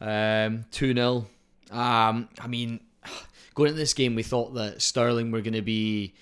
[0.00, 1.26] Um, two 0
[1.70, 2.80] Um, I mean,
[3.54, 6.14] going into this game, we thought that Stirling were going to be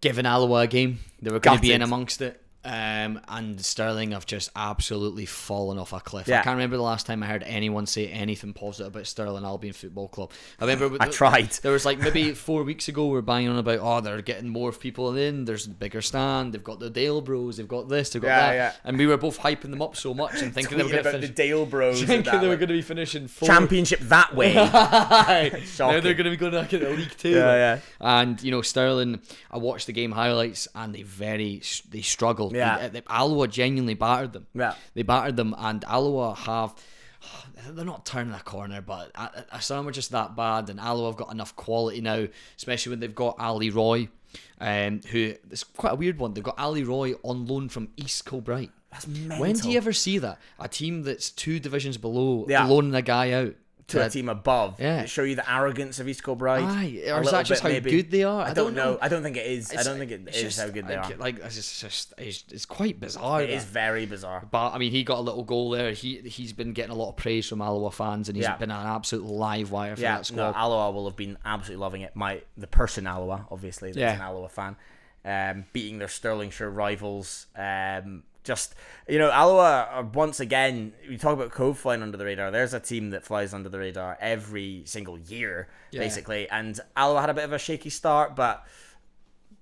[0.00, 0.98] giving Alloa a game.
[1.20, 2.41] They were going to be in amongst it.
[2.64, 6.28] Um, and Stirling have just absolutely fallen off a cliff.
[6.28, 9.72] I can't remember the last time I heard anyone say anything positive about Stirling Albion
[9.72, 10.30] Football Club.
[10.60, 11.50] I remember I tried.
[11.50, 14.48] There was like maybe four weeks ago we are banging on about oh they're getting
[14.48, 15.44] more people in.
[15.44, 16.52] There's a bigger stand.
[16.54, 17.56] They've got the Dale Bros.
[17.56, 18.10] They've got this.
[18.10, 18.54] They've got Yeah, that.
[18.54, 18.72] yeah.
[18.84, 21.10] And we were both hyping them up so much and thinking they were going to
[21.10, 21.28] about the.
[21.28, 22.02] Dale Bros.
[22.02, 23.50] Thinking they were going to be finishing fourth.
[23.50, 24.54] championship that way.
[25.78, 27.30] now they're going to be going back in the league too.
[27.30, 27.78] Yeah, yeah.
[28.00, 29.20] And you know Stirling,
[29.50, 31.60] I watched the game highlights and they very
[31.90, 32.51] they struggled.
[32.54, 32.78] Yeah.
[32.88, 34.46] They, they, Alloa genuinely battered them.
[34.54, 34.74] Yeah.
[34.94, 36.74] they battered them, and Alloa have.
[37.68, 39.12] They're not turning a corner, but
[39.52, 42.26] Aston were just that bad, and Alloa have got enough quality now,
[42.56, 44.08] especially when they've got Ali Roy,
[44.60, 46.34] um, who it's quite a weird one.
[46.34, 48.70] They've got Ali Roy on loan from East Kilbride.
[49.38, 50.38] When do you ever see that?
[50.58, 52.66] A team that's two divisions below Yeah.
[52.66, 53.54] loaning a guy out
[53.92, 54.80] to a team above.
[54.80, 55.02] Yeah.
[55.02, 56.64] to show you the arrogance of East Kilbride.
[56.64, 57.90] Aye, or is that just how maybe.
[57.90, 58.42] good they are?
[58.42, 58.92] I, I don't don't know.
[58.92, 58.98] know.
[59.00, 59.72] I don't think it is.
[59.76, 61.16] I don't think it's just how good they like, are.
[61.18, 63.42] Like it's just, just it's, it's quite bizarre.
[63.42, 63.52] It that.
[63.54, 64.46] is very bizarre.
[64.50, 65.92] But I mean, he got a little goal there.
[65.92, 68.56] He he's been getting a lot of praise from Alloa fans, and he's Yeah.
[68.56, 70.54] been an absolute live wire for Yeah, that no, squad.
[70.56, 72.14] Alloa will have been absolutely loving it.
[72.14, 74.14] My the person Alloa, obviously, that's Yeah.
[74.14, 74.76] an Alloa fan,
[75.24, 77.46] um, beating their Stirlingshire rivals.
[77.56, 78.74] Um, just
[79.08, 80.92] you know, Alloa once again.
[81.08, 82.50] We talk about Cove flying under the radar.
[82.50, 86.00] There's a team that flies under the radar every single year, Yeah.
[86.00, 86.48] basically.
[86.48, 88.64] And Alloa had a bit of a shaky start, but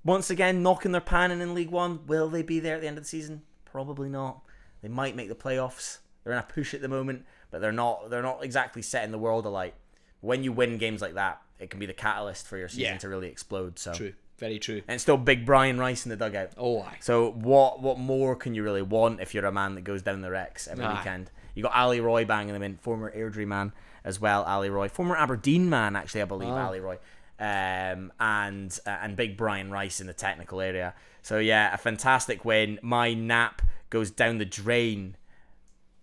[0.04, 2.06] once again knocking their pan in in League One.
[2.06, 3.42] Will they be there at the end of the season?
[3.64, 4.40] Probably not.
[4.82, 5.98] They might make the playoffs.
[6.24, 8.10] They're in a push at the moment, but they're not.
[8.10, 9.74] They're not exactly setting the world alight.
[10.20, 12.98] When you win games like that, it can be the catalyst for your season Yeah.
[12.98, 13.78] to really explode.
[13.78, 14.82] So True, very true.
[14.88, 16.50] and still big Brian Rice in the dugout.
[16.58, 16.96] Oh, aye.
[17.00, 20.22] So what what more can you really want if you're a man that goes down
[20.22, 20.96] the Rex every Aye.
[20.96, 21.30] weekend?
[21.54, 23.72] You got Ali Roy banging them in, former Airdrie man
[24.02, 26.56] as well, Ali Roy, former Aberdeen man actually, I believe, Oh.
[26.56, 26.98] Ali Roy,
[27.38, 30.94] um, and uh, and big Brian Rice in the technical area.
[31.22, 32.78] So yeah, a fantastic win.
[32.82, 35.16] My nap goes down the drain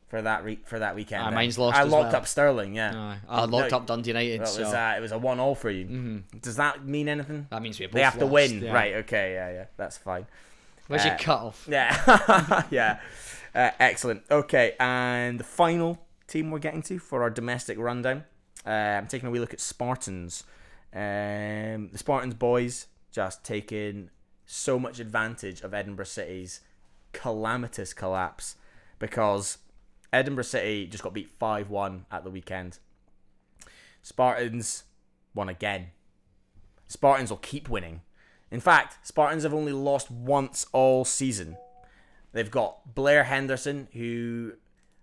[0.07, 1.23] for that re- for that weekend.
[1.23, 2.15] Aye, mine's lost I locked well.
[2.21, 2.75] up Stirling.
[2.75, 3.17] Yeah.
[3.27, 4.41] I locked No, up Dundee United.
[4.41, 6.23] Well, it was uh, it was a one all for you.
[6.41, 7.47] Does that mean anything?
[7.49, 8.73] that means we They have to win, yeah.
[8.73, 8.93] right?
[8.95, 10.25] Okay, yeah, yeah, that's fine.
[10.87, 11.67] Where's Uh, your cut off?
[11.69, 12.99] Yeah, yeah,
[13.53, 14.23] uh, excellent.
[14.31, 18.23] Okay, and the final team we're getting to for our domestic rundown.
[18.65, 20.43] Uh, I'm taking a wee look at Spartans.
[20.93, 24.09] Um, the Spartans boys just taking
[24.45, 26.61] so much advantage of Edinburgh City's
[27.13, 28.55] calamitous collapse
[28.99, 29.57] because
[30.13, 32.79] Edinburgh City just got beat 5 1 at the weekend.
[34.01, 34.83] Spartans
[35.33, 35.87] won again.
[36.87, 38.01] Spartans will keep winning.
[38.49, 41.57] In fact, Spartans have only lost once all season.
[42.31, 44.53] They've got Blair Henderson, who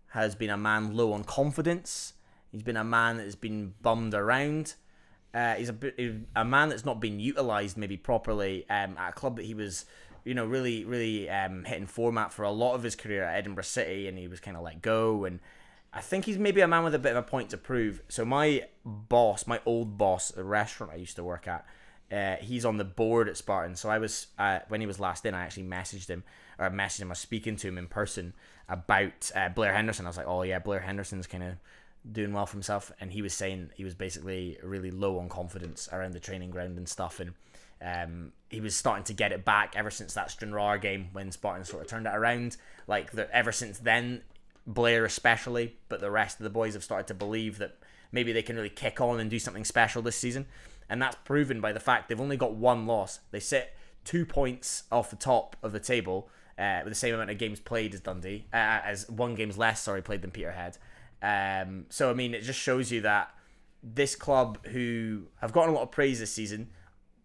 [0.09, 2.15] has been a man low on confidence.
[2.51, 4.75] He's been a man that has been bummed around.
[5.35, 5.75] Uh, he's a
[6.37, 9.85] a man that's not been utilised maybe properly um, at a club that he was,
[10.25, 13.65] you know, really really um, hitting format for a lot of his career at Edinburgh
[13.65, 15.25] City, and he was kind of let go.
[15.25, 15.41] And
[15.93, 18.03] I think he's maybe a man with a bit of a point to prove.
[18.09, 21.65] So my boss, my old boss, the restaurant I used to work at,
[22.11, 23.77] uh, he's on the board at Spartan.
[23.77, 26.25] So I was uh, when he was last in, I actually messaged him
[26.59, 27.09] or messaged him.
[27.09, 28.35] I was speaking to him in person
[28.69, 30.07] about uh, Blair Henderson.
[30.07, 31.55] I was like, oh yeah, Blair Henderson's kind of
[32.11, 35.89] doing well for himself, and he was saying he was basically really low on confidence
[35.93, 37.35] around the training ground and stuff, and
[37.83, 41.65] um, he was starting to get it back ever since that Stranraer game when Spartan
[41.65, 42.57] sort of turned it around.
[42.87, 44.23] Like the, ever since then,
[44.67, 47.79] Blair especially, but the rest of the boys have started to believe that
[48.13, 50.47] maybe they can really kick on and do something special this season,
[50.89, 53.21] and that's proven by the fact they've only got one loss.
[53.31, 53.75] They sit
[54.05, 56.29] two points off the top of the table.
[56.57, 59.83] Uh, with the same amount of games played as Dundee, uh, as one game's less,
[59.83, 60.79] sorry, played than Peterhead.
[61.21, 63.35] Um, so I mean, it just shows you that
[63.83, 66.71] this club, who have gotten a lot of praise this season,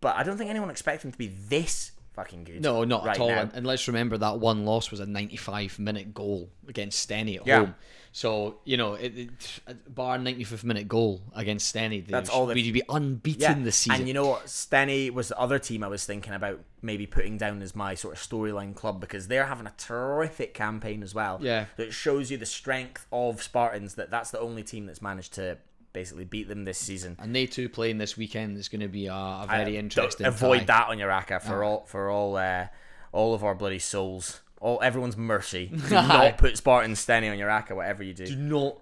[0.01, 2.61] but I don't think anyone expected them to be this fucking good.
[2.61, 3.29] No, not right at all.
[3.29, 3.41] now.
[3.41, 7.47] And, and let's remember that one loss was a 95 minute goal against Steny at
[7.47, 7.59] Yeah.
[7.59, 7.75] home.
[8.11, 12.73] So you know, it, it, bar 95th minute goal against Steny, That's all they've- we'd
[12.73, 13.99] be unbeaten Yeah, this season.
[13.99, 14.47] and you know what?
[14.47, 18.15] Steny was the other team I was thinking about maybe putting down as my sort
[18.15, 21.37] of storyline club because they're having a terrific campaign as well.
[21.41, 21.65] Yeah.
[21.77, 23.93] that shows you the strength of Spartans.
[23.95, 25.57] That that's the only team that's managed to
[25.93, 27.15] basically beat them this season.
[27.19, 30.25] and they two playing this weekend is going to be a very don't interesting.
[30.25, 30.65] Avoid tie.
[30.65, 32.67] that on your acca for all for all uh,
[33.11, 34.41] all of our bloody souls.
[34.61, 35.67] All everyone's mercy.
[35.89, 38.25] Do not put Spartan Steny on your acca, whatever you do.
[38.27, 38.77] Do not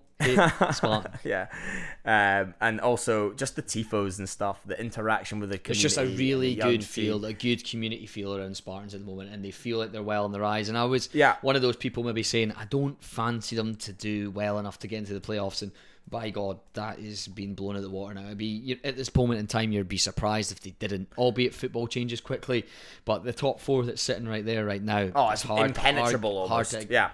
[0.76, 1.12] Spartan.
[1.24, 1.48] yeah,
[2.04, 5.86] um, and also just the tifos and stuff, the interaction with the community.
[5.86, 9.32] It's just a really good feel, a good community feel around Spartans at the moment,
[9.32, 10.70] and they feel like they're well on the rise.
[10.70, 11.36] And I was Yeah.
[11.42, 14.88] one of those people maybe saying I don't fancy them to do well enough to
[14.88, 15.62] get into the playoffs.
[15.62, 15.72] And
[16.10, 18.28] by God, that is being blown out of the water now.
[18.30, 21.10] I'd be at this moment in time, you'd be surprised if they didn't.
[21.18, 22.66] Albeit football changes quickly,
[23.06, 26.52] but the top four that's sitting right there right now, Oh, it's hard, impenetrable hard,
[26.52, 26.72] almost.
[26.74, 27.10] Hard to, yeah.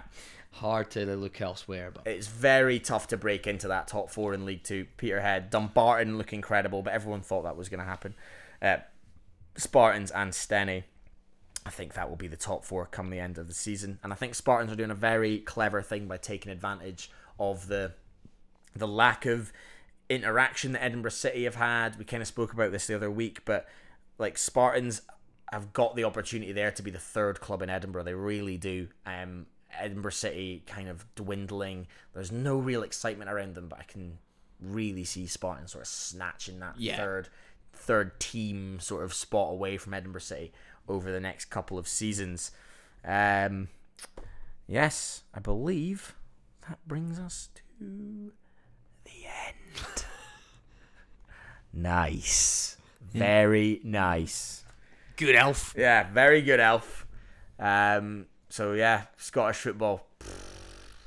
[0.52, 1.90] hard to look elsewhere.
[1.92, 4.86] But It's very tough to break into that top four in League Two.
[4.96, 8.14] Peterhead, Dumbarton look incredible, but everyone thought that was going to happen.
[8.62, 8.76] Uh,
[9.56, 10.84] Spartans and Steny.
[11.66, 14.12] I think that will be the top four come the end of the season, and
[14.12, 17.10] I think Spartans are doing a very clever thing by taking advantage
[17.40, 17.94] of the
[18.74, 19.52] the lack of
[20.08, 21.96] interaction that Edinburgh City have had.
[21.98, 23.66] We kind of spoke about this the other week, but
[24.18, 25.02] like Spartans
[25.52, 28.04] have got the opportunity there to be the third club in Edinburgh.
[28.04, 28.88] They really do.
[29.06, 29.46] Um,
[29.78, 31.86] Edinburgh City kind of dwindling.
[32.12, 34.18] There's no real excitement around them, but I can
[34.60, 36.96] really see Spartans sort of snatching that Yeah.
[36.96, 37.28] third
[37.76, 40.52] third team sort of spot away from Edinburgh City
[40.88, 42.52] over the next couple of seasons.
[43.04, 43.68] Um,
[44.68, 46.14] yes, I believe
[46.68, 47.48] that brings us
[47.80, 48.32] to.
[51.72, 52.76] nice.
[53.12, 54.64] Very nice.
[55.16, 55.74] good elf.
[55.76, 57.06] Yeah, very good elf.
[57.58, 60.06] Um, so yeah, Scottish football.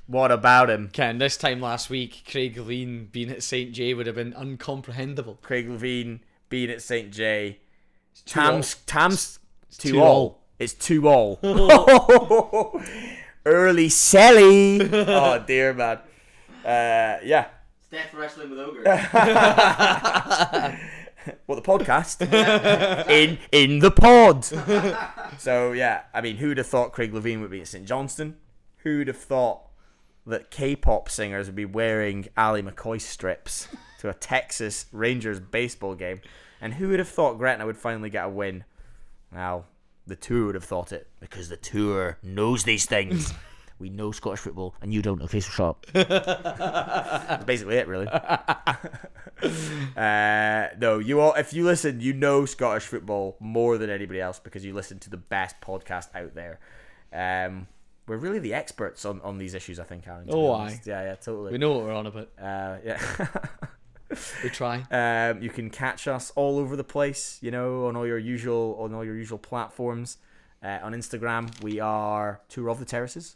[0.07, 0.89] What about him?
[0.93, 3.73] Ken, this time last week, Craig Levein being at St.
[3.73, 5.41] J would have been uncomprehendable.
[5.41, 7.59] Craig Levein being at St J.
[8.25, 9.39] two Tam's Tam's
[9.77, 10.05] two, two all.
[10.05, 10.41] all.
[10.59, 11.39] It's two all.
[13.45, 14.89] Early Selly.
[14.91, 15.97] oh dear man.
[16.63, 17.47] Uh, yeah.
[17.91, 18.83] Death Wrestling with Ogre.
[21.45, 22.21] What the podcast?
[23.09, 24.45] in in the pod.
[25.37, 28.35] so yeah, I mean, who'd have thought Craig Levein would be at St Johnstone?
[28.77, 29.63] Who'd have thought
[30.25, 33.67] that K-pop singers would be wearing Ali McCoy strips
[33.99, 36.21] to a Texas Rangers baseball game?
[36.61, 38.63] And who would have thought Gretna would finally get a win?
[39.33, 39.65] Well,
[40.05, 43.33] the tour would have thought it because the tour knows these things.
[43.79, 45.21] We know Scottish football, and you don't.
[45.23, 45.85] Okay, so shut up.
[45.93, 48.07] That's basically it, really.
[49.95, 51.33] Uh, no, you all.
[51.35, 55.11] If you listen, you know Scottish football more than anybody else because you listen to
[55.11, 56.59] the best podcast out there.
[57.13, 57.67] Um,
[58.07, 60.27] we're really the experts on, on these issues, I think, Aaron.
[60.29, 60.87] Oh, honest.
[60.87, 61.51] yeah, yeah, totally.
[61.51, 62.29] We know what we're on about.
[62.41, 63.27] Uh, yeah.
[64.41, 64.85] We try.
[64.89, 68.77] Um, you can catch us all over the place, you know, on all your usual
[68.79, 70.17] on all your usual platforms.
[70.63, 73.35] Uh, on Instagram, we are Tour of the Terraces.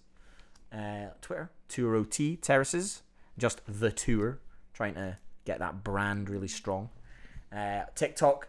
[0.72, 3.02] Uh, Twitter, Tour OT Terraces,
[3.38, 4.40] just the tour,
[4.74, 6.90] trying to get that brand really strong.
[7.56, 8.48] Uh, TikTok,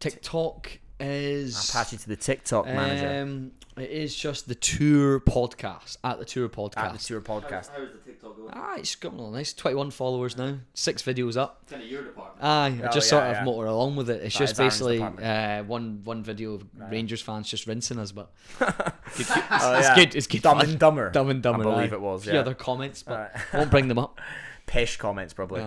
[0.00, 1.56] TikTok is.
[1.56, 6.18] I'll pass you to the TikTok manager Um, it is just the tour podcast at
[6.18, 6.76] the tour podcast.
[6.78, 7.70] at the Tour Podcast.
[7.76, 8.50] How's the TikTok going?
[8.54, 9.52] Ah, it's got all nice.
[9.52, 10.58] Twenty-one followers now.
[10.74, 11.68] Six videos up.
[11.68, 12.44] Kind of your department.
[12.44, 13.44] Aye, I Oh, just yeah, sort of yeah.
[13.44, 14.22] motor along with it.
[14.22, 17.98] It's That just is Aaron's basically uh, one one video of Rangers fans just rinsing
[17.98, 18.66] us, but good,
[19.16, 19.94] good- Oh, it's yeah.
[19.94, 20.14] good.
[20.14, 20.42] It's good.
[20.42, 20.68] Dumb fun.
[20.70, 21.10] and Dumber.
[21.10, 21.60] Dumb and Dumber.
[21.68, 21.96] I believe aye.
[21.96, 22.24] it was.
[22.24, 22.40] Few Yeah.
[22.40, 23.32] other comments, but Alright.
[23.54, 24.20] won't bring them up.
[24.66, 25.62] Pish comments probably.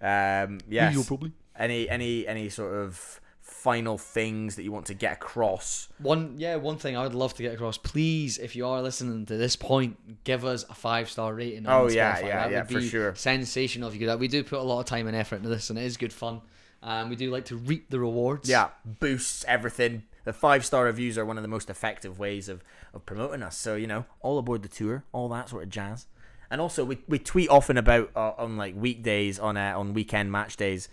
[0.00, 0.42] Aye.
[0.44, 0.92] Um, yes.
[0.94, 1.32] Usual probably.
[1.58, 3.20] Any any any sort of
[3.62, 5.88] final things that you want to get across?
[5.98, 7.76] One, yeah, one thing I would love to get across.
[7.76, 11.66] Please, if you are listening to this point, give us a five star rating.
[11.66, 12.22] On Oh, yeah, Spotify.
[12.26, 13.14] yeah, that yeah, would for be sure.
[13.14, 14.20] Sensational if you could.
[14.20, 16.12] We do put a lot of time and effort into this, and it is good
[16.12, 16.40] fun.
[16.82, 18.48] Um, we do like to reap the rewards.
[18.48, 20.04] Yeah, boosts everything.
[20.24, 22.62] The five star reviews are one of the most effective ways of,
[22.94, 23.56] of promoting us.
[23.56, 26.06] So you know, all aboard the tour, all that sort of jazz.
[26.50, 30.30] And also, we, we tweet often about uh, on like weekdays, on uh, on weekend
[30.32, 30.88] match days,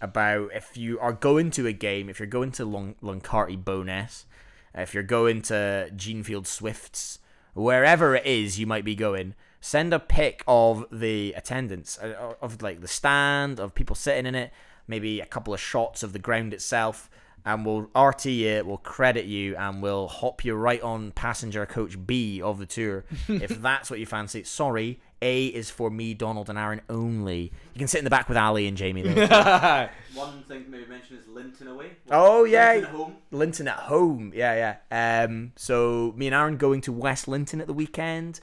[0.00, 4.26] about if you are going to a game, if you're going to Lung- Luncarty Bonus,
[4.74, 7.18] if you're going to Jeanfield Swifts,
[7.54, 12.62] wherever it is you might be going, send a pic of the attendance, uh, of
[12.62, 14.52] like the stand, of people sitting in it,
[14.86, 17.10] maybe a couple of shots of the ground itself,
[17.44, 21.96] and we'll RT it, we'll credit you, and we'll hop you right on passenger coach
[22.06, 24.44] B of the tour if that's what you fancy.
[24.44, 27.52] Sorry, A is for me, Donald, and Aaron only.
[27.74, 29.26] You can sit in the back with Ali and Jamie though.
[30.14, 31.90] One thing to maybe mention is Linton away.
[32.10, 33.16] Oh yeah, Linton at home.
[33.30, 34.32] Linton at home.
[34.34, 35.24] Yeah, yeah.
[35.24, 38.40] Um, so me and Aaron going to West Linton at the weekend.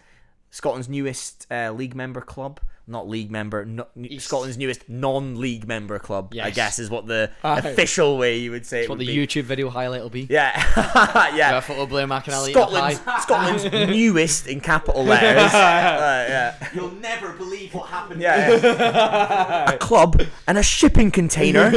[0.56, 3.88] Scotland's newest uh, league member club, not league member, no,
[4.19, 6.34] Scotland's newest non-league member club.
[6.41, 7.60] I guess is what the Aye.
[7.60, 9.27] official way you would say That's it what would the be.
[9.27, 10.27] YouTube video highlight will be.
[10.30, 10.53] Yeah,
[11.36, 11.36] Yeah.
[11.36, 11.57] yeah.
[11.57, 13.02] A photo Blair McAnally Scotland's.
[13.23, 15.53] Scotland's newest in capital letters.
[15.53, 16.69] Uh, yeah.
[16.73, 18.22] You'll never believe what happened.
[18.22, 19.72] Yeah, yeah.
[19.73, 21.69] a club and a shipping container.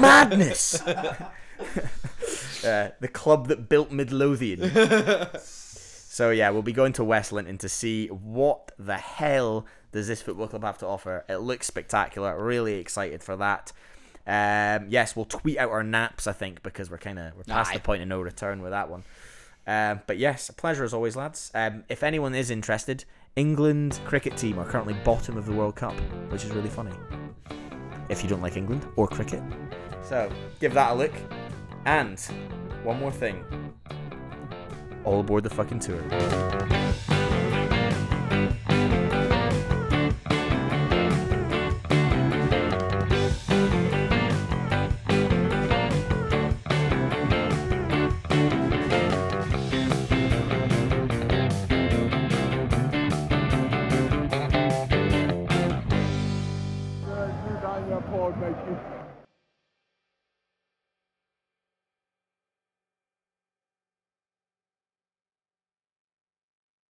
[0.00, 0.82] Madness.
[2.64, 4.62] Uh, the club that built Midlothian.
[6.14, 10.22] So yeah, we'll be going to West Linton to see what the hell does this
[10.22, 11.24] football club have to offer?
[11.28, 12.40] It looks spectacular.
[12.40, 13.72] Really excited for that.
[14.24, 16.28] Um, yes, we'll tweet out our naps.
[16.28, 17.74] I think because we're kind of we're past Aye.
[17.74, 19.02] the point of no return with that one.
[19.66, 21.50] Um, but yes, a pleasure as always, lads.
[21.52, 23.04] Um, if anyone is interested,
[23.34, 25.98] England cricket team are currently bottom of the World Cup,
[26.30, 26.92] which is really funny.
[28.08, 29.42] If you don't like England or cricket,
[30.04, 30.30] so
[30.60, 31.14] give that a look.
[31.86, 32.20] And
[32.84, 33.44] one more thing,
[35.04, 36.02] all aboard the fucking tour.